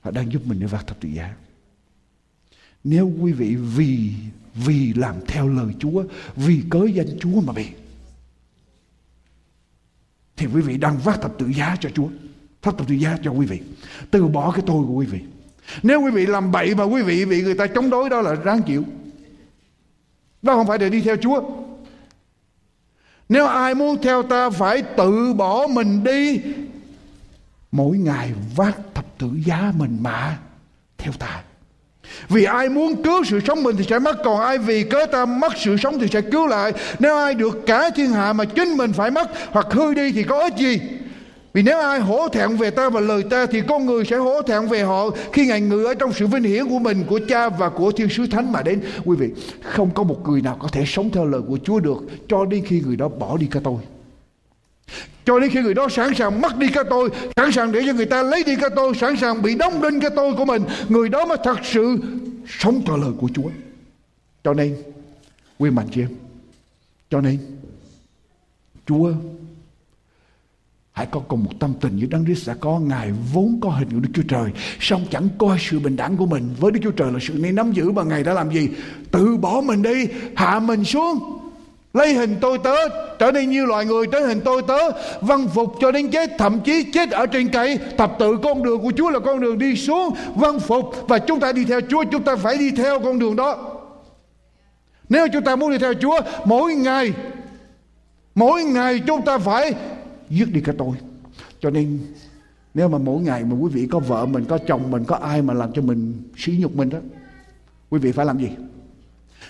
Họ 0.00 0.10
đang 0.10 0.32
giúp 0.32 0.42
mình 0.46 0.60
để 0.60 0.66
vác 0.66 0.86
thập 0.86 1.00
tự 1.00 1.08
giá. 1.08 1.34
Nếu 2.84 3.12
quý 3.20 3.32
vị 3.32 3.56
vì 3.56 4.12
vì 4.54 4.92
làm 4.92 5.14
theo 5.26 5.48
lời 5.48 5.74
Chúa, 5.78 6.04
vì 6.36 6.62
cớ 6.70 6.84
danh 6.84 7.18
Chúa 7.20 7.40
mà 7.40 7.52
bị, 7.52 7.66
thì 10.36 10.46
quý 10.46 10.60
vị 10.60 10.76
đang 10.76 10.98
vác 10.98 11.20
thập 11.20 11.38
tự 11.38 11.46
giá 11.46 11.76
cho 11.80 11.90
Chúa. 11.90 12.08
Thập 12.62 12.88
tự 12.88 12.94
giá 12.94 13.18
cho 13.22 13.30
quý 13.30 13.46
vị. 13.46 13.60
Từ 14.10 14.26
bỏ 14.26 14.50
cái 14.50 14.62
tôi 14.66 14.86
của 14.86 14.92
quý 14.92 15.06
vị. 15.06 15.20
Nếu 15.82 16.02
quý 16.02 16.10
vị 16.10 16.26
làm 16.26 16.52
bậy 16.52 16.74
mà 16.74 16.84
quý 16.84 17.02
vị 17.02 17.24
bị 17.24 17.42
người 17.42 17.54
ta 17.54 17.66
chống 17.66 17.90
đối 17.90 18.10
đó 18.10 18.20
là 18.20 18.34
ráng 18.34 18.62
chịu. 18.62 18.84
Đó 20.42 20.54
không 20.54 20.66
phải 20.66 20.78
để 20.78 20.88
đi 20.88 21.00
theo 21.00 21.16
Chúa. 21.16 21.63
Nếu 23.28 23.46
ai 23.46 23.74
muốn 23.74 24.02
theo 24.02 24.22
ta 24.22 24.50
phải 24.50 24.82
tự 24.82 25.32
bỏ 25.32 25.66
mình 25.66 26.04
đi. 26.04 26.40
Mỗi 27.72 27.98
ngày 27.98 28.32
vác 28.56 28.76
thập 28.94 29.04
tự 29.18 29.26
giá 29.46 29.72
mình 29.76 29.98
mà 30.00 30.38
theo 30.98 31.12
ta. 31.12 31.42
Vì 32.28 32.44
ai 32.44 32.68
muốn 32.68 33.02
cứu 33.02 33.24
sự 33.24 33.40
sống 33.46 33.62
mình 33.62 33.76
thì 33.76 33.84
sẽ 33.90 33.98
mất, 33.98 34.16
Còn 34.24 34.40
ai 34.40 34.58
vì 34.58 34.84
cớ 34.84 35.06
ta 35.12 35.24
mất 35.24 35.52
sự 35.56 35.76
sống 35.76 35.98
thì 35.98 36.06
sẽ 36.12 36.20
cứu 36.20 36.46
lại. 36.46 36.72
Nếu 36.98 37.16
ai 37.16 37.34
được 37.34 37.66
cả 37.66 37.90
thiên 37.90 38.10
hạ 38.10 38.32
mà 38.32 38.44
chính 38.44 38.76
mình 38.76 38.92
phải 38.92 39.10
mất 39.10 39.30
Hoặc 39.50 39.66
hư 39.70 39.94
đi 39.94 40.12
thì 40.12 40.22
có 40.22 40.38
ích 40.38 40.56
gì? 40.56 40.80
Vì 41.54 41.62
nếu 41.62 41.80
ai 41.80 42.00
hổ 42.00 42.28
thẹn 42.28 42.56
về 42.56 42.70
ta 42.70 42.88
và 42.88 43.00
lời 43.00 43.22
ta 43.30 43.46
thì 43.46 43.60
con 43.68 43.86
người 43.86 44.04
sẽ 44.04 44.16
hổ 44.16 44.42
thẹn 44.42 44.66
về 44.66 44.82
họ 44.82 45.10
khi 45.32 45.46
ngài 45.46 45.60
ngự 45.60 45.84
ở 45.84 45.94
trong 45.94 46.12
sự 46.12 46.26
vinh 46.26 46.42
hiển 46.42 46.68
của 46.68 46.78
mình, 46.78 47.04
của 47.08 47.20
cha 47.28 47.48
và 47.48 47.68
của 47.68 47.92
thiên 47.92 48.08
sứ 48.08 48.26
thánh 48.26 48.52
mà 48.52 48.62
đến. 48.62 48.82
Quý 49.04 49.16
vị, 49.16 49.30
không 49.62 49.90
có 49.94 50.02
một 50.02 50.28
người 50.28 50.40
nào 50.40 50.56
có 50.60 50.68
thể 50.68 50.84
sống 50.86 51.10
theo 51.10 51.24
lời 51.24 51.40
của 51.48 51.58
Chúa 51.64 51.80
được 51.80 51.98
cho 52.28 52.44
đến 52.44 52.64
khi 52.66 52.80
người 52.80 52.96
đó 52.96 53.08
bỏ 53.08 53.36
đi 53.36 53.46
cả 53.50 53.60
tôi. 53.64 53.76
Cho 55.24 55.38
đến 55.38 55.50
khi 55.50 55.60
người 55.60 55.74
đó 55.74 55.88
sẵn 55.88 56.14
sàng 56.14 56.40
mất 56.40 56.56
đi 56.58 56.68
cái 56.68 56.84
tôi 56.90 57.10
Sẵn 57.36 57.52
sàng 57.52 57.72
để 57.72 57.80
cho 57.86 57.92
người 57.92 58.06
ta 58.06 58.22
lấy 58.22 58.44
đi 58.44 58.56
cái 58.56 58.70
tôi 58.76 58.94
Sẵn 58.94 59.16
sàng 59.16 59.42
bị 59.42 59.54
đóng 59.54 59.82
đinh 59.82 60.00
cái 60.00 60.10
tôi 60.16 60.34
của 60.34 60.44
mình 60.44 60.62
Người 60.88 61.08
đó 61.08 61.26
mới 61.26 61.38
thật 61.44 61.58
sự 61.64 61.98
sống 62.46 62.82
theo 62.86 62.96
lời 62.96 63.12
của 63.18 63.28
Chúa 63.34 63.50
Cho 64.44 64.54
nên 64.54 64.76
Quý 65.58 65.70
mạnh 65.70 65.86
chị 65.92 66.00
em 66.00 66.08
Cho 67.10 67.20
nên 67.20 67.38
Chúa 68.86 69.12
Hãy 70.94 71.06
có 71.10 71.20
cùng 71.28 71.44
một 71.44 71.50
tâm 71.60 71.74
tình 71.80 71.96
như 71.96 72.06
Đấng 72.10 72.24
Christ 72.24 72.48
đã 72.48 72.54
có. 72.60 72.78
Ngài 72.78 73.12
vốn 73.32 73.58
có 73.62 73.70
hình 73.70 73.88
của 73.90 74.00
Đức 74.00 74.08
Chúa 74.14 74.22
Trời. 74.28 74.50
Song 74.80 75.04
chẳng 75.10 75.28
coi 75.38 75.58
sự 75.60 75.78
bình 75.78 75.96
đẳng 75.96 76.16
của 76.16 76.26
mình 76.26 76.50
với 76.60 76.72
Đức 76.72 76.80
Chúa 76.82 76.90
Trời 76.90 77.12
là 77.12 77.18
sự 77.22 77.34
nên 77.36 77.54
nắm 77.54 77.72
giữ. 77.72 77.90
Mà 77.90 78.02
Ngài 78.02 78.22
đã 78.22 78.32
làm 78.32 78.50
gì? 78.50 78.68
Tự 79.10 79.36
bỏ 79.36 79.60
mình 79.60 79.82
đi. 79.82 80.08
Hạ 80.34 80.58
mình 80.58 80.84
xuống. 80.84 81.18
Lấy 81.94 82.14
hình 82.14 82.36
tôi 82.40 82.58
tớ. 82.58 82.74
Trở 83.18 83.32
nên 83.32 83.50
như 83.50 83.64
loài 83.64 83.84
người. 83.84 84.06
Trở 84.12 84.26
hình 84.26 84.40
tôi 84.44 84.62
tớ. 84.68 84.78
Văn 85.20 85.48
phục 85.54 85.74
cho 85.80 85.92
đến 85.92 86.10
chết. 86.10 86.30
Thậm 86.38 86.60
chí 86.60 86.82
chết 86.82 87.10
ở 87.10 87.26
trên 87.26 87.48
cây. 87.48 87.78
Thập 87.98 88.18
tự 88.18 88.36
con 88.42 88.62
đường 88.62 88.80
của 88.80 88.92
Chúa 88.96 89.10
là 89.10 89.18
con 89.18 89.40
đường 89.40 89.58
đi 89.58 89.76
xuống. 89.76 90.14
Văn 90.34 90.60
phục. 90.60 90.84
Và 91.08 91.18
chúng 91.18 91.40
ta 91.40 91.52
đi 91.52 91.64
theo 91.64 91.80
Chúa. 91.90 92.04
Chúng 92.04 92.22
ta 92.22 92.36
phải 92.36 92.58
đi 92.58 92.70
theo 92.70 93.00
con 93.00 93.18
đường 93.18 93.36
đó. 93.36 93.80
Nếu 95.08 95.26
chúng 95.32 95.44
ta 95.44 95.56
muốn 95.56 95.70
đi 95.70 95.78
theo 95.78 95.94
Chúa. 95.94 96.20
Mỗi 96.44 96.74
ngày 96.74 97.12
Mỗi 98.34 98.64
ngày 98.64 99.00
chúng 99.06 99.22
ta 99.22 99.38
phải 99.38 99.74
dứt 100.30 100.52
đi 100.52 100.60
cái 100.60 100.74
tôi. 100.78 100.96
Cho 101.60 101.70
nên, 101.70 102.00
nếu 102.74 102.88
mà 102.88 102.98
mỗi 102.98 103.22
ngày 103.22 103.44
mà 103.44 103.56
quý 103.56 103.70
vị 103.72 103.86
có 103.86 103.98
vợ 103.98 104.26
mình, 104.26 104.44
có 104.44 104.58
chồng 104.58 104.90
mình, 104.90 105.04
có 105.04 105.16
ai 105.16 105.42
mà 105.42 105.54
làm 105.54 105.72
cho 105.72 105.82
mình 105.82 106.22
sỉ 106.36 106.56
nhục 106.60 106.76
mình 106.76 106.88
đó, 106.88 106.98
quý 107.90 107.98
vị 107.98 108.12
phải 108.12 108.26
làm 108.26 108.38
gì? 108.38 108.50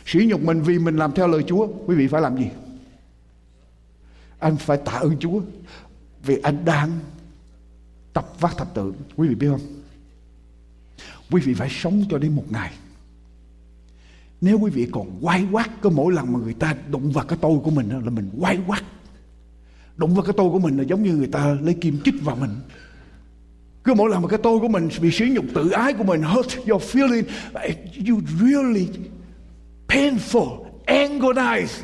Sỉ 0.07 0.27
nhục 0.27 0.43
mình 0.43 0.62
vì 0.62 0.79
mình 0.79 0.97
làm 0.97 1.12
theo 1.12 1.29
lời 1.29 1.43
chúa, 1.47 1.68
quý 1.87 1.95
vị 1.95 2.07
phải 2.07 2.20
làm 2.20 2.37
gì? 2.37 2.49
Anh 4.39 4.57
phải 4.57 4.77
tạ 4.77 4.93
ơn 4.93 5.18
chúa 5.18 5.41
vì 6.22 6.39
anh 6.43 6.64
đang 6.64 6.91
tập 8.12 8.27
vác 8.41 8.57
thập 8.57 8.75
tự. 8.75 8.95
Quý 9.16 9.29
vị 9.29 9.35
biết 9.35 9.49
không? 9.51 9.61
Quý 11.31 11.41
vị 11.41 11.55
phải 11.55 11.68
sống 11.70 12.05
cho 12.11 12.18
đến 12.18 12.37
một 12.37 12.45
ngày. 12.51 12.72
Nếu 14.41 14.59
quý 14.59 14.70
vị 14.70 14.89
còn 14.93 15.18
quay 15.20 15.47
quát 15.53 15.70
cứ 15.83 15.89
mỗi 15.89 16.12
lần 16.12 16.33
mà 16.33 16.39
người 16.39 16.55
ta 16.55 16.77
đụng 16.91 17.12
vào 17.12 17.25
cái 17.25 17.39
tôi 17.43 17.59
của 17.64 17.70
mình 17.70 17.89
là 17.89 18.11
mình 18.11 18.31
quay 18.41 18.59
quát 18.66 18.83
đụng 19.97 20.15
vào 20.15 20.25
cái 20.25 20.35
tôi 20.37 20.51
của 20.51 20.59
mình 20.59 20.77
là 20.77 20.83
giống 20.83 21.03
như 21.03 21.17
người 21.17 21.27
ta 21.27 21.57
lấy 21.61 21.75
kim 21.75 21.99
chích 22.05 22.15
vào 22.23 22.37
mình. 22.37 22.51
Cứ 23.85 23.95
mỗi 23.95 24.11
lần 24.11 24.23
mà 24.23 24.29
cái 24.29 24.39
tôi 24.43 24.61
của 24.61 24.69
mình 24.69 24.89
bị 25.03 25.11
sử 25.11 25.25
dụng 25.25 25.49
tự 25.55 25.71
ái 25.71 25.93
của 25.93 26.05
mình, 26.05 26.23
hurt 26.23 26.57
your 26.69 26.83
feeling, 26.83 27.25
you 28.09 28.21
really 28.41 28.89
painful, 29.89 30.65
agonized. 30.87 31.83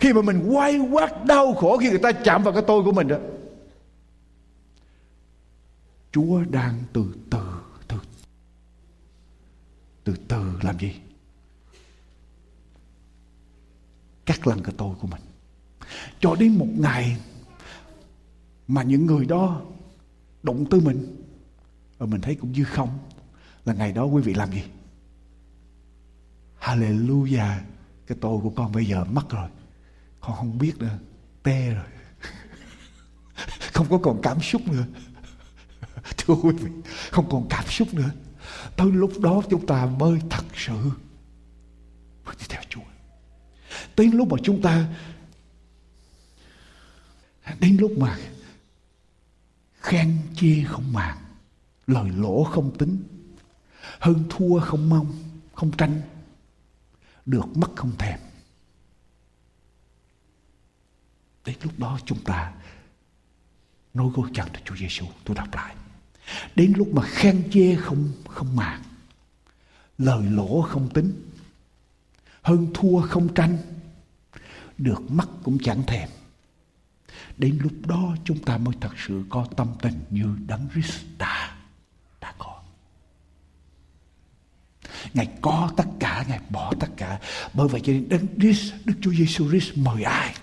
Khi 0.00 0.12
mà 0.12 0.22
mình 0.22 0.48
quay 0.48 0.78
quát 0.78 1.24
đau 1.24 1.54
khổ 1.54 1.78
khi 1.78 1.90
người 1.90 1.98
ta 1.98 2.12
chạm 2.12 2.42
vào 2.42 2.54
cái 2.54 2.62
tôi 2.66 2.84
của 2.84 2.92
mình 2.92 3.08
đó, 3.08 3.16
Chúa 6.12 6.44
đang 6.50 6.82
từ 6.92 7.14
từ 7.30 7.38
từ 7.88 7.96
từ 10.04 10.14
từ 10.28 10.52
làm 10.62 10.78
gì? 10.78 10.94
Cắt 14.26 14.46
lăn 14.46 14.58
cái 14.62 14.74
tôi 14.76 14.94
của 15.00 15.06
mình. 15.06 15.20
Cho 16.20 16.34
đến 16.34 16.58
một 16.58 16.68
ngày 16.76 17.16
mà 18.68 18.82
những 18.82 19.06
người 19.06 19.26
đó 19.26 19.62
đụng 20.42 20.66
tới 20.70 20.80
mình 20.80 21.16
và 21.98 22.06
mình 22.06 22.20
thấy 22.20 22.34
cũng 22.34 22.52
như 22.52 22.64
không 22.64 22.98
là 23.64 23.74
ngày 23.74 23.92
đó 23.92 24.04
quý 24.04 24.22
vị 24.22 24.34
làm 24.34 24.52
gì? 24.52 24.62
Hallelujah, 26.60 27.58
cái 28.06 28.18
tôi 28.20 28.40
của 28.42 28.50
con 28.50 28.72
bây 28.72 28.86
giờ 28.86 29.04
mất 29.04 29.30
rồi. 29.30 29.48
Con 30.20 30.36
không 30.36 30.58
biết 30.58 30.78
nữa, 30.78 30.98
tê 31.42 31.70
rồi. 31.70 31.84
không 33.72 33.86
có 33.90 33.98
còn 34.02 34.20
cảm 34.22 34.40
xúc 34.40 34.62
nữa. 34.68 34.84
Thưa 36.16 36.34
quý 36.34 36.50
vị, 36.50 36.70
không 37.10 37.28
còn 37.30 37.46
cảm 37.50 37.64
xúc 37.68 37.94
nữa. 37.94 38.10
Tới 38.76 38.90
lúc 38.92 39.12
đó 39.20 39.42
chúng 39.50 39.66
ta 39.66 39.86
mới 39.86 40.20
thật 40.30 40.44
sự 40.54 40.90
mới 42.24 42.34
đi 42.38 42.46
theo 42.48 42.62
Chúa. 42.68 42.80
Tới 43.96 44.06
lúc 44.12 44.28
mà 44.28 44.36
chúng 44.42 44.62
ta 44.62 44.86
đến 47.60 47.76
lúc 47.80 47.92
mà 47.98 48.18
khen 49.80 50.18
chê 50.36 50.64
không 50.68 50.92
màng, 50.92 51.18
lời 51.86 52.10
lỗ 52.16 52.44
không 52.44 52.78
tính, 52.78 53.02
hơn 54.00 54.24
thua 54.30 54.60
không 54.60 54.88
mong, 54.88 55.12
không 55.54 55.76
tranh, 55.76 56.00
được 57.26 57.56
mất 57.56 57.70
không 57.76 57.92
thèm. 57.98 58.18
Đến 61.44 61.56
lúc 61.62 61.78
đó 61.78 61.98
chúng 62.06 62.24
ta 62.24 62.54
nói 63.94 64.08
gối 64.14 64.30
chặt 64.34 64.46
cho 64.52 64.60
Chúa 64.64 64.76
Giêsu 64.76 65.06
tôi 65.24 65.36
đọc 65.36 65.48
lại. 65.52 65.74
Đến 66.54 66.72
lúc 66.76 66.88
mà 66.94 67.02
khen 67.02 67.50
chê 67.52 67.76
không 67.76 68.12
không 68.28 68.56
màng, 68.56 68.82
lời 69.98 70.24
lỗ 70.30 70.62
không 70.62 70.88
tính, 70.94 71.12
hơn 72.42 72.70
thua 72.74 73.00
không 73.00 73.34
tranh, 73.34 73.58
được 74.78 75.10
mất 75.10 75.28
cũng 75.42 75.58
chẳng 75.62 75.82
thèm. 75.86 76.08
Đến 77.38 77.58
lúc 77.62 77.72
đó 77.86 78.16
chúng 78.24 78.38
ta 78.38 78.58
mới 78.58 78.74
thật 78.80 78.92
sự 79.06 79.24
có 79.30 79.46
tâm 79.56 79.68
tình 79.82 80.04
như 80.10 80.36
Đấng 80.46 80.68
Christ 80.72 81.04
đã, 81.18 81.56
đã 82.20 82.34
có. 82.38 82.60
Ngài 85.14 85.28
có 85.42 85.70
tất 85.76 85.86
cả, 86.00 86.24
Ngài 86.28 86.40
bỏ 86.50 86.72
tất 86.80 86.88
cả. 86.96 87.20
Bởi 87.54 87.68
vậy 87.68 87.80
cho 87.84 87.92
nên 87.92 88.08
Đấng 88.08 88.26
Christ, 88.40 88.74
Đức 88.84 88.94
Chúa 89.00 89.12
Giêsu 89.12 89.48
Christ 89.48 89.76
mời 89.76 90.02
ai? 90.02 90.34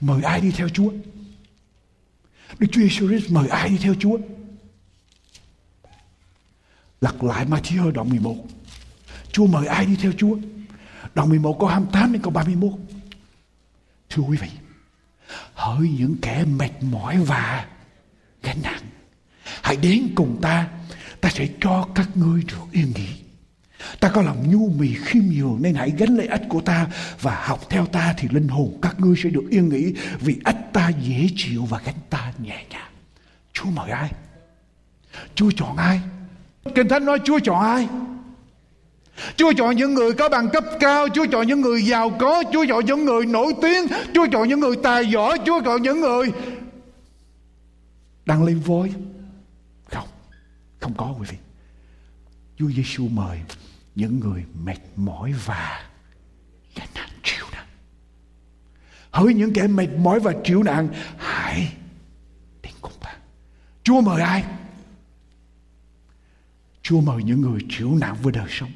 Mời 0.00 0.22
ai 0.22 0.40
đi 0.40 0.50
theo 0.50 0.68
Chúa? 0.68 0.92
Đức 2.58 2.66
Chúa 2.72 2.80
Giêsu 2.80 3.08
Christ 3.08 3.30
mời 3.32 3.48
ai 3.48 3.68
đi 3.68 3.78
theo 3.78 3.94
Chúa? 4.00 4.18
Lặp 7.00 7.22
lại 7.22 7.46
Matthew 7.46 7.92
đoạn 7.92 8.08
11. 8.10 8.36
Chúa 9.32 9.46
mời 9.46 9.66
ai 9.66 9.86
đi 9.86 9.96
theo 9.96 10.12
Chúa? 10.18 10.36
Đoạn 11.14 11.28
11 11.28 11.56
câu 11.58 11.68
28 11.68 12.12
đến 12.12 12.22
câu 12.22 12.32
31. 12.32 12.72
Thưa 14.10 14.22
quý 14.22 14.36
vị, 14.36 14.48
hỡi 15.62 15.88
những 15.98 16.16
kẻ 16.22 16.44
mệt 16.44 16.70
mỏi 16.80 17.16
và 17.16 17.66
gánh 18.42 18.62
nặng. 18.62 18.82
Hãy 19.62 19.76
đến 19.76 20.08
cùng 20.14 20.38
ta. 20.42 20.68
Ta 21.20 21.30
sẽ 21.30 21.48
cho 21.60 21.88
các 21.94 22.08
ngươi 22.14 22.42
được 22.42 22.72
yên 22.72 22.92
nghỉ. 22.94 23.08
Ta 24.00 24.08
có 24.08 24.22
lòng 24.22 24.50
nhu 24.50 24.68
mì 24.78 24.94
khiêm 24.94 25.22
nhường 25.22 25.58
nên 25.62 25.74
hãy 25.74 25.92
gánh 25.98 26.16
lấy 26.16 26.26
ách 26.26 26.42
của 26.48 26.60
ta 26.60 26.86
và 27.20 27.42
học 27.44 27.60
theo 27.70 27.86
ta 27.86 28.14
thì 28.18 28.28
linh 28.30 28.48
hồn 28.48 28.78
các 28.82 29.00
ngươi 29.00 29.16
sẽ 29.22 29.30
được 29.30 29.44
yên 29.50 29.68
nghỉ 29.68 29.94
vì 30.20 30.36
ách 30.44 30.72
ta 30.72 30.88
dễ 30.88 31.28
chịu 31.36 31.64
và 31.64 31.80
gánh 31.84 32.00
ta 32.10 32.32
nhẹ 32.38 32.64
nhàng. 32.70 32.90
Chúa 33.52 33.70
mời 33.70 33.90
ai? 33.90 34.10
Chúa 35.34 35.50
chọn 35.56 35.76
ai? 35.76 36.00
Kinh 36.74 36.88
thánh 36.88 37.04
nói 37.04 37.18
chúa 37.24 37.38
chọn 37.38 37.60
ai? 37.60 37.88
Chúa 39.36 39.52
chọn 39.56 39.76
những 39.76 39.94
người 39.94 40.12
có 40.12 40.28
bằng 40.28 40.48
cấp 40.52 40.64
cao, 40.80 41.08
Chúa 41.14 41.26
chọn 41.32 41.46
những 41.46 41.60
người 41.60 41.82
giàu 41.82 42.10
có, 42.10 42.42
Chúa 42.52 42.64
chọn 42.68 42.84
những 42.84 43.04
người 43.04 43.26
nổi 43.26 43.54
tiếng, 43.62 43.86
Chúa 44.14 44.26
chọn 44.32 44.48
những 44.48 44.60
người 44.60 44.76
tài 44.82 45.06
giỏi, 45.06 45.38
Chúa 45.46 45.60
chọn 45.64 45.82
những 45.82 46.00
người 46.00 46.32
đang 48.24 48.44
lên 48.44 48.60
voi. 48.60 48.92
Không, 49.90 50.08
không 50.80 50.94
có 50.96 51.14
quý 51.18 51.26
vị. 51.30 51.36
Chúa 52.56 52.70
Giêsu 52.70 53.08
mời 53.08 53.40
những 53.94 54.20
người 54.20 54.44
mệt 54.64 54.78
mỏi 54.96 55.32
và 55.44 55.82
gánh 56.76 56.88
nặng 56.94 57.08
chịu 57.22 57.44
nặng. 57.52 57.66
Hỡi 59.10 59.34
những 59.34 59.52
kẻ 59.52 59.66
mệt 59.66 59.88
mỏi 59.98 60.20
và 60.20 60.32
chịu 60.44 60.62
nặng, 60.62 60.88
hãy 61.18 61.72
đến 62.62 62.72
cùng 62.80 62.92
ta. 63.00 63.16
Chúa 63.82 64.00
mời 64.00 64.22
ai? 64.22 64.44
Chúa 66.82 67.00
mời 67.00 67.22
những 67.22 67.40
người 67.40 67.60
chịu 67.68 67.96
nặng 68.00 68.16
với 68.22 68.32
đời 68.32 68.46
sống 68.50 68.70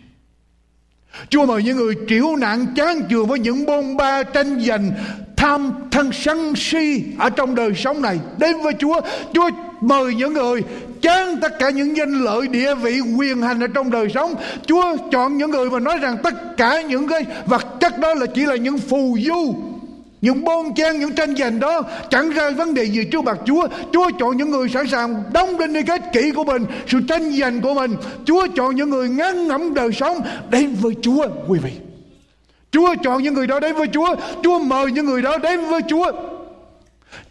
Chúa 1.29 1.47
mời 1.47 1.63
những 1.63 1.77
người 1.77 1.95
chịu 2.09 2.37
nạn 2.37 2.67
chán 2.77 3.03
chường 3.11 3.27
với 3.27 3.39
những 3.39 3.67
bôn 3.67 3.97
ba 3.97 4.23
tranh 4.23 4.61
giành 4.61 4.91
tham 5.37 5.73
thân 5.91 6.11
sân 6.13 6.53
si 6.57 7.05
ở 7.19 7.31
trong 7.31 7.55
đời 7.55 7.75
sống 7.75 8.03
này 8.03 8.19
đến 8.39 8.57
với 8.63 8.73
Chúa. 8.79 9.01
Chúa 9.35 9.51
mời 9.81 10.15
những 10.15 10.33
người 10.33 10.63
chán 11.03 11.37
tất 11.41 11.59
cả 11.59 11.71
những 11.71 11.97
danh 11.97 12.25
lợi 12.25 12.49
địa 12.49 12.75
vị 12.75 13.01
quyền 13.19 13.43
hành 13.43 13.61
ở 13.61 13.67
trong 13.75 13.91
đời 13.91 14.09
sống 14.15 14.35
chúa 14.67 14.97
chọn 15.13 15.37
những 15.37 15.51
người 15.51 15.71
mà 15.71 15.79
nói 15.81 15.99
rằng 15.99 16.17
tất 16.23 16.35
cả 16.57 16.83
những 16.83 17.09
cái 17.09 17.25
vật 17.47 17.67
chất 17.81 17.99
đó 17.99 18.15
là 18.15 18.27
chỉ 18.27 18.47
là 18.47 18.57
những 18.57 18.79
phù 18.79 19.17
du 19.21 19.55
những 20.27 20.45
bon 20.45 20.75
chen, 20.75 21.01
những 21.01 21.15
tranh 21.15 21.37
giành 21.37 21.61
đó 21.61 21.83
chẳng 22.11 22.31
ra 22.31 22.51
vấn 22.51 22.75
đề 22.75 22.85
gì 22.85 23.05
trước 23.05 23.25
mặt 23.25 23.39
chúa. 23.47 23.69
Chúa 23.93 24.11
chọn 24.19 24.37
những 24.37 24.51
người 24.51 24.69
sẵn 24.69 24.87
sàng 24.87 25.23
đóng 25.33 25.59
đinh 25.59 25.73
đi 25.73 25.81
kết 25.83 26.03
kỹ 26.13 26.31
của 26.37 26.45
mình, 26.45 26.67
sự 26.87 26.99
tranh 27.09 27.33
giành 27.33 27.61
của 27.61 27.75
mình. 27.75 27.97
Chúa 28.25 28.47
chọn 28.57 28.77
những 28.77 28.91
người 28.91 29.09
ngán 29.09 29.49
ngẩm 29.49 29.75
đời 29.75 29.93
sống 29.93 30.21
đến 30.51 30.75
với 30.81 30.95
chúa, 31.03 31.27
quý 31.49 31.59
vị. 31.59 31.71
Chúa 32.71 32.95
chọn 33.05 33.23
những 33.23 33.35
người 33.35 33.47
đó 33.47 33.61
đến 33.61 33.75
với 33.75 33.87
chúa. 33.87 34.15
Chúa 34.43 34.59
mời 34.59 34.93
những 34.93 35.07
người 35.07 35.23
đó 35.23 35.39
đến 35.39 35.61
với 35.71 35.81
chúa. 35.89 36.13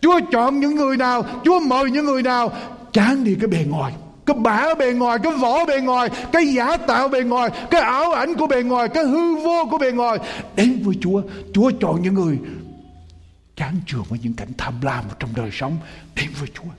Chúa 0.01 0.19
chọn 0.31 0.59
những 0.59 0.75
người 0.75 0.97
nào, 0.97 1.25
chúa 1.45 1.59
mời 1.59 1.91
những 1.91 2.05
người 2.05 2.23
nào 2.23 2.51
chán 2.93 3.23
đi 3.23 3.35
cái 3.41 3.47
bề 3.47 3.59
ngoài. 3.69 3.93
Cái 4.25 4.35
bả 4.39 4.73
bề 4.73 4.91
ngoài, 4.91 5.17
cái 5.23 5.33
vỏ 5.33 5.65
bề 5.65 5.79
ngoài, 5.79 6.09
cái 6.31 6.47
giả 6.47 6.77
tạo 6.77 7.07
bề 7.07 7.21
ngoài, 7.21 7.49
cái 7.71 7.81
ảo 7.81 8.11
ảnh 8.11 8.33
của 8.33 8.47
bề 8.47 8.63
ngoài, 8.63 8.87
cái 8.87 9.03
hư 9.03 9.35
vô 9.35 9.65
của 9.71 9.77
bề 9.77 9.91
ngoài 9.91 10.17
đến 10.55 10.81
với 10.85 10.95
chúa. 11.01 11.21
Chúa 11.53 11.71
chọn 11.81 12.01
những 12.01 12.13
người 12.13 12.37
chán 13.55 13.79
chường 13.85 14.03
với 14.03 14.19
những 14.19 14.33
cảnh 14.33 14.51
tham 14.57 14.81
lam 14.81 15.05
trong 15.19 15.35
đời 15.35 15.49
sống 15.51 15.77
đến 16.15 16.29
với 16.39 16.49
Chúa. 16.53 16.71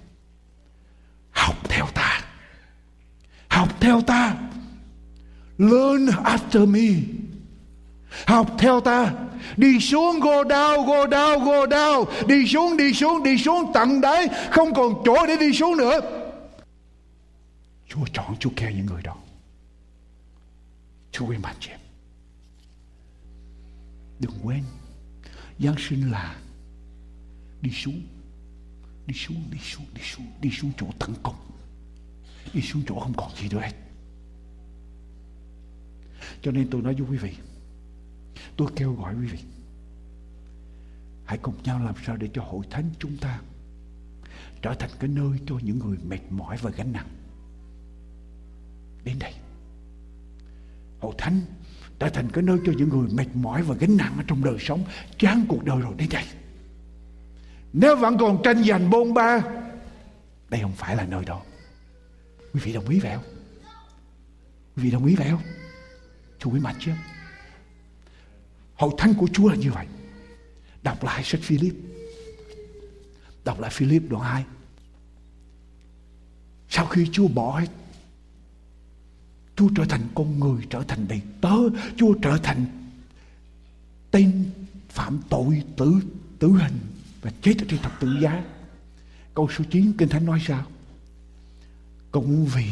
Học 1.31 1.57
theo 1.69 1.87
ta. 1.95 2.21
Học 3.49 3.69
theo 3.81 4.01
ta. 4.01 4.35
Learn 5.59 6.07
after 6.07 6.69
me. 6.69 7.03
Học 8.27 8.51
theo 8.59 8.81
ta. 8.81 9.13
Đi 9.57 9.81
xuống 9.81 10.21
go 10.21 10.43
down 10.43 10.87
go 10.87 11.07
down 11.07 11.45
go 11.45 11.67
down. 11.67 12.27
Đi 12.27 12.47
xuống 12.47 12.77
đi 12.77 12.93
xuống 12.93 13.23
đi 13.23 13.39
xuống, 13.39 13.71
tận 13.75 14.01
đáy. 14.01 14.29
Không 14.51 14.75
còn 14.75 15.03
chỗ 15.05 15.27
để 15.27 15.37
đi 15.37 15.53
xuống 15.53 15.77
nữa. 15.77 16.01
Chúa 17.89 18.05
chọn 18.13 18.37
Chúa 18.41 18.51
kêu 18.57 18.71
những 18.71 18.87
người 18.87 19.03
đó. 19.03 19.17
Chúa 21.13 21.27
quý 21.27 21.37
mạnh 21.37 21.57
chị 21.61 21.71
Đừng 24.19 24.33
quên, 24.43 24.63
Giáng 25.59 25.75
sinh 25.79 26.11
là 26.11 26.35
đi 27.67 27.73
xuống. 27.73 28.03
Đi 29.07 29.15
xuống 29.15 29.45
đi 29.51 29.59
xuống 29.59 29.87
đi 29.95 30.03
xuống 30.03 30.27
đi 30.41 30.51
xuống 30.51 30.73
chỗ 30.79 30.87
tận 30.99 31.15
cùng 31.23 31.35
đi 32.55 32.63
xuống 32.63 32.83
chỗ 32.87 33.01
không 33.01 33.15
còn 33.17 33.31
gì 33.37 33.49
nữa 33.49 33.61
hết. 33.61 33.73
Cho 36.43 36.51
nên 36.53 36.71
tôi 36.71 36.83
nói 36.83 36.95
với 36.95 37.07
quý 37.11 37.17
vị, 37.17 37.37
tôi 38.57 38.69
kêu 38.77 38.95
gọi 38.95 39.15
quý 39.15 39.27
vị, 39.27 39.39
hãy 41.25 41.39
cùng 41.39 41.63
nhau 41.63 41.85
làm 41.85 41.95
sao 42.07 42.17
để 42.17 42.29
cho 42.33 42.43
hội 42.43 42.67
thánh 42.71 42.91
chúng 42.99 43.17
ta 43.17 43.41
trở 44.63 44.75
thành 44.75 44.91
cái 45.01 45.09
nơi 45.09 45.39
cho 45.47 45.59
những 45.63 45.79
người 45.79 45.99
mệt 46.09 46.21
mỏi 46.31 46.57
và 46.63 46.71
gánh 46.71 46.93
nặng. 46.93 47.09
Đến 49.05 49.19
đây. 49.19 49.35
Hội 51.01 51.15
thánh 51.19 51.41
trở 51.99 52.09
thành 52.09 52.31
cái 52.33 52.45
nơi 52.45 52.59
cho 52.67 52.73
những 52.77 52.89
người 52.89 53.09
mệt 53.13 53.37
mỏi 53.37 53.63
và 53.63 53.75
gánh 53.75 53.97
nặng 53.97 54.15
ở 54.17 54.23
trong 54.27 54.45
đời 54.45 54.57
sống, 54.61 54.85
chán 55.19 55.45
cuộc 55.49 55.65
đời 55.65 55.81
rồi. 55.81 55.95
Đến 55.99 56.09
đây 56.13 56.25
nếu 57.73 57.97
vẫn 57.97 58.19
còn 58.19 58.43
tranh 58.45 58.65
giành 58.65 58.91
bôn 58.91 59.15
ba 59.15 59.43
đây 60.49 60.61
không 60.61 60.73
phải 60.73 60.97
là 60.97 61.07
nơi 61.07 61.25
đó. 61.25 61.43
Quý 62.53 62.61
vị 62.65 62.73
đồng 62.73 62.89
ý 62.89 63.01
vậy 63.01 63.13
không? 63.15 63.25
Quý 64.77 64.83
vị 64.83 64.91
đồng 64.91 65.05
ý 65.05 65.17
vậy 65.17 65.29
không? 65.31 65.43
Chú 66.39 66.51
quý 66.51 66.61
mặt 66.61 66.77
chứ? 66.81 66.93
Hội 68.75 68.91
thánh 68.99 69.15
của 69.15 69.29
chúa 69.33 69.49
là 69.49 69.55
như 69.57 69.73
vậy. 69.73 69.87
Đọc 70.83 71.05
lại 71.05 71.25
sách 71.25 71.41
Philip. 71.43 71.75
Đọc 73.45 73.61
lại 73.61 73.71
Philip 73.71 74.03
đoạn 74.09 74.23
2 74.23 74.45
sau 76.69 76.87
khi 76.87 77.09
chúa 77.13 77.29
bỏ 77.29 77.59
hết 77.61 77.67
Chúa 79.57 79.69
trở 79.77 79.85
thành 79.85 80.01
con 80.15 80.41
người, 80.41 80.67
trở 80.71 80.83
thành 80.89 81.09
đầy 81.09 81.23
tớ, 81.41 81.57
Chúa 81.97 82.15
trở 82.23 82.39
thành 82.43 82.65
tên 84.11 84.51
phạm 84.89 85.21
tội 85.29 85.63
tử 85.77 86.01
tử 86.39 86.49
hình 86.49 86.79
và 87.27 87.33
chết 87.43 87.55
ở 87.59 87.65
trên 87.69 87.81
thập 87.83 88.01
tự 88.01 88.17
giá. 88.21 88.45
Câu 89.35 89.49
số 89.59 89.65
9 89.71 89.93
Kinh 89.99 90.09
Thánh 90.09 90.27
nói 90.27 90.41
sao? 90.47 90.65
Cũng 92.11 92.47
vì 92.47 92.67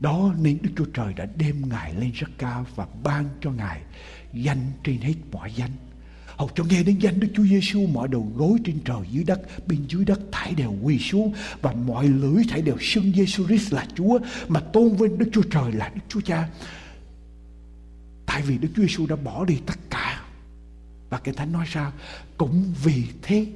đó 0.00 0.34
nên 0.40 0.58
Đức 0.62 0.70
Chúa 0.76 0.84
Trời 0.84 1.14
đã 1.14 1.26
đem 1.36 1.68
Ngài 1.68 1.94
lên 1.94 2.10
rất 2.14 2.30
cao 2.38 2.66
và 2.74 2.86
ban 3.02 3.28
cho 3.40 3.50
Ngài 3.50 3.80
danh 4.32 4.72
trên 4.84 5.00
hết 5.00 5.14
mọi 5.32 5.52
danh 5.56 5.70
Hầu 6.36 6.50
cho 6.54 6.64
nghe 6.64 6.82
đến 6.82 6.98
danh 6.98 7.20
Đức 7.20 7.28
Chúa 7.34 7.44
Giêsu 7.44 7.86
mọi 7.86 8.08
đầu 8.08 8.32
gối 8.36 8.58
trên 8.64 8.78
trời 8.84 9.00
dưới 9.10 9.24
đất, 9.24 9.68
bên 9.68 9.78
dưới 9.88 10.04
đất 10.04 10.20
thảy 10.32 10.54
đều 10.54 10.74
quỳ 10.82 10.98
xuống 10.98 11.32
và 11.62 11.72
mọi 11.72 12.08
lưỡi 12.08 12.44
thảy 12.48 12.62
đều 12.62 12.76
xưng 12.80 13.12
Giêsu 13.12 13.46
Christ 13.46 13.72
là 13.72 13.86
Chúa 13.94 14.18
mà 14.48 14.60
tôn 14.60 14.96
vinh 14.96 15.18
Đức 15.18 15.28
Chúa 15.32 15.42
Trời 15.42 15.72
là 15.72 15.90
Đức 15.94 16.00
Chúa 16.08 16.20
Cha. 16.20 16.48
Tại 18.26 18.42
vì 18.42 18.58
Đức 18.58 18.68
Chúa 18.76 18.82
Giêsu 18.82 19.06
đã 19.06 19.16
bỏ 19.16 19.44
đi 19.44 19.58
tất 19.66 19.78
cả. 19.90 20.09
Và 21.10 21.18
Kinh 21.18 21.34
Thánh 21.34 21.52
nói 21.52 21.64
sao? 21.68 21.92
Cũng 22.36 22.74
vì 22.84 23.04
thế. 23.22 23.46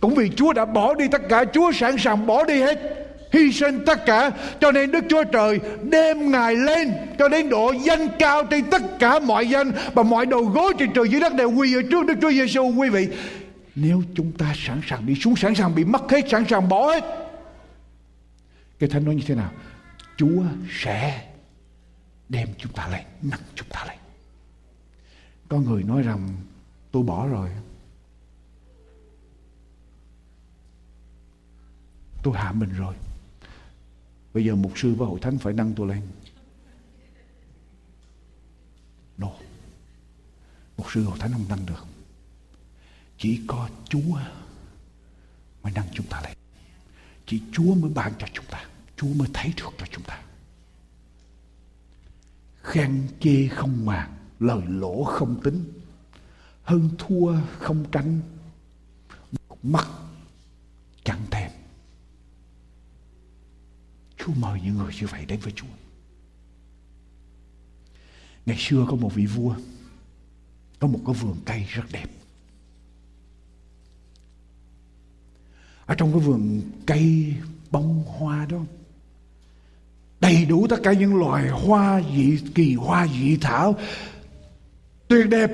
Cũng 0.00 0.14
vì 0.14 0.30
Chúa 0.36 0.52
đã 0.52 0.64
bỏ 0.64 0.94
đi 0.94 1.08
tất 1.08 1.22
cả, 1.28 1.44
Chúa 1.52 1.72
sẵn 1.72 1.98
sàng 1.98 2.26
bỏ 2.26 2.44
đi 2.44 2.60
hết 2.60 3.04
hy 3.34 3.52
sinh 3.52 3.84
tất 3.86 4.06
cả 4.06 4.30
cho 4.60 4.72
nên 4.72 4.90
Đức 4.90 5.04
Chúa 5.10 5.24
Trời 5.24 5.60
đem 5.82 6.30
Ngài 6.30 6.56
lên 6.56 6.92
cho 7.18 7.28
đến 7.28 7.48
độ 7.48 7.72
danh 7.72 8.08
cao 8.18 8.44
trên 8.50 8.70
tất 8.70 8.82
cả 8.98 9.18
mọi 9.18 9.48
danh 9.48 9.72
và 9.94 10.02
mọi 10.02 10.26
đầu 10.26 10.44
gối 10.44 10.72
trên 10.78 10.92
trời 10.94 11.08
dưới 11.08 11.20
đất 11.20 11.34
đều 11.34 11.50
quỳ 11.50 11.74
ở 11.74 11.82
trước 11.90 12.06
Đức 12.06 12.14
Chúa 12.20 12.30
Giêsu 12.30 12.72
quý 12.76 12.88
vị 12.90 13.08
nếu 13.74 14.02
chúng 14.14 14.32
ta 14.32 14.54
sẵn 14.56 14.80
sàng 14.86 15.06
đi 15.06 15.14
xuống 15.14 15.36
sẵn 15.36 15.54
sàng 15.54 15.74
bị 15.74 15.84
mất 15.84 16.10
hết 16.10 16.24
sẵn 16.30 16.44
sàng 16.48 16.68
bỏ 16.68 16.86
hết 16.86 17.04
Kinh 18.78 18.90
thánh 18.90 19.04
nói 19.04 19.14
như 19.14 19.22
thế 19.26 19.34
nào 19.34 19.52
Chúa 20.16 20.42
sẽ 20.82 21.22
đem 22.28 22.48
chúng 22.58 22.72
ta 22.72 22.88
lên 22.88 23.02
nâng 23.22 23.40
chúng 23.54 23.68
ta 23.68 23.84
lên 23.88 23.96
có 25.48 25.56
người 25.56 25.82
nói 25.82 26.02
rằng 26.02 26.28
tôi 26.94 27.02
bỏ 27.02 27.26
rồi 27.26 27.50
tôi 32.22 32.34
hạ 32.36 32.52
mình 32.52 32.70
rồi 32.70 32.94
Bây 34.34 34.44
giờ 34.44 34.54
mục 34.54 34.72
sư 34.76 34.94
và 34.94 35.06
hội 35.06 35.20
thánh 35.20 35.38
phải 35.38 35.52
nâng 35.52 35.74
tôi 35.76 35.88
lên. 35.88 36.02
No. 39.18 39.30
Mục 40.76 40.86
sư 40.92 41.04
hội 41.04 41.18
thánh 41.18 41.32
không 41.32 41.44
nâng 41.48 41.66
được. 41.66 41.84
Chỉ 43.18 43.40
có 43.46 43.68
Chúa 43.88 44.18
mới 45.62 45.72
nâng 45.74 45.86
chúng 45.92 46.06
ta 46.06 46.22
lên. 46.24 46.36
Chỉ 47.26 47.42
Chúa 47.52 47.74
mới 47.74 47.90
ban 47.90 48.12
cho 48.18 48.26
chúng 48.32 48.44
ta. 48.50 48.64
Chúa 48.96 49.14
mới 49.14 49.28
thấy 49.32 49.52
được 49.56 49.70
cho 49.78 49.86
chúng 49.90 50.04
ta. 50.04 50.22
Khen 52.62 53.08
chê 53.20 53.48
không 53.48 53.86
màng, 53.86 54.16
lời 54.40 54.62
lỗ 54.68 55.04
không 55.04 55.40
tính, 55.44 55.64
hơn 56.64 56.88
thua 56.98 57.36
không 57.58 57.84
tranh, 57.92 58.20
mắt 59.62 59.88
chẳng 61.04 61.20
thèm 61.30 61.50
Chúa 64.18 64.32
mời 64.32 64.60
những 64.64 64.74
người 64.78 64.92
như 65.00 65.06
vậy 65.06 65.24
đến 65.26 65.40
với 65.40 65.52
Chúa. 65.56 65.66
Ngày 68.46 68.56
xưa 68.58 68.86
có 68.88 68.96
một 68.96 69.14
vị 69.14 69.26
vua, 69.26 69.54
có 70.78 70.88
một 70.88 71.00
cái 71.06 71.14
vườn 71.14 71.36
cây 71.44 71.64
rất 71.68 71.84
đẹp. 71.92 72.06
Ở 75.86 75.94
trong 75.94 76.12
cái 76.12 76.20
vườn 76.20 76.62
cây 76.86 77.34
bông 77.70 78.04
hoa 78.06 78.46
đó, 78.46 78.60
đầy 80.20 80.44
đủ 80.44 80.66
tất 80.66 80.76
cả 80.82 80.92
những 80.92 81.16
loài 81.16 81.48
hoa 81.48 82.02
dị 82.16 82.38
kỳ 82.54 82.74
hoa 82.74 83.06
dị 83.06 83.36
thảo 83.36 83.78
tuyệt 85.08 85.28
đẹp 85.30 85.50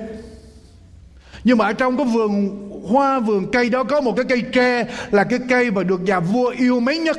nhưng 1.45 1.59
mà 1.59 1.65
ở 1.65 1.73
trong 1.73 1.97
cái 1.97 2.07
vườn 2.07 2.61
hoa, 2.89 3.19
vườn 3.19 3.51
cây 3.53 3.71
đó 3.71 3.85
có 3.85 4.01
một 4.01 4.13
cái 4.17 4.25
cây 4.29 4.43
tre 4.53 4.85
là 5.11 5.25
cái 5.25 5.39
cây 5.49 5.71
mà 5.71 5.83
được 5.83 6.01
nhà 6.01 6.21
vua 6.21 6.49
yêu 6.49 6.81
mấy 6.81 6.99
nhất. 6.99 7.19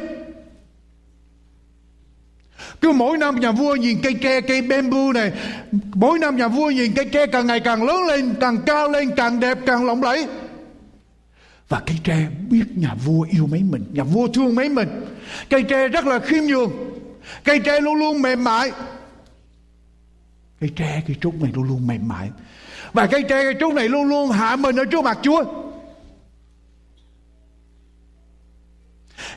Cứ 2.82 2.92
mỗi 2.92 3.18
năm 3.18 3.40
nhà 3.40 3.52
vua 3.52 3.76
nhìn 3.76 3.98
cây 4.04 4.14
tre, 4.14 4.42
cây 4.42 4.62
bamboo 4.62 5.14
này, 5.14 5.32
mỗi 5.94 6.20
năm 6.20 6.38
nhà 6.38 6.48
vua 6.48 6.70
nhìn 6.70 6.94
cây 6.96 7.06
tre 7.06 7.28
càng 7.28 7.48
ngày 7.48 7.60
càng 7.60 7.84
lớn 7.84 8.04
lên, 8.08 8.36
càng 8.42 8.58
cao 8.66 8.90
lên, 8.90 9.12
càng 9.16 9.40
đẹp, 9.40 9.58
càng 9.66 9.86
lộng 9.86 10.04
lẫy. 10.04 10.28
Và 11.70 11.82
cây 11.86 11.98
tre 12.04 12.28
biết 12.50 12.66
nhà 12.76 12.96
vua 13.06 13.26
yêu 13.32 13.48
mấy 13.48 13.64
mình, 13.64 13.84
nhà 13.94 14.04
vua 14.04 14.28
thương 14.28 14.56
mấy 14.56 14.70
mình. 14.70 14.90
Cây 15.50 15.64
tre 15.64 15.88
rất 15.88 16.06
là 16.06 16.20
khiêm 16.20 16.44
nhường, 16.44 16.72
cây 17.44 17.60
tre 17.60 17.80
luôn 17.80 17.96
luôn 17.96 18.22
mềm 18.22 18.44
mại. 18.44 18.72
Cây 20.60 20.70
tre 20.76 21.04
cây 21.08 21.18
trúc 21.22 21.42
này 21.42 21.52
luôn 21.56 21.64
luôn 21.64 21.88
mềm 21.88 22.08
mại 22.08 22.30
và 22.94 23.08
cây 23.08 23.22
tre, 23.22 23.44
cây 23.44 23.56
trúc 23.60 23.74
này 23.74 23.90
luôn 23.90 24.04
luôn 24.04 24.30
hạ 24.30 24.56
mình 24.56 24.76
ở 24.76 24.86
trước 24.86 25.04
mặt 25.04 25.18
chúa. 25.22 25.44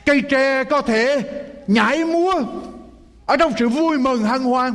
Cây 0.05 0.21
tre 0.29 0.63
có 0.63 0.81
thể 0.81 1.21
nhảy 1.67 2.05
múa 2.05 2.43
ở 3.25 3.37
trong 3.37 3.51
sự 3.59 3.69
vui 3.69 3.97
mừng, 3.97 4.23
hân 4.23 4.43
hoan. 4.43 4.73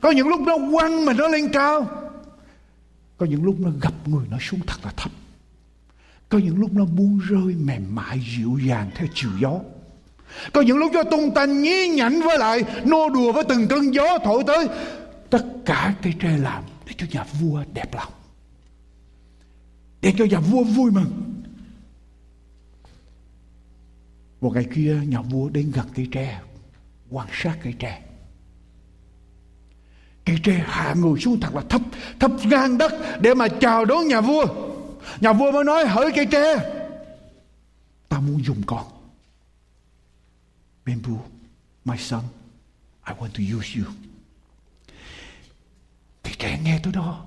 Có 0.00 0.10
những 0.10 0.28
lúc 0.28 0.40
nó 0.40 0.56
quăng 0.72 1.04
mình 1.04 1.16
nó 1.16 1.28
lên 1.28 1.52
cao. 1.52 1.86
Có 3.16 3.26
những 3.26 3.44
lúc 3.44 3.56
nó 3.58 3.70
gặp 3.82 3.92
người 4.04 4.26
nó 4.30 4.36
xuống 4.40 4.60
thật 4.66 4.76
là 4.84 4.92
thấp. 4.96 5.12
Có 6.28 6.38
những 6.38 6.58
lúc 6.58 6.72
nó 6.72 6.84
buông 6.84 7.20
rơi 7.28 7.54
mềm 7.54 7.94
mại, 7.94 8.20
dịu 8.36 8.58
dàng 8.68 8.90
theo 8.94 9.08
chiều 9.14 9.30
gió. 9.40 9.52
Có 10.52 10.60
những 10.60 10.78
lúc 10.78 10.92
nó 10.92 11.02
tung 11.02 11.34
tành 11.34 11.62
nhí 11.62 11.88
nhảnh 11.88 12.20
với 12.20 12.38
lại 12.38 12.64
nô 12.84 13.08
đùa 13.08 13.32
với 13.32 13.44
từng 13.44 13.68
cơn 13.68 13.94
gió 13.94 14.18
thổi 14.24 14.44
tới. 14.46 14.68
Tất 15.30 15.44
cả 15.66 15.94
cây 16.02 16.14
tre 16.20 16.38
làm 16.38 16.62
để 16.86 16.92
cho 16.98 17.06
nhà 17.10 17.24
vua 17.40 17.62
đẹp 17.74 17.94
lòng 17.94 18.12
để 20.00 20.14
cho 20.18 20.24
nhà 20.24 20.40
vua 20.40 20.64
vui 20.64 20.90
mừng. 20.90 21.42
Một 24.40 24.54
ngày 24.54 24.66
kia, 24.74 25.00
nhà 25.06 25.20
vua 25.20 25.48
đến 25.48 25.72
gần 25.74 25.86
cây 25.94 26.08
tre, 26.12 26.40
quan 27.10 27.28
sát 27.32 27.58
cây 27.62 27.74
tre. 27.78 28.02
Cây 30.24 30.36
tre 30.42 30.64
hạ 30.66 30.94
người 30.94 31.20
xuống 31.20 31.40
thật 31.40 31.54
là 31.54 31.62
thấp 31.68 31.82
thấp 32.20 32.30
ngang 32.44 32.78
đất 32.78 32.92
để 33.20 33.34
mà 33.34 33.48
chào 33.60 33.84
đón 33.84 34.06
nhà 34.08 34.20
vua. 34.20 34.46
Nhà 35.20 35.32
vua 35.32 35.52
mới 35.52 35.64
nói, 35.64 35.86
hỡi 35.86 36.10
cây 36.16 36.26
tre, 36.26 36.56
ta 38.08 38.20
muốn 38.20 38.44
dùng 38.44 38.62
con. 38.66 38.86
Bamboo, 40.86 41.22
my 41.84 41.96
son, 41.98 42.24
I 43.06 43.14
want 43.18 43.28
to 43.28 43.58
use 43.58 43.80
you. 43.80 43.92
Cây 46.22 46.34
tre 46.38 46.58
nghe 46.64 46.80
tới 46.82 46.92
đó, 46.92 47.26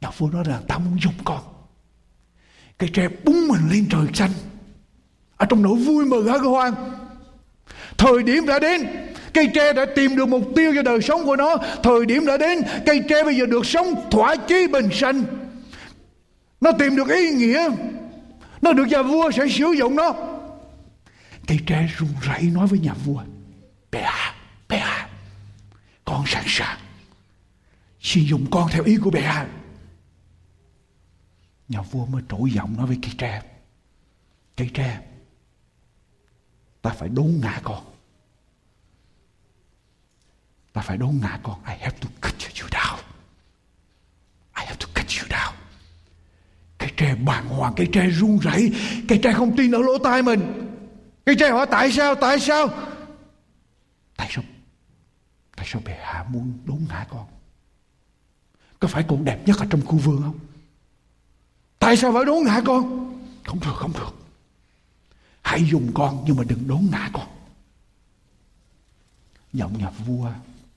nhà 0.00 0.10
vua 0.18 0.30
nói 0.30 0.44
rằng, 0.44 0.62
ta 0.68 0.78
muốn 0.78 1.00
dùng 1.00 1.14
con 1.24 1.61
cây 2.82 2.90
tre 2.92 3.08
búng 3.24 3.48
mình 3.48 3.60
lên 3.70 3.86
trời 3.90 4.06
xanh. 4.14 4.30
Ở 5.36 5.46
trong 5.46 5.62
nỗi 5.62 5.76
vui 5.76 6.04
mừng 6.04 6.28
hân 6.28 6.40
hoan 6.40 6.74
Thời 7.98 8.22
điểm 8.22 8.46
đã 8.46 8.58
đến 8.58 8.86
Cây 9.34 9.50
tre 9.54 9.72
đã 9.72 9.86
tìm 9.96 10.16
được 10.16 10.28
mục 10.28 10.42
tiêu 10.56 10.72
cho 10.74 10.82
đời 10.82 11.02
sống 11.02 11.26
của 11.26 11.36
nó. 11.36 11.56
Thời 11.82 12.06
điểm 12.06 12.26
đã 12.26 12.36
đến 12.36 12.58
Cây 12.86 13.02
tre 13.08 13.24
bây 13.24 13.36
giờ 13.36 13.46
được 13.46 13.66
sống 13.66 14.10
thỏa 14.10 14.36
chí 14.36 14.66
bình 14.66 14.88
sanh. 14.92 15.24
Nó 16.60 16.72
tìm 16.72 16.96
được 16.96 17.08
ý 17.08 17.30
nghĩa. 17.30 17.68
Nó 18.62 18.72
được 18.72 18.84
nhà 18.84 19.02
vua 19.02 19.30
sẽ 19.30 19.48
sử 19.48 19.72
dụng 19.78 19.96
nó. 19.96 20.14
Cây 21.46 21.58
tre 21.66 21.88
run 21.98 22.08
rẩy 22.22 22.42
nói 22.42 22.66
với 22.66 22.78
nhà 22.78 22.94
vua 23.04 23.22
Bè 23.92 24.00
à, 24.00 24.34
bè 24.68 24.76
à 24.76 25.08
Con 26.04 26.24
sẵn 26.26 26.44
sàng. 26.46 26.78
Xin 28.00 28.24
dùng 28.24 28.46
con 28.50 28.68
theo 28.70 28.82
ý 28.84 28.96
của 28.96 29.10
bè 29.10 29.22
à. 29.22 29.46
Nhà 31.72 31.82
vua 31.82 32.06
mới 32.06 32.22
trỗi 32.28 32.50
giọng 32.50 32.76
nói 32.76 32.86
với 32.86 32.98
cây 33.02 33.12
tre. 33.18 33.42
Cây 34.56 34.70
tre, 34.74 35.00
ta 36.82 36.90
phải 36.90 37.08
đốn 37.08 37.38
ngã 37.42 37.60
con. 37.62 37.84
Ta 40.72 40.82
phải 40.82 40.96
đốn 40.96 41.18
ngã 41.22 41.38
con. 41.42 41.64
I 41.64 41.74
have 41.80 41.98
to 41.98 42.08
cut 42.20 42.34
you 42.60 42.68
down. 42.68 42.96
I 44.56 44.64
have 44.64 44.76
to 44.80 44.86
cut 44.94 45.06
you 45.18 45.28
down. 45.28 45.52
Cây 46.78 46.90
tre 46.96 47.14
bàng 47.14 47.48
hoàng, 47.48 47.72
cây 47.76 47.88
tre 47.92 48.06
run 48.10 48.38
rẩy, 48.38 48.72
cây 49.08 49.20
tre 49.22 49.32
không 49.32 49.56
tin 49.56 49.70
ở 49.74 49.78
lỗ 49.78 49.98
tai 49.98 50.22
mình. 50.22 50.40
Cây 51.24 51.36
tre 51.38 51.50
hỏi 51.50 51.66
tại 51.70 51.92
sao, 51.92 52.14
tại 52.14 52.40
sao? 52.40 52.68
Tại 54.16 54.28
sao? 54.30 54.44
Tại 55.56 55.66
sao 55.68 55.82
bệ 55.84 55.98
hạ 56.02 56.26
muốn 56.28 56.58
đốn 56.64 56.86
ngã 56.88 57.06
con? 57.10 57.26
Có 58.78 58.88
phải 58.88 59.04
con 59.08 59.24
đẹp 59.24 59.42
nhất 59.46 59.56
ở 59.58 59.66
trong 59.70 59.86
khu 59.86 59.98
vườn 59.98 60.22
không? 60.22 60.38
Tại 61.82 61.96
sao 61.96 62.12
phải 62.12 62.24
đốn 62.24 62.44
ngã 62.44 62.60
con? 62.64 62.82
Không 63.44 63.60
được, 63.60 63.74
không 63.74 63.92
được. 63.92 64.14
Hãy 65.42 65.64
dùng 65.64 65.90
con 65.94 66.24
nhưng 66.26 66.36
mà 66.36 66.44
đừng 66.44 66.68
đốn 66.68 66.80
ngã 66.90 67.10
con. 67.12 67.28
Giọng 69.52 69.78
nhà 69.78 69.90
vua 69.90 70.30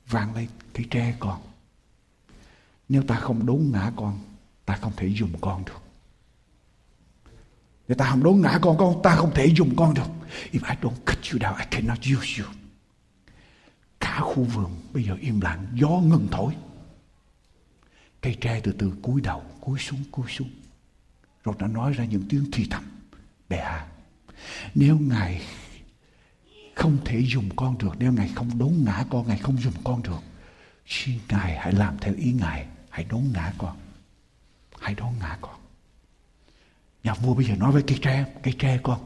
vang 0.07 0.35
lên 0.35 0.47
cái 0.73 0.85
tre 0.91 1.15
con. 1.19 1.41
Nếu 2.89 3.03
ta 3.07 3.15
không 3.15 3.45
đốn 3.45 3.69
ngã 3.73 3.91
con, 3.95 4.19
ta 4.65 4.77
không 4.81 4.91
thể 4.97 5.07
dùng 5.07 5.31
con 5.41 5.65
được. 5.65 5.81
Nếu 7.87 7.97
ta 7.97 8.09
không 8.09 8.23
đốn 8.23 8.41
ngã 8.41 8.59
con 8.61 8.77
con, 8.77 9.01
ta 9.03 9.15
không 9.15 9.31
thể 9.33 9.45
dùng 9.57 9.75
con 9.75 9.93
được. 9.93 10.09
If 10.51 10.59
I 10.69 10.75
don't 10.81 11.05
cut 11.05 11.17
you 11.31 11.39
down, 11.39 11.57
I 11.57 11.65
cannot 11.71 11.99
use 11.99 12.43
you. 12.43 12.51
Cả 13.99 14.19
khu 14.19 14.43
vườn 14.43 14.71
bây 14.93 15.03
giờ 15.03 15.17
im 15.21 15.41
lặng, 15.41 15.67
gió 15.73 15.89
ngừng 15.89 16.27
thổi. 16.31 16.55
Cây 18.21 18.37
tre 18.41 18.59
từ 18.63 18.71
từ 18.71 18.91
cúi 19.01 19.21
đầu, 19.21 19.43
cúi 19.61 19.79
xuống, 19.79 20.03
cúi 20.11 20.25
xuống. 20.29 20.49
Rồi 21.45 21.55
nó 21.59 21.67
nói 21.67 21.93
ra 21.93 22.05
những 22.05 22.23
tiếng 22.29 22.45
thì 22.51 22.67
thầm. 22.69 22.83
Bệ 23.49 23.57
hạ, 23.57 23.69
à, 23.69 23.87
nếu 24.75 24.97
Ngài 24.97 25.41
không 26.75 26.97
thể 27.05 27.19
dùng 27.19 27.49
con 27.55 27.77
được, 27.77 27.95
nếu 27.99 28.11
Ngài 28.11 28.29
không 28.35 28.57
đốn 28.57 28.73
ngã 28.85 29.05
con, 29.09 29.27
Ngài 29.27 29.37
không 29.37 29.57
dùng 29.57 29.73
con 29.83 30.03
được, 30.03 30.19
xin 30.85 31.19
Ngài 31.29 31.57
hãy 31.57 31.73
làm 31.73 31.97
theo 32.01 32.13
ý 32.17 32.31
Ngài, 32.31 32.65
hãy 32.89 33.05
đốn 33.09 33.21
ngã 33.33 33.53
con. 33.57 33.77
Hãy 34.79 34.95
đốn 34.95 35.09
ngã 35.19 35.37
con. 35.41 35.55
Nhà 37.03 37.13
vua 37.13 37.33
bây 37.33 37.45
giờ 37.45 37.55
nói 37.55 37.71
với 37.71 37.83
cây 37.87 37.99
tre, 38.01 38.25
cây 38.43 38.53
tre 38.59 38.79
con, 38.83 38.99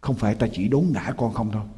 không 0.00 0.16
phải 0.16 0.34
ta 0.34 0.46
chỉ 0.52 0.68
đốn 0.68 0.86
ngã 0.90 1.12
con 1.16 1.34
không 1.34 1.52
đâu. 1.52 1.68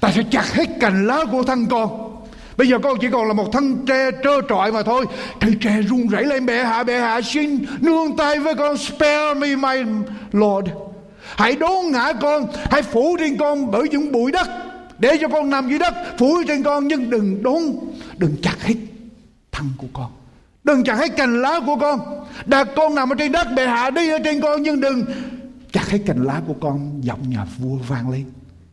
Ta 0.00 0.12
sẽ 0.12 0.22
chặt 0.30 0.52
hết 0.52 0.68
cành 0.80 1.06
lá 1.06 1.18
của 1.32 1.42
thân 1.42 1.66
con 1.70 2.13
Bây 2.56 2.68
giờ 2.68 2.78
con 2.78 2.98
chỉ 3.00 3.08
còn 3.12 3.28
là 3.28 3.34
một 3.34 3.52
thân 3.52 3.84
tre 3.86 4.10
trơ 4.24 4.40
trọi 4.48 4.72
mà 4.72 4.82
thôi. 4.82 5.06
Cây 5.40 5.52
tre 5.60 5.82
run 5.82 6.06
rẩy 6.06 6.24
lên, 6.24 6.46
bệ 6.46 6.64
hạ 6.64 6.82
bệ 6.82 6.98
hạ, 6.98 7.20
xin 7.22 7.64
nương 7.80 8.16
tay 8.16 8.38
với 8.38 8.54
con, 8.54 8.76
Spare 8.76 9.34
me 9.34 9.56
my 9.56 9.90
Lord. 10.32 10.68
Hãy 11.36 11.56
đốn 11.56 11.92
ngã 11.92 12.12
con, 12.12 12.46
Hãy 12.70 12.82
phủ 12.82 13.16
trên 13.18 13.36
con 13.36 13.70
bởi 13.70 13.88
những 13.88 14.12
bụi 14.12 14.32
đất, 14.32 14.48
Để 14.98 15.18
cho 15.20 15.28
con 15.28 15.50
nằm 15.50 15.68
dưới 15.68 15.78
đất, 15.78 15.94
Phủ 16.18 16.42
trên 16.48 16.62
con, 16.62 16.88
nhưng 16.88 17.10
đừng 17.10 17.42
đốn, 17.42 17.62
Đừng 18.16 18.36
chặt 18.42 18.62
hết 18.62 18.74
thân 19.52 19.66
của 19.78 19.86
con. 19.92 20.10
Đừng 20.64 20.84
chặt 20.84 20.94
hết 20.94 21.16
cành 21.16 21.42
lá 21.42 21.60
của 21.66 21.76
con. 21.76 22.00
Đặt 22.46 22.68
con 22.76 22.94
nằm 22.94 23.12
ở 23.12 23.14
trên 23.18 23.32
đất, 23.32 23.46
bệ 23.56 23.66
hạ, 23.66 23.90
đi 23.90 24.10
ở 24.10 24.18
trên 24.24 24.40
con, 24.40 24.62
Nhưng 24.62 24.80
đừng 24.80 25.04
chặt 25.72 25.88
hết 25.90 25.98
cành 26.06 26.24
lá 26.24 26.40
của 26.46 26.54
con, 26.60 27.00
Giọng 27.00 27.30
nhà 27.30 27.46
vua 27.58 27.76
vang 27.88 28.10
lên. 28.10 28.24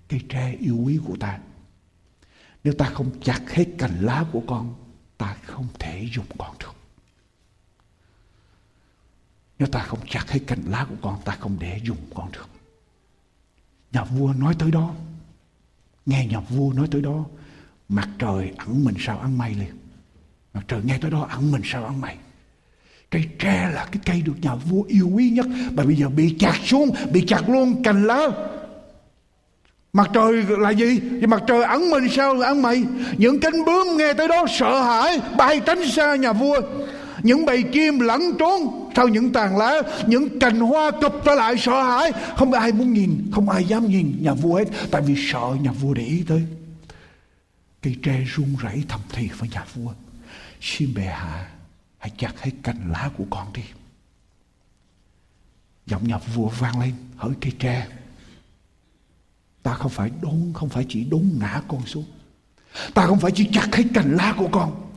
Cây 0.09 0.19
tre 0.29 0.55
yêu 0.59 0.77
quý 0.85 0.99
của 1.07 1.15
ta 1.19 1.37
nếu 2.63 2.73
ta 2.73 2.85
không 2.85 3.11
chặt 3.21 3.41
hết 3.47 3.65
cành 3.77 3.99
lá 4.01 4.25
của 4.31 4.43
con, 4.47 4.75
Ta 5.17 5.37
không 5.45 5.67
thể 5.79 6.07
dùng 6.13 6.25
con 6.37 6.55
được. 6.59 6.75
Nếu 9.59 9.67
ta 9.67 9.79
không 9.79 9.99
chặt 10.09 10.29
hết 10.29 10.39
cành 10.47 10.63
lá 10.65 10.85
của 10.89 10.95
con, 11.01 11.21
Ta 11.25 11.35
không 11.39 11.57
để 11.59 11.79
dùng 11.83 11.97
con 12.15 12.31
được. 12.31 12.49
Nhà 13.91 14.03
vua 14.03 14.33
nói 14.33 14.55
tới 14.59 14.71
đó. 14.71 14.93
Nghe 16.05 16.27
nhà 16.27 16.39
vua 16.39 16.73
nói 16.73 16.87
tới 16.91 17.01
đó, 17.01 17.25
Mặt 17.89 18.09
trời 18.19 18.53
ẩn 18.57 18.85
mình 18.85 18.95
sao 18.99 19.19
ăn 19.19 19.37
mây 19.37 19.55
liền. 19.55 19.77
Mặt 20.53 20.61
trời 20.67 20.81
nghe 20.83 20.97
tới 20.97 21.11
đó, 21.11 21.27
ẩn 21.29 21.51
mình 21.51 21.61
sao 21.65 21.85
ăn 21.85 22.01
mây. 22.01 22.15
Cây 23.09 23.29
tre 23.39 23.71
là 23.73 23.85
cái 23.91 24.01
cây 24.05 24.21
được 24.21 24.35
nhà 24.41 24.55
vua 24.55 24.83
yêu 24.83 25.09
quý 25.13 25.29
nhất. 25.29 25.45
Mà 25.71 25.83
bây 25.83 25.95
giờ 25.95 26.09
bị 26.09 26.35
chặt 26.39 26.59
xuống, 26.63 26.89
Bị 27.13 27.25
chặt 27.27 27.49
luôn 27.49 27.83
cành 27.83 28.03
lá. 28.03 28.27
Mặt 29.93 30.09
trời 30.13 30.43
là 30.47 30.69
gì? 30.69 30.99
Vì 30.99 31.27
mặt 31.27 31.43
trời 31.47 31.63
ẩn 31.63 31.89
mình 31.89 32.09
sao 32.09 32.39
ẩn 32.41 32.61
mày? 32.61 32.83
Những 33.17 33.39
cánh 33.39 33.65
bướm 33.65 33.97
nghe 33.97 34.13
tới 34.13 34.27
đó 34.27 34.45
sợ 34.49 34.81
hãi, 34.81 35.19
Bay 35.37 35.59
tránh 35.65 35.89
xa 35.89 36.15
nhà 36.15 36.33
vua. 36.33 36.61
Những 37.23 37.45
bầy 37.45 37.63
chim 37.63 37.99
lẫn 37.99 38.21
trốn 38.39 38.89
Sau 38.95 39.07
những 39.07 39.33
tàn 39.33 39.57
lá, 39.57 39.81
Những 40.07 40.39
cành 40.39 40.59
hoa 40.59 40.91
cụp 40.91 41.13
trở 41.25 41.35
lại 41.35 41.57
sợ 41.57 41.83
hãi. 41.83 42.11
Không 42.35 42.53
ai 42.53 42.71
muốn 42.71 42.93
nhìn, 42.93 43.31
Không 43.31 43.49
ai 43.49 43.65
dám 43.65 43.87
nhìn 43.87 44.17
nhà 44.21 44.33
vua 44.33 44.55
hết, 44.55 44.65
Tại 44.91 45.01
vì 45.01 45.15
sợ 45.31 45.55
nhà 45.61 45.71
vua 45.71 45.93
để 45.93 46.03
ý 46.03 46.23
tới. 46.27 46.43
Cây 47.81 47.95
tre 48.03 48.23
run 48.35 48.55
rẩy 48.61 48.83
thầm 48.87 48.99
thì 49.13 49.29
với 49.37 49.49
nhà 49.49 49.65
vua. 49.75 49.91
Xin 50.61 50.93
bệ 50.93 51.01
hạ, 51.01 51.47
Hãy 51.97 52.11
chặt 52.17 52.41
hết 52.41 52.51
cành 52.63 52.91
lá 52.91 53.09
của 53.17 53.25
con 53.29 53.53
đi. 53.53 53.63
Giọng 55.85 56.07
nhà 56.07 56.17
vua 56.17 56.47
vang 56.47 56.79
lên, 56.79 56.93
Hỡi 57.17 57.31
cây 57.41 57.51
tre. 57.59 57.87
Ta 59.63 59.73
không 59.73 59.91
phải 59.91 60.11
đốn, 60.21 60.51
không 60.53 60.69
phải 60.69 60.85
chỉ 60.89 61.03
đốn 61.03 61.31
ngã 61.39 61.61
con 61.67 61.85
xuống. 61.85 62.05
Ta 62.93 63.05
không 63.05 63.19
phải 63.19 63.31
chỉ 63.35 63.49
chặt 63.53 63.75
hết 63.75 63.83
cành 63.93 64.15
lá 64.15 64.33
của 64.37 64.49
con. 64.51 64.91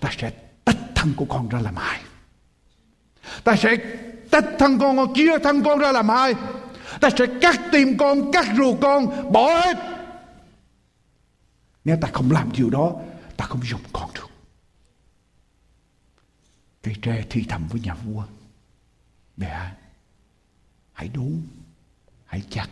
Ta 0.00 0.10
sẽ 0.18 0.30
tách 0.64 0.78
thân 0.94 1.14
của 1.16 1.24
con 1.24 1.48
ra 1.48 1.60
làm 1.60 1.76
hai. 1.76 2.00
Ta 3.44 3.56
sẽ 3.56 3.76
tách 4.30 4.44
thân 4.58 4.78
con, 4.78 5.14
chia 5.14 5.38
thân 5.38 5.62
con 5.62 5.78
ra 5.78 5.92
làm 5.92 6.08
hai. 6.08 6.34
Ta 7.00 7.10
sẽ 7.18 7.26
cắt 7.40 7.60
tim 7.72 7.98
con, 7.98 8.32
cắt 8.32 8.46
ruột 8.56 8.80
con, 8.80 9.32
bỏ 9.32 9.60
hết. 9.60 9.76
Nếu 11.84 11.96
ta 12.00 12.08
không 12.12 12.30
làm 12.30 12.52
điều 12.52 12.70
đó, 12.70 12.92
ta 13.36 13.44
không 13.44 13.60
dùng 13.62 13.80
con 13.92 14.10
được. 14.14 14.28
Cây 16.82 16.94
tre 17.02 17.24
thi 17.30 17.44
thầm 17.48 17.68
với 17.68 17.80
nhà 17.80 17.94
vua. 17.94 18.24
Mẹ, 19.36 19.70
hãy 20.92 21.08
đốn, 21.08 21.42
hãy 22.24 22.42
chặt 22.50 22.68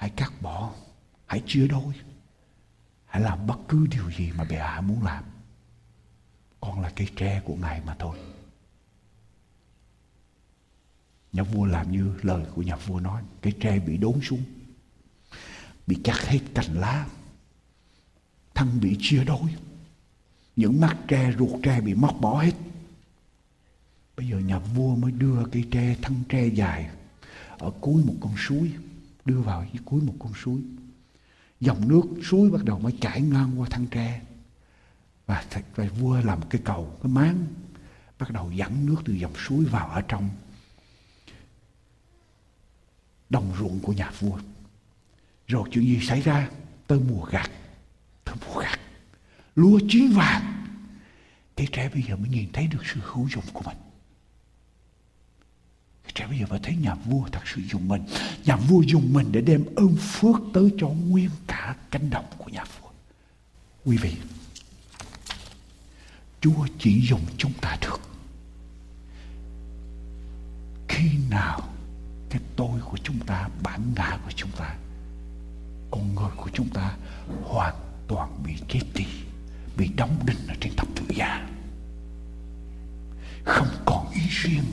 hãy 0.00 0.10
cắt 0.10 0.32
bỏ. 0.42 0.72
Hãy 1.26 1.42
chia 1.46 1.68
đôi. 1.68 1.94
Hãy 3.06 3.22
làm 3.22 3.46
bất 3.46 3.58
cứ 3.68 3.86
điều 3.86 4.10
gì 4.10 4.32
mà 4.32 4.44
bệ 4.44 4.56
hạ 4.56 4.80
muốn 4.80 5.02
làm. 5.02 5.24
Con 6.60 6.80
là 6.80 6.92
cây 6.96 7.08
tre 7.16 7.40
của 7.44 7.54
ngài 7.54 7.80
mà 7.86 7.96
thôi. 7.98 8.18
Nhà 11.32 11.42
vua 11.42 11.64
làm 11.64 11.92
như 11.92 12.14
lời 12.22 12.46
của 12.54 12.62
nhà 12.62 12.76
vua 12.76 13.00
nói, 13.00 13.22
cây 13.40 13.52
tre 13.60 13.78
bị 13.78 13.96
đốn 13.96 14.20
xuống, 14.22 14.42
bị 15.86 16.00
chặt 16.04 16.18
hết 16.18 16.40
cành 16.54 16.74
lá, 16.74 17.06
thân 18.54 18.80
bị 18.80 18.96
chia 19.00 19.24
đôi, 19.24 19.54
những 20.56 20.80
mắt 20.80 20.96
tre, 21.08 21.32
ruột 21.38 21.62
tre 21.62 21.80
bị 21.80 21.94
móc 21.94 22.20
bỏ 22.20 22.42
hết. 22.42 22.54
Bây 24.16 24.28
giờ 24.28 24.38
nhà 24.38 24.58
vua 24.58 24.96
mới 24.96 25.12
đưa 25.12 25.44
cây 25.52 25.64
tre, 25.70 25.96
thân 26.02 26.22
tre 26.28 26.46
dài 26.46 26.90
ở 27.58 27.72
cuối 27.80 28.04
một 28.04 28.14
con 28.20 28.34
suối 28.38 28.72
đưa 29.24 29.40
vào 29.40 29.66
dưới 29.72 29.82
cuối 29.84 30.00
một 30.02 30.14
con 30.18 30.32
suối. 30.34 30.60
Dòng 31.60 31.88
nước 31.88 32.02
suối 32.30 32.50
bắt 32.50 32.64
đầu 32.64 32.78
mới 32.78 32.92
chảy 33.00 33.20
ngang 33.20 33.60
qua 33.60 33.68
thân 33.70 33.86
tre 33.86 34.20
và, 35.26 35.44
và 35.74 35.84
vua 35.98 36.20
làm 36.20 36.40
cái 36.50 36.60
cầu 36.64 36.98
cái 37.02 37.12
máng 37.12 37.46
bắt 38.18 38.30
đầu 38.30 38.52
dẫn 38.52 38.86
nước 38.86 38.96
từ 39.04 39.12
dòng 39.12 39.34
suối 39.36 39.64
vào 39.64 39.88
ở 39.88 40.00
trong 40.00 40.30
đồng 43.30 43.52
ruộng 43.58 43.80
của 43.80 43.92
nhà 43.92 44.10
vua. 44.18 44.38
Rồi 45.46 45.68
chuyện 45.72 45.84
gì 45.84 46.00
xảy 46.02 46.20
ra? 46.20 46.48
Tới 46.86 47.00
mùa 47.08 47.24
gặt 47.24 47.50
tới 48.24 48.34
mùa 48.46 48.60
gặt 48.60 48.80
lúa 49.54 49.80
chín 49.88 50.12
vàng. 50.12 50.66
Cái 51.56 51.66
trẻ 51.72 51.88
bây 51.88 52.02
giờ 52.02 52.16
mới 52.16 52.28
nhìn 52.28 52.48
thấy 52.52 52.66
được 52.66 52.82
sự 52.94 53.00
hữu 53.02 53.28
dụng 53.28 53.44
của 53.52 53.62
mình. 53.66 53.76
Trẻ 56.14 56.26
bây 56.26 56.38
giờ 56.38 56.46
phải 56.48 56.60
thấy 56.62 56.76
nhà 56.76 56.94
vua 56.94 57.28
thật 57.32 57.40
sự 57.54 57.62
dùng 57.70 57.88
mình. 57.88 58.02
Nhà 58.44 58.56
vua 58.56 58.82
dùng 58.82 59.12
mình 59.12 59.32
để 59.32 59.40
đem 59.40 59.64
ơn 59.76 59.96
phước 59.96 60.36
tới 60.54 60.70
cho 60.78 60.88
nguyên 60.88 61.30
cả 61.46 61.76
cánh 61.90 62.10
đồng 62.10 62.24
của 62.38 62.50
nhà 62.50 62.64
vua. 62.64 62.88
Quý 63.84 63.96
vị, 63.96 64.16
Chúa 66.40 66.66
chỉ 66.78 67.00
dùng 67.08 67.20
chúng 67.36 67.52
ta 67.60 67.76
được. 67.80 68.00
Khi 70.88 71.10
nào 71.30 71.60
cái 72.30 72.40
tôi 72.56 72.80
của 72.80 72.98
chúng 73.04 73.18
ta, 73.26 73.48
bản 73.62 73.92
ngã 73.96 74.18
của 74.24 74.32
chúng 74.36 74.50
ta, 74.50 74.76
con 75.90 76.14
người 76.14 76.30
của 76.36 76.50
chúng 76.52 76.68
ta 76.68 76.96
hoàn 77.44 77.74
toàn 78.08 78.42
bị 78.46 78.52
chết 78.68 78.82
đi, 78.94 79.06
bị 79.76 79.88
đóng 79.96 80.16
đinh 80.26 80.48
ở 80.48 80.54
trên 80.60 80.72
thập 80.76 80.88
tự 80.96 81.02
giá. 81.08 81.48
Không 83.44 83.68
còn 83.86 84.10
ý 84.12 84.20
riêng 84.30 84.64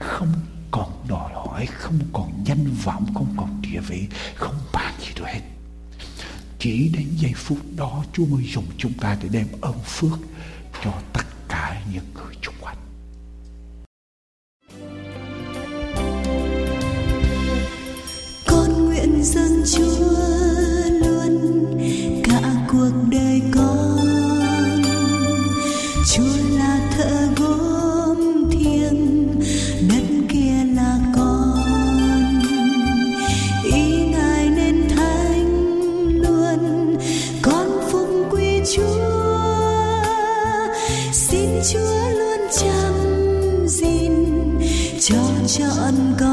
không 0.00 0.32
còn 0.70 0.90
đòi 1.08 1.32
hỏi, 1.34 1.66
không 1.66 1.98
còn 2.12 2.44
danh 2.44 2.66
vọng, 2.84 3.06
không 3.14 3.34
còn 3.36 3.62
địa 3.62 3.80
vị, 3.88 4.06
không 4.34 4.54
bàn 4.72 4.94
gì 5.00 5.08
được 5.16 5.26
hết. 5.26 5.40
Chỉ 6.58 6.90
đến 6.96 7.06
giây 7.16 7.32
phút 7.36 7.58
đó 7.76 8.04
Chúa 8.12 8.26
mới 8.26 8.44
dùng 8.44 8.66
chúng 8.78 8.92
ta 8.92 9.16
để 9.22 9.28
đem 9.32 9.46
ơn 9.60 9.78
phước 9.84 10.18
cho 10.84 10.92
tất 11.12 11.24
cả 11.48 11.82
những 11.92 12.04
người 12.14 12.34
chúng 12.40 12.54
quanh. 12.60 12.76
Con 18.46 18.86
nguyện 18.86 19.24
dân 19.24 19.62
Chúa 19.66 20.10
luôn 21.02 21.64
cả 22.24 22.66
cuộc 22.72 22.92
đời 23.10 23.42
con. 23.54 23.98
Chúa 26.12 26.56
là 26.58 26.90
thợ 26.96 27.26
gỗ 27.36 27.79
cha 45.58 45.64
ân 45.68 46.14
cần. 46.18 46.29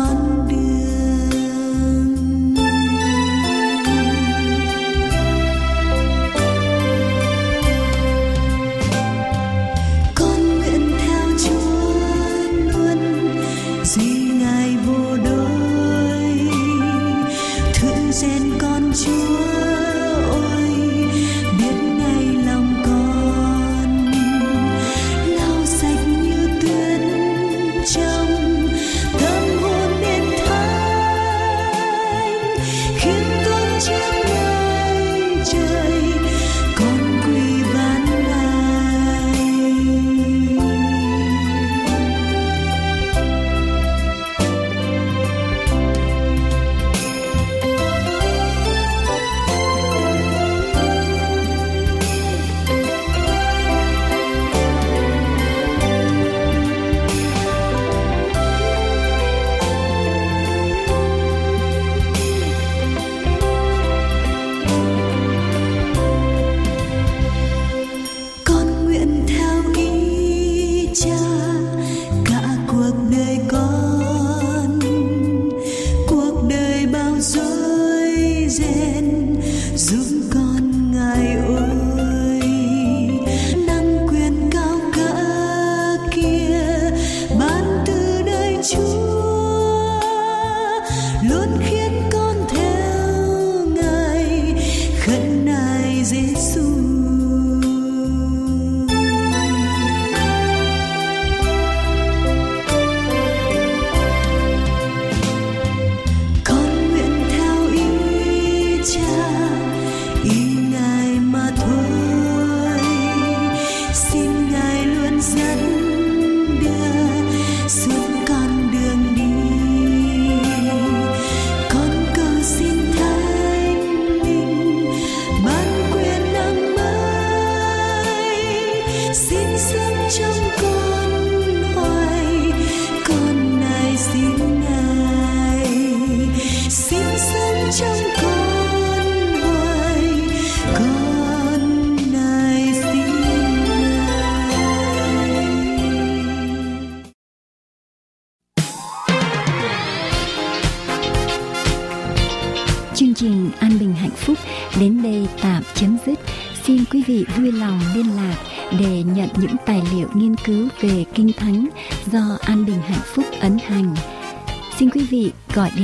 ướt 91.38 91.50
khi 91.70 91.77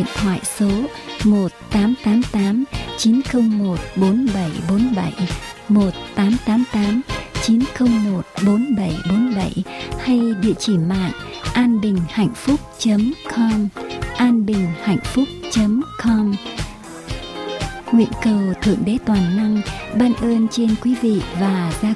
điện 0.03 0.11
thoại 0.15 0.39
số 0.57 0.69
1888 1.25 2.63
901 2.97 3.79
4747 3.95 5.13
1888 5.69 7.01
901 7.43 8.25
4747 8.45 9.63
hay 9.99 10.19
địa 10.41 10.53
chỉ 10.59 10.77
mạng 10.77 11.11
anbinhhạnhphúc.com 11.53 13.67
anbinhhạnhphúc.com 14.17 16.33
Nguyện 17.91 18.09
cầu 18.23 18.39
Thượng 18.61 18.85
Đế 18.85 18.97
Toàn 19.05 19.37
Năng 19.37 19.61
ban 19.99 20.13
ơn 20.13 20.47
trên 20.51 20.75
quý 20.83 20.95
vị 21.01 21.21
và 21.39 21.73
gia 21.81 21.92